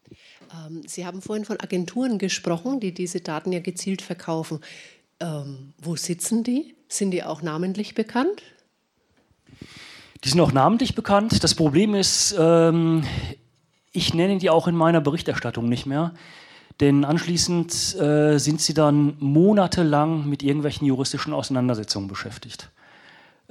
Ähm, 0.09 0.40
Sie 0.85 1.05
haben 1.05 1.21
vorhin 1.21 1.45
von 1.45 1.59
Agenturen 1.59 2.17
gesprochen, 2.17 2.79
die 2.79 2.93
diese 2.93 3.21
Daten 3.21 3.51
ja 3.51 3.59
gezielt 3.59 4.01
verkaufen. 4.01 4.59
Ähm, 5.19 5.73
wo 5.81 5.95
sitzen 5.95 6.43
die? 6.43 6.75
Sind 6.87 7.11
die 7.11 7.23
auch 7.23 7.41
namentlich 7.41 7.95
bekannt? 7.95 8.41
Die 10.23 10.29
sind 10.29 10.39
auch 10.41 10.51
namentlich 10.51 10.93
bekannt. 10.95 11.43
Das 11.43 11.55
Problem 11.55 11.95
ist, 11.95 12.35
ähm, 12.37 13.03
ich 13.91 14.13
nenne 14.13 14.37
die 14.37 14.49
auch 14.49 14.67
in 14.67 14.75
meiner 14.75 15.01
Berichterstattung 15.01 15.67
nicht 15.67 15.85
mehr. 15.85 16.13
Denn 16.79 17.05
anschließend 17.05 17.95
äh, 17.99 18.37
sind 18.37 18.61
sie 18.61 18.73
dann 18.73 19.15
monatelang 19.19 20.27
mit 20.27 20.41
irgendwelchen 20.43 20.87
juristischen 20.87 21.33
Auseinandersetzungen 21.33 22.07
beschäftigt. 22.07 22.71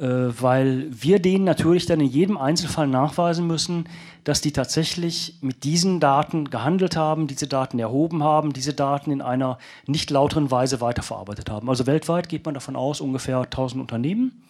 Äh, 0.00 0.40
weil 0.40 0.86
wir 0.90 1.20
denen 1.20 1.44
natürlich 1.44 1.84
dann 1.84 2.00
in 2.00 2.06
jedem 2.06 2.38
Einzelfall 2.38 2.86
nachweisen 2.86 3.46
müssen, 3.46 3.84
dass 4.24 4.40
die 4.40 4.50
tatsächlich 4.50 5.36
mit 5.42 5.62
diesen 5.64 6.00
Daten 6.00 6.48
gehandelt 6.48 6.96
haben, 6.96 7.26
diese 7.26 7.46
Daten 7.46 7.78
erhoben 7.78 8.24
haben, 8.24 8.54
diese 8.54 8.72
Daten 8.72 9.10
in 9.10 9.20
einer 9.20 9.58
nicht 9.86 10.10
lauteren 10.10 10.50
Weise 10.50 10.80
weiterverarbeitet 10.80 11.50
haben. 11.50 11.68
Also 11.68 11.86
weltweit 11.86 12.30
geht 12.30 12.46
man 12.46 12.54
davon 12.54 12.76
aus, 12.76 13.02
ungefähr 13.02 13.40
1000 13.40 13.82
Unternehmen. 13.82 14.42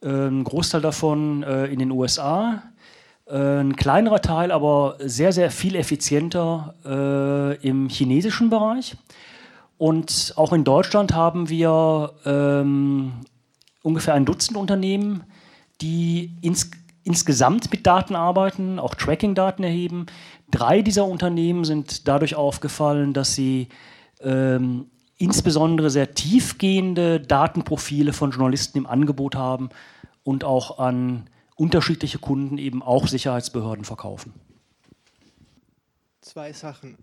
Äh, 0.00 0.28
ein 0.28 0.44
Großteil 0.44 0.80
davon 0.80 1.42
äh, 1.42 1.66
in 1.66 1.80
den 1.80 1.90
USA, 1.90 2.62
ein 3.28 3.74
kleinerer 3.74 4.22
Teil, 4.22 4.52
aber 4.52 4.98
sehr, 5.00 5.32
sehr 5.32 5.50
viel 5.50 5.74
effizienter 5.74 7.56
im 7.60 7.88
chinesischen 7.88 8.50
Bereich. 8.50 8.94
Und 9.78 10.32
auch 10.36 10.52
in 10.52 10.62
Deutschland 10.62 11.12
haben 11.12 11.48
wir 11.48 12.12
ähm, 12.24 13.14
ungefähr 13.86 14.14
ein 14.14 14.24
Dutzend 14.24 14.56
Unternehmen, 14.56 15.22
die 15.80 16.36
ins, 16.40 16.72
insgesamt 17.04 17.70
mit 17.70 17.86
Daten 17.86 18.16
arbeiten, 18.16 18.80
auch 18.80 18.96
Tracking-Daten 18.96 19.62
erheben. 19.62 20.06
Drei 20.50 20.82
dieser 20.82 21.06
Unternehmen 21.06 21.64
sind 21.64 22.08
dadurch 22.08 22.34
aufgefallen, 22.34 23.12
dass 23.12 23.36
sie 23.36 23.68
ähm, 24.20 24.90
insbesondere 25.18 25.90
sehr 25.90 26.14
tiefgehende 26.14 27.20
Datenprofile 27.20 28.12
von 28.12 28.32
Journalisten 28.32 28.78
im 28.78 28.86
Angebot 28.86 29.36
haben 29.36 29.68
und 30.24 30.42
auch 30.42 30.80
an 30.80 31.30
unterschiedliche 31.54 32.18
Kunden 32.18 32.58
eben 32.58 32.82
auch 32.82 33.06
Sicherheitsbehörden 33.06 33.84
verkaufen? 33.84 34.34
Zwei 36.22 36.52
Sachen. 36.52 36.98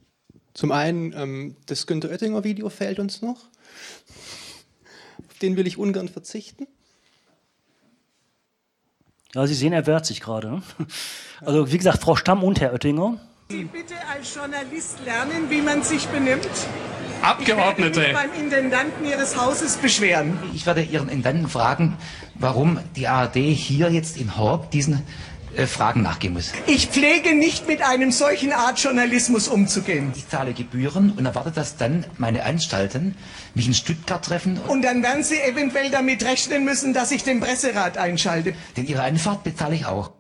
Zum 0.54 0.74
einen, 0.74 1.14
ähm, 1.14 1.56
das 1.66 1.88
Günter 1.88 2.10
Oettinger 2.10 2.44
Video 2.44 2.68
fällt 2.68 3.00
uns 3.00 3.22
noch. 3.22 3.48
Den 5.44 5.58
will 5.58 5.68
ich 5.68 5.78
ungern 5.78 6.08
verzichten. 6.08 6.68
Ja, 9.36 9.46
Sie 9.46 9.54
sehen, 9.54 9.74
er 9.74 9.86
wehrt 9.86 10.06
sich 10.06 10.22
gerade. 10.22 10.50
Ne? 10.50 10.64
Also, 11.42 11.70
wie 11.70 11.78
gesagt, 11.78 12.02
Frau 12.02 12.16
Stamm 12.16 12.44
und 12.44 12.62
Herr 12.62 12.72
Oettinger. 12.72 13.20
Sie 13.50 13.66
bitte 13.66 13.96
als 14.10 14.34
Journalist 14.34 15.00
lernen, 15.04 15.50
wie 15.50 15.62
man 15.62 15.84
sich 15.84 16.08
benimmt. 16.08 16.48
Abgeordnete. 17.22 17.90
Ich 17.90 18.14
werde 18.14 18.28
mich 18.30 18.32
beim 18.32 18.42
Intendanten 18.42 19.06
Ihres 19.06 19.36
Hauses 19.36 19.76
beschweren. 19.76 20.40
Ich 20.54 20.66
werde 20.66 20.82
Ihren 20.82 21.10
Intendanten 21.10 21.50
fragen, 21.50 21.98
warum 22.36 22.80
die 22.96 23.10
ARD 23.10 23.36
hier 23.36 23.92
jetzt 23.92 24.16
in 24.16 24.38
Horb 24.38 24.72
diesen 24.72 25.02
äh, 25.56 25.68
Fragen 25.68 26.02
nachgehen 26.02 26.34
muss. 26.34 26.52
Ich 26.68 26.88
pflege 26.88 27.36
nicht 27.36 27.68
mit 27.68 27.82
einem 27.82 28.12
solchen 28.12 28.52
Art 28.52 28.80
Journalismus 28.80 29.48
umzugehen. 29.48 30.12
Ich 30.16 30.28
zahle 30.28 30.54
Gebühren 30.54 31.12
und 31.12 31.26
erwarte, 31.26 31.52
dass 31.52 31.78
dann 31.78 32.06
meine 32.18 32.44
Anstalten 32.44 33.16
mich 33.56 33.68
in 33.68 33.74
Stuttgart 33.74 34.24
treffen. 34.24 34.60
Und 34.68 34.84
dann 34.84 35.04
werden 35.04 35.24
Sie 35.24 35.40
eventuell 35.40 35.90
damit 35.92 36.24
rechnen 36.26 36.66
müssen, 36.66 36.94
dass 36.94 37.12
ich 37.12 37.24
den 37.24 37.40
Presserat 37.40 37.98
einschalte. 37.98 38.54
Denn 38.78 38.88
Ihre 38.88 39.04
Anfahrt 39.04 39.44
bezahle 39.44 39.76
ich 39.76 39.86
auch. 39.86 40.12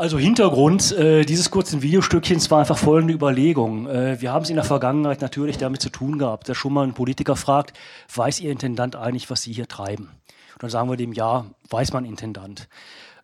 Also 0.00 0.18
Hintergrund 0.18 0.92
äh, 0.92 1.26
dieses 1.26 1.50
kurzen 1.50 1.82
Videostückchens 1.82 2.50
war 2.50 2.60
einfach 2.60 2.78
folgende 2.78 3.12
Überlegung. 3.12 3.86
Äh, 3.86 4.18
wir 4.22 4.32
haben 4.32 4.44
es 4.44 4.48
in 4.48 4.56
der 4.56 4.64
Vergangenheit 4.64 5.20
natürlich 5.20 5.58
damit 5.58 5.82
zu 5.82 5.90
tun 5.90 6.18
gehabt, 6.18 6.48
dass 6.48 6.56
schon 6.56 6.72
mal 6.72 6.86
ein 6.86 6.94
Politiker 6.94 7.36
fragt, 7.36 7.78
weiß 8.14 8.40
Ihr 8.40 8.50
Intendant 8.50 8.96
eigentlich, 8.96 9.28
was 9.28 9.42
Sie 9.42 9.52
hier 9.52 9.68
treiben? 9.68 10.08
Und 10.54 10.62
dann 10.62 10.70
sagen 10.70 10.88
wir 10.88 10.96
dem, 10.96 11.12
ja, 11.12 11.44
weiß 11.68 11.92
man 11.92 12.06
Intendant. 12.06 12.66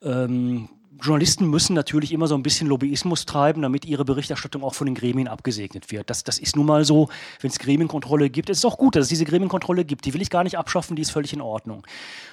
Ähm, 0.02 0.68
Journalisten 1.00 1.48
müssen 1.50 1.74
natürlich 1.74 2.12
immer 2.12 2.26
so 2.26 2.34
ein 2.34 2.42
bisschen 2.42 2.68
Lobbyismus 2.68 3.26
treiben, 3.26 3.62
damit 3.62 3.84
ihre 3.84 4.04
Berichterstattung 4.04 4.64
auch 4.64 4.74
von 4.74 4.86
den 4.86 4.94
Gremien 4.94 5.28
abgesegnet 5.28 5.90
wird. 5.90 6.08
Das, 6.08 6.24
das 6.24 6.38
ist 6.38 6.56
nun 6.56 6.66
mal 6.66 6.84
so, 6.84 7.08
wenn 7.40 7.50
es 7.50 7.58
Gremienkontrolle 7.58 8.30
gibt. 8.30 8.48
Es 8.50 8.58
ist 8.58 8.64
auch 8.64 8.78
gut, 8.78 8.96
dass 8.96 9.02
es 9.02 9.08
diese 9.08 9.24
Gremienkontrolle 9.24 9.84
gibt. 9.84 10.06
Die 10.06 10.14
will 10.14 10.22
ich 10.22 10.30
gar 10.30 10.44
nicht 10.44 10.56
abschaffen, 10.56 10.96
die 10.96 11.02
ist 11.02 11.10
völlig 11.10 11.32
in 11.32 11.40
Ordnung. 11.40 11.86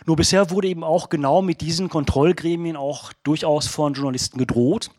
Nur 0.05 0.15
bisher 0.15 0.49
wurde 0.49 0.69
eben 0.69 0.83
auch 0.83 1.09
genau 1.09 1.41
mit 1.41 1.61
diesen 1.61 1.89
Kontrollgremien 1.89 2.77
auch 2.77 3.11
durchaus 3.23 3.67
von 3.67 3.93
Journalisten 3.93 4.37
gedroht. 4.37 4.91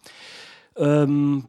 Ähm, 0.77 1.47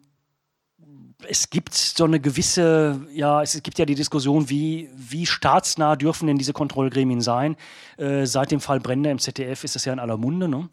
es 1.28 1.50
gibt 1.50 1.74
so 1.74 2.04
eine 2.04 2.20
gewisse, 2.20 3.02
ja, 3.14 3.42
es 3.42 3.62
gibt 3.64 3.80
ja 3.80 3.86
die 3.86 3.96
Diskussion, 3.96 4.50
wie, 4.50 4.90
wie 4.96 5.26
staatsnah 5.26 5.96
dürfen 5.96 6.28
denn 6.28 6.38
diese 6.38 6.54
Kontrollgremien 6.54 7.22
sein. 7.22 7.56
Äh, 7.98 8.26
seit 8.26 8.52
dem 8.52 8.60
Fall 8.60 8.80
Brenner 8.80 9.12
im 9.12 9.20
ZDF 9.20 9.64
ist 9.64 9.76
das 9.76 9.86
ja 9.86 9.94
in 9.94 10.00
aller 10.00 10.18
Munde. 10.18 10.48
Ne? 10.48 10.70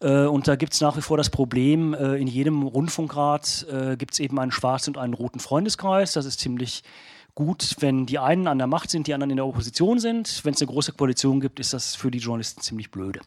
Äh, 0.00 0.26
und 0.26 0.48
da 0.48 0.56
gibt 0.56 0.72
es 0.74 0.80
nach 0.80 0.96
wie 0.96 1.02
vor 1.02 1.16
das 1.16 1.30
Problem, 1.30 1.94
äh, 1.94 2.16
in 2.16 2.26
jedem 2.26 2.62
Rundfunkrat 2.62 3.66
äh, 3.70 3.96
gibt 3.96 4.14
es 4.14 4.20
eben 4.20 4.38
einen 4.38 4.52
schwarzen 4.52 4.94
und 4.94 5.00
einen 5.00 5.14
roten 5.14 5.40
Freundeskreis. 5.40 6.12
Das 6.12 6.26
ist 6.26 6.40
ziemlich 6.40 6.82
gut, 7.34 7.76
wenn 7.80 8.06
die 8.06 8.18
einen 8.18 8.48
an 8.48 8.58
der 8.58 8.66
Macht 8.66 8.90
sind, 8.90 9.06
die 9.06 9.14
anderen 9.14 9.30
in 9.30 9.36
der 9.36 9.46
Opposition 9.46 9.98
sind. 9.98 10.44
Wenn 10.44 10.54
es 10.54 10.60
eine 10.60 10.70
große 10.70 10.92
Koalition 10.92 11.40
gibt, 11.40 11.60
ist 11.60 11.72
das 11.72 11.94
für 11.94 12.10
die 12.10 12.18
Journalisten 12.18 12.60
ziemlich 12.62 12.90
blöde. 12.90 13.20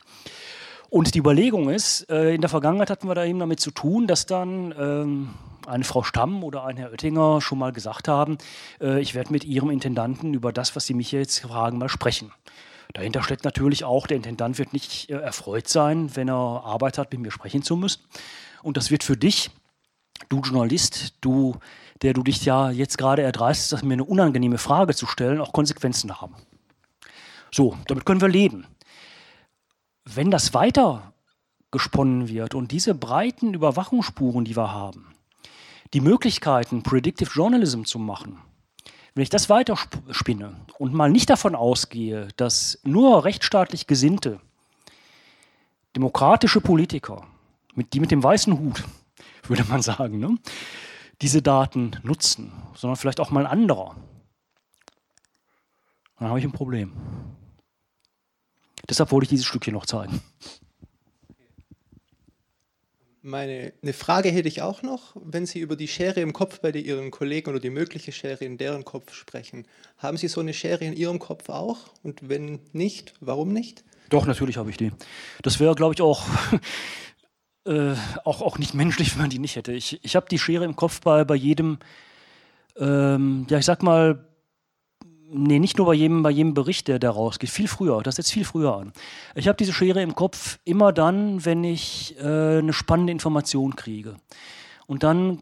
Und 0.89 1.13
die 1.13 1.19
Überlegung 1.19 1.69
ist, 1.69 2.09
äh, 2.09 2.33
in 2.33 2.41
der 2.41 2.49
Vergangenheit 2.49 2.89
hatten 2.89 3.07
wir 3.07 3.15
da 3.15 3.23
eben 3.23 3.39
damit 3.39 3.59
zu 3.59 3.71
tun, 3.71 4.07
dass 4.07 4.25
dann 4.25 4.73
ähm, 4.77 5.29
eine 5.69 5.83
Frau 5.83 6.03
Stamm 6.03 6.43
oder 6.43 6.65
ein 6.65 6.77
Herr 6.77 6.91
Oettinger 6.91 7.41
schon 7.41 7.59
mal 7.59 7.71
gesagt 7.71 8.07
haben, 8.07 8.37
äh, 8.81 8.99
ich 8.99 9.15
werde 9.15 9.31
mit 9.31 9.43
ihrem 9.43 9.69
Intendanten 9.69 10.33
über 10.33 10.51
das, 10.51 10.75
was 10.75 10.85
sie 10.85 10.93
mich 10.93 11.11
jetzt 11.11 11.39
fragen, 11.39 11.77
mal 11.77 11.89
sprechen. 11.89 12.31
Dahinter 12.93 13.21
steckt 13.21 13.45
natürlich 13.45 13.83
auch, 13.83 14.07
der 14.07 14.17
Intendant 14.17 14.57
wird 14.57 14.73
nicht 14.73 15.09
äh, 15.09 15.13
erfreut 15.13 15.67
sein, 15.67 16.15
wenn 16.15 16.29
er 16.29 16.63
Arbeit 16.65 16.97
hat, 16.97 17.11
mit 17.11 17.21
mir 17.21 17.31
sprechen 17.31 17.61
zu 17.61 17.75
müssen. 17.75 18.01
Und 18.63 18.77
das 18.77 18.89
wird 18.89 19.03
für 19.03 19.15
dich, 19.15 19.51
du 20.27 20.41
Journalist, 20.41 21.13
du, 21.21 21.55
der 22.01 22.13
du 22.13 22.23
dich 22.23 22.43
ja 22.45 22.71
jetzt 22.71 22.97
gerade 22.97 23.21
erdreist, 23.21 23.83
mir 23.83 23.93
eine 23.93 24.03
unangenehme 24.03 24.57
Frage 24.57 24.95
zu 24.95 25.05
stellen, 25.05 25.39
auch 25.39 25.53
Konsequenzen 25.53 26.19
haben. 26.19 26.35
So, 27.51 27.77
damit 27.87 28.05
können 28.05 28.21
wir 28.21 28.27
leben. 28.27 28.65
Wenn 30.05 30.31
das 30.31 30.53
weiter 30.53 31.13
gesponnen 31.71 32.27
wird 32.27 32.55
und 32.55 32.71
diese 32.71 32.95
breiten 32.95 33.53
Überwachungsspuren, 33.53 34.45
die 34.45 34.57
wir 34.57 34.71
haben, 34.71 35.13
die 35.93 36.01
Möglichkeiten, 36.01 36.83
Predictive 36.83 37.31
Journalism 37.31 37.83
zu 37.83 37.99
machen, 37.99 38.39
wenn 39.13 39.23
ich 39.23 39.29
das 39.29 39.49
weiter 39.49 39.77
spinne 40.11 40.55
und 40.77 40.93
mal 40.93 41.09
nicht 41.09 41.29
davon 41.29 41.55
ausgehe, 41.55 42.27
dass 42.37 42.79
nur 42.83 43.25
rechtsstaatlich 43.25 43.87
Gesinnte, 43.87 44.39
demokratische 45.95 46.61
Politiker, 46.61 47.25
mit, 47.73 47.93
die 47.93 47.99
mit 47.99 48.11
dem 48.11 48.23
weißen 48.23 48.57
Hut, 48.57 48.83
würde 49.47 49.63
man 49.65 49.81
sagen, 49.81 50.19
ne, 50.19 50.37
diese 51.21 51.41
Daten 51.41 51.97
nutzen, 52.03 52.51
sondern 52.75 52.95
vielleicht 52.95 53.19
auch 53.19 53.31
mal 53.31 53.45
ein 53.45 53.51
anderer, 53.51 53.95
dann 56.17 56.27
habe 56.27 56.39
ich 56.39 56.45
ein 56.45 56.51
Problem. 56.51 56.93
Deshalb 58.87 59.11
wollte 59.11 59.25
ich 59.25 59.29
dieses 59.29 59.45
Stückchen 59.45 59.73
noch 59.73 59.85
zeigen. 59.85 60.21
Meine, 63.21 63.73
eine 63.81 63.93
Frage 63.93 64.29
hätte 64.29 64.47
ich 64.47 64.61
auch 64.61 64.81
noch, 64.81 65.15
wenn 65.15 65.45
Sie 65.45 65.59
über 65.59 65.75
die 65.75 65.89
Schere 65.89 66.21
im 66.21 66.31
Kopf 66.31 66.59
bei 66.61 66.71
Ihren 66.71 67.11
Kollegen 67.11 67.49
oder 67.49 67.59
die 67.59 67.69
mögliche 67.69 68.13
Schere 68.13 68.45
in 68.45 68.57
deren 68.57 68.85
Kopf 68.85 69.13
sprechen. 69.13 69.65
Haben 69.97 70.15
Sie 70.15 70.29
so 70.29 70.39
eine 70.39 70.53
Schere 70.53 70.85
in 70.85 70.93
Ihrem 70.93 71.19
Kopf 71.19 71.49
auch? 71.49 71.79
Und 72.01 72.29
wenn 72.29 72.59
nicht, 72.71 73.13
warum 73.19 73.51
nicht? 73.51 73.83
Doch, 74.09 74.25
natürlich 74.25 74.55
habe 74.55 74.69
ich 74.69 74.77
die. 74.77 74.91
Das 75.41 75.59
wäre, 75.59 75.75
glaube 75.75 75.93
ich, 75.93 76.01
auch, 76.01 76.25
äh, 77.65 77.93
auch, 78.23 78.41
auch 78.41 78.57
nicht 78.57 78.73
menschlich, 78.73 79.11
wenn 79.15 79.23
man 79.23 79.29
die 79.29 79.39
nicht 79.39 79.57
hätte. 79.57 79.73
Ich, 79.73 79.99
ich 80.01 80.15
habe 80.15 80.27
die 80.29 80.39
Schere 80.39 80.63
im 80.63 80.77
Kopf 80.77 81.01
bei, 81.01 81.25
bei 81.25 81.35
jedem, 81.35 81.77
ähm, 82.77 83.47
ja, 83.49 83.57
ich 83.57 83.65
sag 83.65 83.83
mal, 83.83 84.28
nee, 85.31 85.59
nicht 85.59 85.77
nur 85.77 85.87
bei 85.87 85.93
jedem, 85.93 86.23
bei 86.23 86.31
jedem 86.31 86.53
Bericht, 86.53 86.87
der, 86.87 86.99
der 86.99 87.11
rausgeht, 87.11 87.49
viel 87.49 87.67
früher, 87.67 88.01
das 88.03 88.15
setzt 88.15 88.31
viel 88.31 88.45
früher 88.45 88.75
an. 88.75 88.93
Ich 89.35 89.47
habe 89.47 89.57
diese 89.57 89.73
Schere 89.73 90.01
im 90.01 90.15
Kopf 90.15 90.59
immer 90.65 90.91
dann, 90.91 91.45
wenn 91.45 91.63
ich 91.63 92.15
äh, 92.19 92.59
eine 92.59 92.73
spannende 92.73 93.11
Information 93.11 93.75
kriege. 93.75 94.15
Und 94.87 95.03
dann 95.03 95.41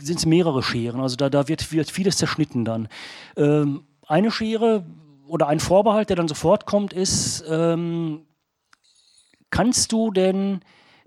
sind 0.00 0.18
es 0.18 0.26
mehrere 0.26 0.62
Scheren, 0.62 1.00
also 1.00 1.16
da, 1.16 1.28
da 1.28 1.48
wird, 1.48 1.72
wird 1.72 1.90
vieles 1.90 2.16
zerschnitten 2.16 2.64
dann. 2.64 2.88
Ähm, 3.36 3.84
eine 4.06 4.30
Schere 4.30 4.84
oder 5.26 5.48
ein 5.48 5.60
Vorbehalt, 5.60 6.08
der 6.08 6.16
dann 6.16 6.28
sofort 6.28 6.66
kommt, 6.66 6.92
ist, 6.92 7.44
ähm, 7.48 8.22
kannst 9.50 9.92
du 9.92 10.10
denn 10.10 10.60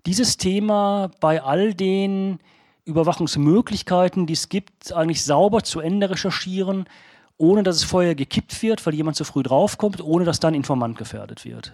dieses 0.05 0.38
Thema 0.38 1.11
bei 1.20 1.41
all 1.41 1.74
den 1.74 2.39
Überwachungsmöglichkeiten, 2.86 4.28
die 4.28 4.34
es 4.34 4.49
gibt, 4.49 4.93
eigentlich 4.93 5.24
sauber 5.24 5.63
zu 5.63 5.80
Ende 5.80 6.11
recherchieren, 6.11 6.86
ohne 7.38 7.63
dass 7.63 7.77
es 7.77 7.83
vorher 7.83 8.15
gekippt 8.15 8.61
wird, 8.61 8.86
weil 8.86 8.93
jemand 8.93 9.17
zu 9.17 9.23
früh 9.23 9.43
draufkommt, 9.43 10.01
ohne 10.01 10.25
dass 10.25 10.39
dann 10.39 10.53
Informant 10.53 10.97
gefährdet 10.97 11.45
wird. 11.45 11.73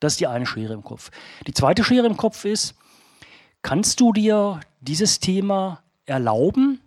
Das 0.00 0.14
ist 0.14 0.20
die 0.20 0.26
eine 0.26 0.46
Schere 0.46 0.74
im 0.74 0.84
Kopf. 0.84 1.10
Die 1.46 1.54
zweite 1.54 1.84
Schere 1.84 2.06
im 2.06 2.16
Kopf 2.16 2.44
ist, 2.44 2.74
kannst 3.62 4.00
du 4.00 4.12
dir 4.12 4.60
dieses 4.80 5.20
Thema 5.20 5.82
erlauben? 6.06 6.80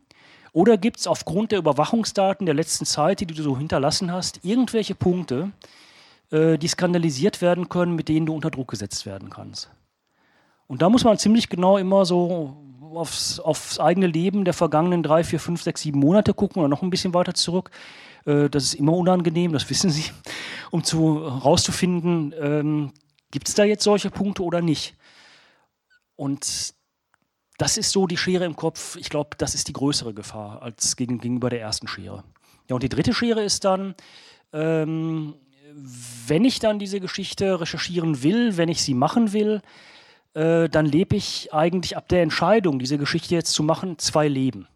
Oder 0.54 0.78
gibt 0.78 1.00
es 1.00 1.08
aufgrund 1.08 1.52
der 1.52 1.60
Überwachungsdaten 1.60 2.46
der 2.46 2.56
letzten 2.56 2.86
Zeit, 2.86 3.22
die 3.22 3.26
du 3.26 3.42
so 3.42 3.58
hinterlassen 3.58 4.12
hast, 4.12 4.44
irgendwelche 4.44 4.96
Punkte, 4.96 5.52
äh, 6.30 6.58
die 6.58 6.68
skandalisiert 6.68 7.42
werden 7.42 7.70
können, 7.70 7.96
mit 7.96 8.10
denen 8.10 8.26
du 8.26 8.36
unter 8.36 8.52
Druck 8.52 8.70
gesetzt 8.70 9.06
werden 9.06 9.30
kannst? 9.30 9.70
Und 10.68 10.82
da 10.82 10.90
muss 10.90 11.04
man 11.04 11.18
ziemlich 11.18 11.50
genau 11.50 11.78
immer 11.78 12.06
so 12.06 12.56
aufs, 12.98 13.40
aufs 13.40 13.80
eigene 13.80 14.08
Leben 14.08 14.46
der 14.46 14.54
vergangenen 14.54 15.04
drei, 15.04 15.24
vier, 15.24 15.40
fünf, 15.40 15.62
sechs, 15.62 15.82
sieben 15.82 16.00
Monate 16.00 16.34
gucken 16.34 16.60
oder 16.60 16.70
noch 16.70 16.82
ein 16.82 16.90
bisschen 16.90 17.14
weiter 17.14 17.34
zurück. 17.34 17.72
Äh, 18.26 18.50
das 18.50 18.64
ist 18.64 18.74
immer 18.76 18.94
unangenehm, 18.94 19.54
das 19.54 19.70
wissen 19.70 19.90
Sie, 19.90 20.06
um 20.72 20.84
zu 20.84 21.22
herauszufinden, 21.22 22.34
ähm, 22.40 22.92
gibt 23.32 23.48
es 23.48 23.56
da 23.56 23.64
jetzt 23.64 23.84
solche 23.84 24.10
Punkte 24.10 24.44
oder 24.44 24.62
nicht. 24.62 24.96
Und 26.16 26.74
das 27.58 27.78
ist 27.78 27.92
so 27.92 28.08
die 28.08 28.18
Schere 28.18 28.46
im 28.46 28.56
Kopf. 28.56 28.96
Ich 28.96 29.10
glaube, 29.10 29.38
das 29.38 29.56
ist 29.56 29.68
die 29.68 29.74
größere 29.74 30.14
Gefahr 30.14 30.62
als 30.62 30.96
gegen, 30.96 31.20
gegenüber 31.20 31.50
der 31.50 31.62
ersten 31.62 31.88
Schere. 31.88 32.24
Ja, 32.68 32.76
und 32.76 32.84
die 32.84 32.90
dritte 32.90 33.14
Schere 33.14 33.44
ist 33.44 33.66
dann, 33.66 33.96
ähm, 34.52 35.36
wenn 36.28 36.44
ich 36.44 36.60
dann 36.60 36.80
diese 36.80 37.00
Geschichte 37.00 37.60
recherchieren 37.60 38.24
will, 38.24 38.58
wenn 38.58 38.70
ich 38.70 38.82
sie 38.84 38.94
machen 38.94 39.34
will, 39.34 39.62
äh, 40.34 40.70
dann 40.70 40.86
lebe 40.86 41.16
ich 41.16 41.54
eigentlich 41.54 41.98
ab 41.98 42.08
der 42.08 42.22
Entscheidung, 42.22 42.80
diese 42.80 42.98
Geschichte 42.98 43.36
jetzt 43.36 43.54
zu 43.54 43.64
machen, 43.64 43.98
zwei 44.00 44.28
Leben. 44.28 44.68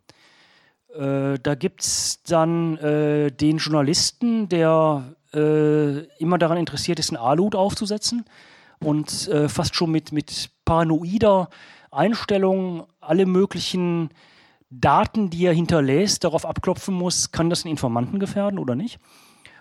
Äh, 0.93 1.39
da 1.41 1.56
gibt 1.56 1.82
es 1.82 2.24
dann 2.24 2.78
äh, 2.78 3.32
den 3.32 3.58
Journalisten, 3.58 4.49
der 4.49 5.16
äh, 5.34 5.99
immer 6.20 6.38
daran 6.38 6.58
interessiert 6.58 6.99
ist, 6.99 7.10
einen 7.10 7.22
Aluhut 7.22 7.56
aufzusetzen 7.56 8.26
und 8.80 9.28
äh, 9.28 9.49
fast 9.49 9.76
schon 9.76 9.91
mit, 9.91 10.12
mit 10.12 10.49
paranoider 10.66 11.49
Einstellung 11.91 12.88
alle 12.99 13.26
möglichen 13.26 14.10
Daten, 14.70 15.30
die 15.30 15.45
er 15.45 15.53
hinterlässt, 15.53 16.24
darauf 16.24 16.45
abklopfen 16.45 16.93
muss, 16.93 17.32
kann 17.32 17.49
das 17.49 17.64
einen 17.64 17.72
Informanten 17.72 18.20
gefährden 18.20 18.60
oder 18.60 18.76
nicht. 18.76 18.99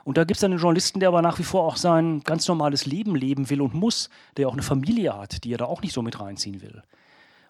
Und 0.05 0.19
da 0.19 0.25
gibt 0.25 0.37
es 0.37 0.45
einen 0.45 0.59
Journalisten, 0.59 1.01
der 1.01 1.09
aber 1.09 1.23
nach 1.23 1.39
wie 1.39 1.45
vor 1.45 1.65
auch 1.65 1.77
sein 1.77 2.21
ganz 2.21 2.47
normales 2.47 2.85
Leben 2.85 3.17
leben 3.17 3.49
will 3.49 3.63
und 3.63 3.75
muss, 3.75 4.11
der 4.37 4.49
auch 4.49 4.53
eine 4.53 4.63
Familie 4.63 5.17
hat, 5.17 5.45
die 5.45 5.53
er 5.53 5.59
da 5.59 5.65
auch 5.65 5.81
nicht 5.83 5.95
so 5.95 6.03
mit 6.03 6.21
reinziehen 6.21 6.61
will. 6.61 6.83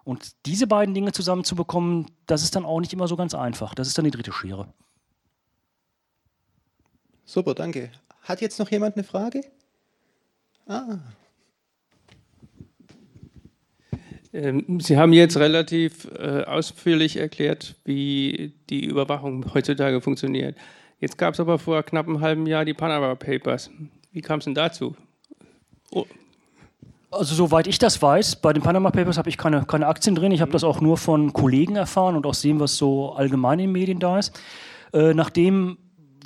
Und 0.04 0.32
diese 0.46 0.66
beiden 0.66 0.94
Dinge 0.94 1.12
zusammenzubekommen, 1.12 2.06
das 2.26 2.42
ist 2.42 2.54
dann 2.54 2.64
auch 2.64 2.80
nicht 2.80 2.92
immer 2.92 3.08
so 3.08 3.16
ganz 3.16 3.34
einfach. 3.34 3.74
Das 3.74 3.88
ist 3.88 3.98
dann 3.98 4.04
die 4.04 4.10
dritte 4.10 4.32
Schere. 4.32 4.68
Super, 7.24 7.54
danke. 7.54 7.90
Hat 8.22 8.40
jetzt 8.40 8.58
noch 8.58 8.70
jemand 8.70 8.96
eine 8.96 9.04
Frage? 9.04 9.40
Ah. 10.66 10.98
Ähm, 14.32 14.80
Sie 14.80 14.98
haben 14.98 15.12
jetzt 15.12 15.36
relativ 15.36 16.08
äh, 16.18 16.42
ausführlich 16.44 17.16
erklärt, 17.16 17.76
wie 17.84 18.52
die 18.68 18.84
Überwachung 18.84 19.54
heutzutage 19.54 20.00
funktioniert. 20.00 20.56
Jetzt 21.00 21.18
gab 21.18 21.34
es 21.34 21.40
aber 21.40 21.58
vor 21.58 21.82
knapp 21.82 22.06
einem 22.06 22.20
halben 22.20 22.46
Jahr 22.46 22.64
die 22.64 22.74
Panama 22.74 23.14
Papers. 23.14 23.70
Wie 24.12 24.20
kam 24.20 24.38
es 24.38 24.44
denn 24.44 24.54
dazu? 24.54 24.94
Oh. 25.90 26.06
Also 27.10 27.34
soweit 27.34 27.66
ich 27.66 27.78
das 27.78 28.00
weiß, 28.02 28.36
bei 28.36 28.52
den 28.52 28.62
Panama 28.62 28.90
Papers 28.90 29.18
habe 29.18 29.28
ich 29.28 29.38
keine, 29.38 29.64
keine 29.64 29.86
Aktien 29.86 30.16
drin. 30.16 30.32
Ich 30.32 30.40
habe 30.40 30.50
das 30.50 30.64
auch 30.64 30.80
nur 30.80 30.96
von 30.96 31.32
Kollegen 31.32 31.76
erfahren 31.76 32.16
und 32.16 32.26
aus 32.26 32.42
dem, 32.42 32.58
was 32.58 32.76
so 32.76 33.12
allgemein 33.12 33.60
in 33.60 33.66
den 33.66 33.72
Medien 33.72 34.00
da 34.00 34.18
ist. 34.18 34.40
Äh, 34.92 35.14
nach 35.14 35.30
dem, 35.30 35.78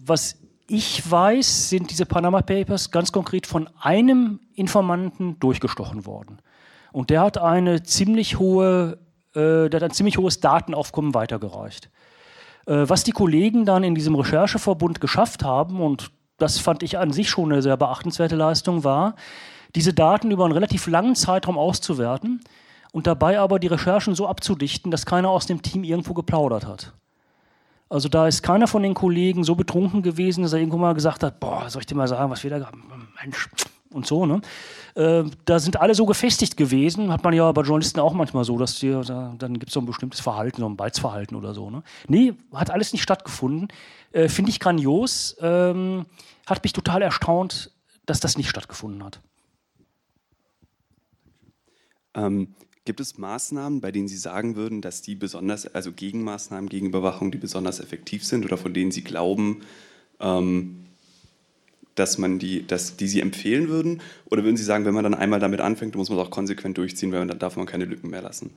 was 0.04 0.36
ich 0.66 1.10
weiß, 1.10 1.70
sind 1.70 1.90
diese 1.90 2.06
Panama 2.06 2.42
Papers 2.42 2.90
ganz 2.90 3.10
konkret 3.12 3.46
von 3.46 3.68
einem 3.80 4.40
Informanten 4.54 5.38
durchgestochen 5.40 6.06
worden. 6.06 6.38
Und 6.92 7.10
der 7.10 7.22
hat 7.22 7.38
eine 7.38 7.82
ziemlich 7.82 8.38
hohe, 8.38 8.98
äh, 9.34 9.68
der 9.68 9.80
hat 9.80 9.82
ein 9.82 9.90
ziemlich 9.90 10.18
hohes 10.18 10.40
Datenaufkommen 10.40 11.14
weitergereicht. 11.14 11.90
Äh, 12.68 12.88
was 12.88 13.02
die 13.02 13.12
Kollegen 13.12 13.64
dann 13.64 13.82
in 13.82 13.94
diesem 13.94 14.14
Rechercheverbund 14.14 15.00
geschafft 15.00 15.42
haben, 15.42 15.80
und 15.80 16.10
das 16.36 16.58
fand 16.58 16.82
ich 16.82 16.98
an 16.98 17.12
sich 17.12 17.30
schon 17.30 17.50
eine 17.50 17.62
sehr 17.62 17.76
beachtenswerte 17.76 18.36
Leistung, 18.36 18.84
war, 18.84 19.14
diese 19.74 19.94
Daten 19.94 20.30
über 20.30 20.44
einen 20.44 20.52
relativ 20.52 20.86
langen 20.86 21.14
Zeitraum 21.14 21.58
auszuwerten 21.58 22.40
und 22.92 23.06
dabei 23.06 23.38
aber 23.38 23.58
die 23.58 23.66
Recherchen 23.66 24.14
so 24.14 24.26
abzudichten, 24.26 24.90
dass 24.90 25.06
keiner 25.06 25.30
aus 25.30 25.46
dem 25.46 25.62
Team 25.62 25.82
irgendwo 25.82 26.14
geplaudert 26.14 26.66
hat. 26.66 26.92
Also 27.90 28.08
da 28.10 28.26
ist 28.28 28.42
keiner 28.42 28.66
von 28.66 28.82
den 28.82 28.94
Kollegen 28.94 29.44
so 29.44 29.54
betrunken 29.54 30.02
gewesen, 30.02 30.42
dass 30.42 30.52
er 30.52 30.58
irgendwo 30.58 30.76
mal 30.76 30.92
gesagt 30.92 31.22
hat, 31.22 31.40
boah, 31.40 31.68
soll 31.70 31.80
ich 31.80 31.86
dir 31.86 31.94
mal 31.94 32.08
sagen, 32.08 32.30
was 32.30 32.42
wir 32.44 32.50
da 32.50 32.66
haben? 32.66 33.08
Mensch, 33.22 33.48
und 33.92 34.06
so. 34.06 34.26
Ne? 34.26 34.40
Äh, 34.94 35.24
da 35.44 35.58
sind 35.58 35.80
alle 35.80 35.94
so 35.94 36.06
gefestigt 36.06 36.56
gewesen, 36.56 37.12
hat 37.12 37.24
man 37.24 37.34
ja 37.34 37.50
bei 37.52 37.62
Journalisten 37.62 38.00
auch 38.00 38.14
manchmal 38.14 38.44
so, 38.44 38.58
dass 38.58 38.78
die, 38.78 38.90
da, 38.90 39.34
dann 39.38 39.54
gibt 39.54 39.68
es 39.68 39.74
so 39.74 39.80
ein 39.80 39.86
bestimmtes 39.86 40.20
Verhalten, 40.20 40.60
so 40.60 40.68
ein 40.68 40.76
Beizverhalten 40.76 41.36
oder 41.36 41.54
so. 41.54 41.70
Ne? 41.70 41.82
Nee, 42.06 42.34
hat 42.52 42.70
alles 42.70 42.92
nicht 42.92 43.02
stattgefunden. 43.02 43.68
Äh, 44.12 44.28
Finde 44.28 44.50
ich 44.50 44.60
grandios. 44.60 45.36
Ähm, 45.40 46.06
hat 46.46 46.62
mich 46.62 46.72
total 46.72 47.02
erstaunt, 47.02 47.72
dass 48.06 48.20
das 48.20 48.36
nicht 48.36 48.48
stattgefunden 48.48 49.04
hat. 49.04 49.20
Ähm, 52.14 52.54
gibt 52.84 53.00
es 53.00 53.18
Maßnahmen, 53.18 53.82
bei 53.82 53.92
denen 53.92 54.08
Sie 54.08 54.16
sagen 54.16 54.56
würden, 54.56 54.80
dass 54.80 55.02
die 55.02 55.14
besonders, 55.14 55.66
also 55.66 55.92
Gegenmaßnahmen 55.92 56.70
gegen 56.70 56.86
Überwachung, 56.86 57.30
die 57.30 57.38
besonders 57.38 57.80
effektiv 57.80 58.24
sind 58.24 58.46
oder 58.46 58.56
von 58.56 58.72
denen 58.72 58.90
Sie 58.90 59.04
glauben, 59.04 59.60
ähm, 60.20 60.87
dass 61.98 62.18
man 62.18 62.38
die, 62.38 62.66
dass 62.66 62.96
die 62.96 63.08
Sie 63.08 63.20
empfehlen 63.20 63.68
würden? 63.68 64.00
Oder 64.30 64.44
würden 64.44 64.56
Sie 64.56 64.64
sagen, 64.64 64.84
wenn 64.84 64.94
man 64.94 65.04
dann 65.04 65.14
einmal 65.14 65.40
damit 65.40 65.60
anfängt, 65.60 65.94
muss 65.96 66.08
man 66.08 66.18
es 66.18 66.24
auch 66.24 66.30
konsequent 66.30 66.78
durchziehen, 66.78 67.12
weil 67.12 67.26
dann 67.26 67.38
darf 67.38 67.56
man 67.56 67.66
keine 67.66 67.84
Lücken 67.84 68.10
mehr 68.10 68.22
lassen? 68.22 68.50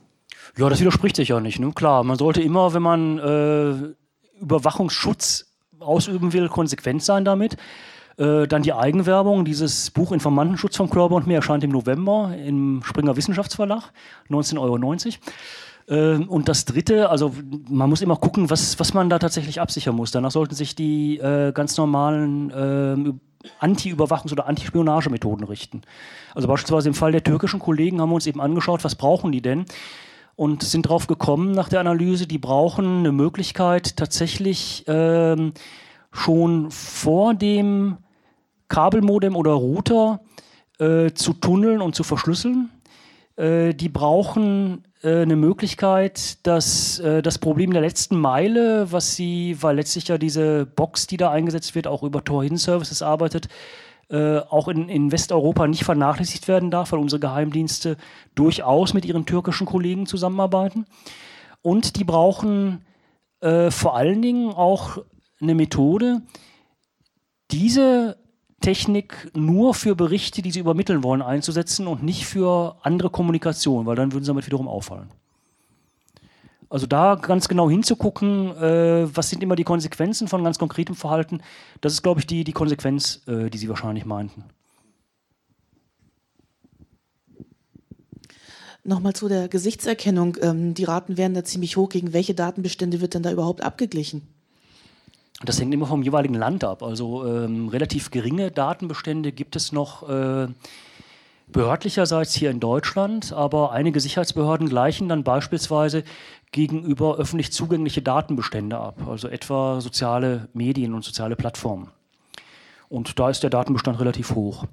Ja, 0.56 0.68
das 0.68 0.80
widerspricht 0.80 1.16
sich 1.16 1.28
ja 1.28 1.40
nicht. 1.40 1.58
Ne? 1.58 1.72
Klar, 1.74 2.04
man 2.04 2.18
sollte 2.18 2.42
immer, 2.42 2.74
wenn 2.74 2.82
man 2.82 3.18
äh, 3.18 4.40
Überwachungsschutz 4.40 5.52
ausüben 5.78 6.32
will, 6.32 6.48
konsequent 6.48 7.02
sein 7.02 7.24
damit. 7.24 7.56
Äh, 8.18 8.46
dann 8.46 8.62
die 8.62 8.72
Eigenwerbung. 8.72 9.44
Dieses 9.44 9.90
Buch 9.90 10.12
Informantenschutz 10.12 10.76
vom 10.76 10.90
Körper 10.90 11.14
und 11.14 11.26
mir 11.26 11.36
erscheint 11.36 11.64
im 11.64 11.70
November 11.70 12.34
im 12.36 12.82
Springer 12.84 13.16
Wissenschaftsverlag, 13.16 13.92
19,90 14.30 14.58
Euro. 14.58 14.76
Äh, 15.88 16.16
und 16.16 16.48
das 16.48 16.64
Dritte, 16.64 17.10
also 17.10 17.32
man 17.68 17.88
muss 17.88 18.02
immer 18.02 18.16
gucken, 18.16 18.50
was, 18.50 18.78
was 18.78 18.94
man 18.94 19.10
da 19.10 19.18
tatsächlich 19.18 19.60
absichern 19.60 19.96
muss. 19.96 20.10
Danach 20.10 20.30
sollten 20.30 20.54
sich 20.54 20.74
die 20.74 21.18
äh, 21.18 21.52
ganz 21.52 21.76
normalen 21.76 22.50
äh, 22.50 23.12
Anti-Überwachungs- 23.60 24.32
oder 24.32 24.46
Anti-Spionagemethoden 24.46 25.46
richten. 25.46 25.82
Also 26.34 26.48
beispielsweise 26.48 26.88
im 26.88 26.94
Fall 26.94 27.12
der 27.12 27.24
türkischen 27.24 27.60
Kollegen 27.60 28.00
haben 28.00 28.10
wir 28.10 28.14
uns 28.14 28.26
eben 28.26 28.40
angeschaut, 28.40 28.84
was 28.84 28.94
brauchen 28.94 29.32
die 29.32 29.42
denn? 29.42 29.64
Und 30.34 30.62
sind 30.62 30.86
darauf 30.86 31.06
gekommen 31.06 31.52
nach 31.52 31.68
der 31.68 31.80
Analyse, 31.80 32.26
die 32.26 32.38
brauchen 32.38 33.00
eine 33.00 33.12
Möglichkeit, 33.12 33.96
tatsächlich 33.96 34.84
ähm, 34.86 35.52
schon 36.10 36.70
vor 36.70 37.34
dem 37.34 37.98
Kabelmodem 38.68 39.36
oder 39.36 39.52
Router 39.52 40.20
äh, 40.78 41.10
zu 41.12 41.34
tunneln 41.34 41.82
und 41.82 41.94
zu 41.94 42.02
verschlüsseln. 42.02 42.70
Äh, 43.36 43.74
die 43.74 43.88
brauchen 43.88 44.84
äh, 45.02 45.22
eine 45.22 45.36
Möglichkeit, 45.36 46.46
dass 46.46 46.98
äh, 47.00 47.22
das 47.22 47.38
Problem 47.38 47.72
der 47.72 47.82
letzten 47.82 48.16
Meile, 48.16 48.92
was 48.92 49.16
sie, 49.16 49.56
weil 49.60 49.76
letztlich 49.76 50.08
ja 50.08 50.18
diese 50.18 50.66
Box, 50.66 51.06
die 51.06 51.16
da 51.16 51.30
eingesetzt 51.30 51.74
wird, 51.74 51.86
auch 51.86 52.02
über 52.02 52.24
Tor-Hidden-Services 52.24 53.02
arbeitet, 53.02 53.48
äh, 54.10 54.38
auch 54.38 54.68
in, 54.68 54.88
in, 54.88 55.10
Westeuropa 55.10 55.66
nicht 55.66 55.84
vernachlässigt 55.84 56.46
werden 56.46 56.70
darf, 56.70 56.92
weil 56.92 56.98
unsere 56.98 57.20
Geheimdienste 57.20 57.96
durchaus 58.34 58.92
mit 58.92 59.04
ihren 59.04 59.26
türkischen 59.26 59.66
Kollegen 59.66 60.06
zusammenarbeiten. 60.06 60.84
Und 61.62 61.96
die 61.96 62.04
brauchen 62.04 62.84
äh, 63.40 63.70
vor 63.70 63.96
allen 63.96 64.20
Dingen 64.20 64.50
auch 64.52 64.98
eine 65.40 65.54
Methode, 65.54 66.22
diese 67.50 68.18
Technik 68.62 69.30
nur 69.34 69.74
für 69.74 69.94
Berichte, 69.94 70.40
die 70.40 70.50
sie 70.50 70.60
übermitteln 70.60 71.04
wollen, 71.04 71.20
einzusetzen 71.20 71.86
und 71.86 72.02
nicht 72.02 72.24
für 72.24 72.76
andere 72.82 73.10
Kommunikation, 73.10 73.84
weil 73.84 73.96
dann 73.96 74.12
würden 74.12 74.24
sie 74.24 74.28
damit 74.28 74.46
wiederum 74.46 74.68
auffallen. 74.68 75.10
Also 76.70 76.86
da 76.86 77.16
ganz 77.16 77.48
genau 77.48 77.68
hinzugucken, 77.68 78.56
äh, 78.56 79.06
was 79.14 79.28
sind 79.28 79.42
immer 79.42 79.56
die 79.56 79.64
Konsequenzen 79.64 80.26
von 80.26 80.42
ganz 80.42 80.58
konkretem 80.58 80.94
Verhalten, 80.94 81.42
das 81.82 81.92
ist, 81.92 82.02
glaube 82.02 82.20
ich, 82.20 82.26
die, 82.26 82.44
die 82.44 82.54
Konsequenz, 82.54 83.20
äh, 83.26 83.50
die 83.50 83.58
Sie 83.58 83.68
wahrscheinlich 83.68 84.06
meinten. 84.06 84.44
Nochmal 88.84 89.12
zu 89.12 89.28
der 89.28 89.48
Gesichtserkennung. 89.48 90.38
Ähm, 90.40 90.72
die 90.72 90.84
Raten 90.84 91.18
wären 91.18 91.34
da 91.34 91.44
ziemlich 91.44 91.76
hoch. 91.76 91.90
Gegen 91.90 92.14
welche 92.14 92.34
Datenbestände 92.34 93.02
wird 93.02 93.14
denn 93.14 93.22
da 93.22 93.30
überhaupt 93.30 93.62
abgeglichen? 93.62 94.26
Das 95.44 95.60
hängt 95.60 95.74
immer 95.74 95.86
vom 95.86 96.02
jeweiligen 96.02 96.34
Land 96.34 96.62
ab. 96.62 96.82
Also 96.82 97.26
ähm, 97.26 97.68
relativ 97.68 98.10
geringe 98.10 98.50
Datenbestände 98.50 99.32
gibt 99.32 99.56
es 99.56 99.72
noch 99.72 100.08
äh, 100.08 100.46
behördlicherseits 101.48 102.34
hier 102.34 102.50
in 102.50 102.60
Deutschland, 102.60 103.32
aber 103.32 103.72
einige 103.72 104.00
Sicherheitsbehörden 104.00 104.68
gleichen 104.68 105.08
dann 105.08 105.24
beispielsweise 105.24 106.04
gegenüber 106.52 107.16
öffentlich 107.16 107.52
zugängliche 107.52 108.02
Datenbestände 108.02 108.78
ab, 108.78 108.96
also 109.08 109.28
etwa 109.28 109.80
soziale 109.80 110.48
Medien 110.52 110.94
und 110.94 111.04
soziale 111.04 111.34
Plattformen. 111.34 111.88
Und 112.88 113.18
da 113.18 113.30
ist 113.30 113.42
der 113.42 113.50
Datenbestand 113.50 113.98
relativ 113.98 114.34
hoch. 114.34 114.66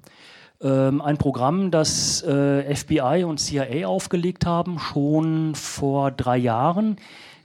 Ähm, 0.62 1.00
ein 1.00 1.16
Programm, 1.16 1.70
das 1.70 2.22
äh, 2.22 2.74
FBI 2.74 3.24
und 3.24 3.38
CIA 3.38 3.86
aufgelegt 3.86 4.44
haben, 4.44 4.78
schon 4.78 5.54
vor 5.54 6.10
drei 6.10 6.36
Jahren, 6.36 6.96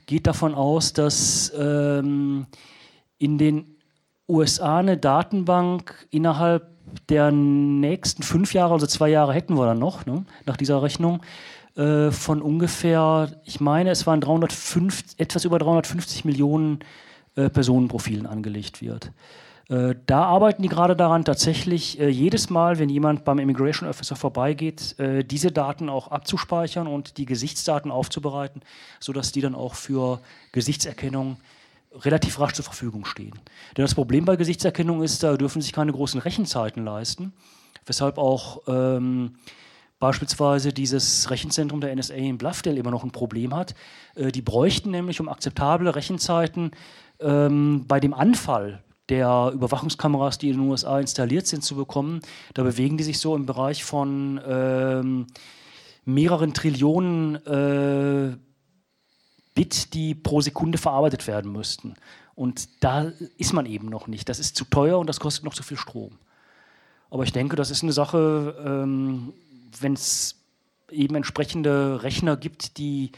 geht 0.04 0.26
davon 0.26 0.54
aus, 0.54 0.92
dass 0.92 1.50
ähm, 1.58 2.46
in 3.18 3.38
den 3.38 3.76
USA 4.28 4.78
eine 4.78 4.96
Datenbank 4.96 6.06
innerhalb 6.10 6.68
der 7.08 7.30
nächsten 7.32 8.22
fünf 8.22 8.54
Jahre, 8.54 8.74
also 8.74 8.86
zwei 8.86 9.08
Jahre 9.08 9.34
hätten 9.34 9.56
wir 9.56 9.66
dann 9.66 9.78
noch, 9.78 10.06
ne, 10.06 10.24
nach 10.44 10.56
dieser 10.56 10.82
Rechnung, 10.82 11.22
äh, 11.76 12.10
von 12.10 12.40
ungefähr, 12.42 13.40
ich 13.44 13.60
meine, 13.60 13.90
es 13.90 14.06
waren 14.06 14.20
350, 14.20 15.18
etwas 15.18 15.44
über 15.44 15.58
350 15.58 16.24
Millionen 16.24 16.80
äh, 17.34 17.50
Personenprofilen 17.50 18.26
angelegt 18.26 18.80
wird. 18.80 19.12
Äh, 19.68 19.96
da 20.06 20.22
arbeiten 20.22 20.62
die 20.62 20.68
gerade 20.68 20.94
daran, 20.94 21.24
tatsächlich 21.24 21.98
äh, 21.98 22.08
jedes 22.08 22.50
Mal, 22.50 22.78
wenn 22.78 22.88
jemand 22.88 23.24
beim 23.24 23.38
Immigration 23.40 23.88
Officer 23.88 24.14
vorbeigeht, 24.14 24.98
äh, 24.98 25.24
diese 25.24 25.50
Daten 25.50 25.88
auch 25.88 26.08
abzuspeichern 26.08 26.86
und 26.86 27.18
die 27.18 27.26
Gesichtsdaten 27.26 27.90
aufzubereiten, 27.90 28.62
sodass 29.00 29.32
die 29.32 29.40
dann 29.40 29.56
auch 29.56 29.74
für 29.74 30.20
Gesichtserkennung 30.52 31.38
relativ 32.00 32.38
rasch 32.40 32.52
zur 32.52 32.64
Verfügung 32.64 33.04
stehen. 33.04 33.34
Denn 33.76 33.84
das 33.84 33.94
Problem 33.94 34.24
bei 34.24 34.36
Gesichtserkennung 34.36 35.02
ist, 35.02 35.22
da 35.22 35.36
dürfen 35.36 35.62
sich 35.62 35.72
keine 35.72 35.92
großen 35.92 36.20
Rechenzeiten 36.20 36.84
leisten, 36.84 37.32
weshalb 37.84 38.18
auch 38.18 38.62
ähm, 38.66 39.36
beispielsweise 39.98 40.72
dieses 40.72 41.30
Rechenzentrum 41.30 41.80
der 41.80 41.94
NSA 41.94 42.14
in 42.14 42.38
Bluffdale 42.38 42.78
immer 42.78 42.90
noch 42.90 43.04
ein 43.04 43.12
Problem 43.12 43.54
hat. 43.54 43.74
Äh, 44.14 44.32
die 44.32 44.42
bräuchten 44.42 44.90
nämlich, 44.90 45.20
um 45.20 45.28
akzeptable 45.28 45.94
Rechenzeiten 45.94 46.72
ähm, 47.20 47.84
bei 47.86 48.00
dem 48.00 48.14
Anfall 48.14 48.82
der 49.08 49.52
Überwachungskameras, 49.54 50.38
die 50.38 50.50
in 50.50 50.58
den 50.58 50.68
USA 50.68 50.98
installiert 50.98 51.46
sind, 51.46 51.62
zu 51.62 51.76
bekommen, 51.76 52.20
da 52.54 52.64
bewegen 52.64 52.96
die 52.96 53.04
sich 53.04 53.20
so 53.20 53.36
im 53.36 53.46
Bereich 53.46 53.84
von 53.84 54.40
ähm, 54.46 55.26
mehreren 56.04 56.54
Trillionen 56.54 57.36
äh, 57.46 58.36
Bit, 59.56 59.94
die 59.94 60.14
pro 60.14 60.40
Sekunde 60.40 60.78
verarbeitet 60.78 61.26
werden 61.26 61.50
müssten. 61.50 61.94
Und 62.36 62.68
da 62.84 63.10
ist 63.38 63.54
man 63.54 63.66
eben 63.66 63.88
noch 63.88 64.06
nicht. 64.06 64.28
Das 64.28 64.38
ist 64.38 64.54
zu 64.54 64.66
teuer 64.66 64.98
und 65.00 65.08
das 65.08 65.18
kostet 65.18 65.44
noch 65.44 65.54
zu 65.54 65.64
viel 65.64 65.78
Strom. 65.78 66.12
Aber 67.10 67.24
ich 67.24 67.32
denke, 67.32 67.56
das 67.56 67.70
ist 67.70 67.82
eine 67.82 67.92
Sache, 67.92 68.54
ähm, 68.64 69.32
wenn 69.80 69.94
es 69.94 70.36
eben 70.90 71.14
entsprechende 71.14 72.02
Rechner 72.02 72.36
gibt, 72.36 72.76
die 72.76 73.12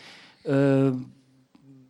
äh, 0.45 0.93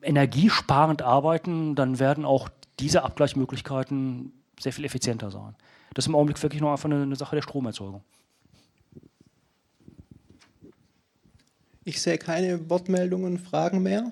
energiesparend 0.01 1.03
arbeiten, 1.03 1.75
dann 1.75 1.99
werden 1.99 2.25
auch 2.25 2.49
diese 2.81 3.03
Abgleichmöglichkeiten 3.03 4.33
sehr 4.59 4.73
viel 4.73 4.87
effizienter 4.87 5.31
sein. 5.31 5.55
Das 5.93 6.05
ist 6.05 6.09
im 6.09 6.15
Augenblick 6.15 6.43
wirklich 6.43 6.63
nur 6.63 6.71
einfach 6.71 6.87
eine, 6.87 7.03
eine 7.03 7.17
Sache 7.17 7.37
der 7.37 7.43
Stromerzeugung. 7.43 8.03
Ich 11.85 12.01
sehe 12.01 12.17
keine 12.17 12.71
Wortmeldungen, 12.71 13.39
Fragen 13.39 13.83
mehr. 13.83 14.11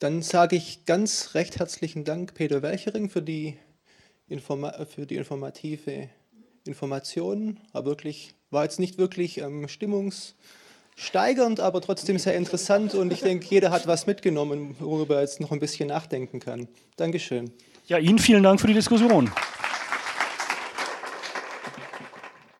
Dann 0.00 0.22
sage 0.22 0.56
ich 0.56 0.86
ganz 0.86 1.34
recht 1.34 1.58
herzlichen 1.58 2.04
Dank, 2.04 2.32
Peter 2.32 2.62
Welchering, 2.62 3.10
für 3.10 3.20
die, 3.20 3.58
Informa 4.28 4.86
für 4.86 5.04
die 5.04 5.16
informative 5.16 6.08
Informationen. 6.64 7.60
War 7.72 7.84
wirklich 7.84 8.34
war 8.50 8.64
jetzt 8.64 8.80
nicht 8.80 8.96
wirklich 8.96 9.38
ähm, 9.38 9.68
stimmungssteigernd, 9.68 11.60
aber 11.60 11.82
trotzdem 11.82 12.18
sehr 12.18 12.34
interessant 12.34 12.94
und 12.94 13.12
ich 13.12 13.20
denke, 13.20 13.46
jeder 13.50 13.70
hat 13.70 13.86
was 13.86 14.06
mitgenommen, 14.06 14.74
worüber 14.80 15.16
er 15.16 15.20
jetzt 15.20 15.38
noch 15.38 15.52
ein 15.52 15.60
bisschen 15.60 15.88
nachdenken 15.88 16.40
kann. 16.40 16.66
Dankeschön. 16.96 17.52
Ja, 17.86 17.98
Ihnen 17.98 18.18
vielen 18.18 18.42
Dank 18.42 18.58
für 18.58 18.68
die 18.68 18.74
Diskussion. 18.74 19.30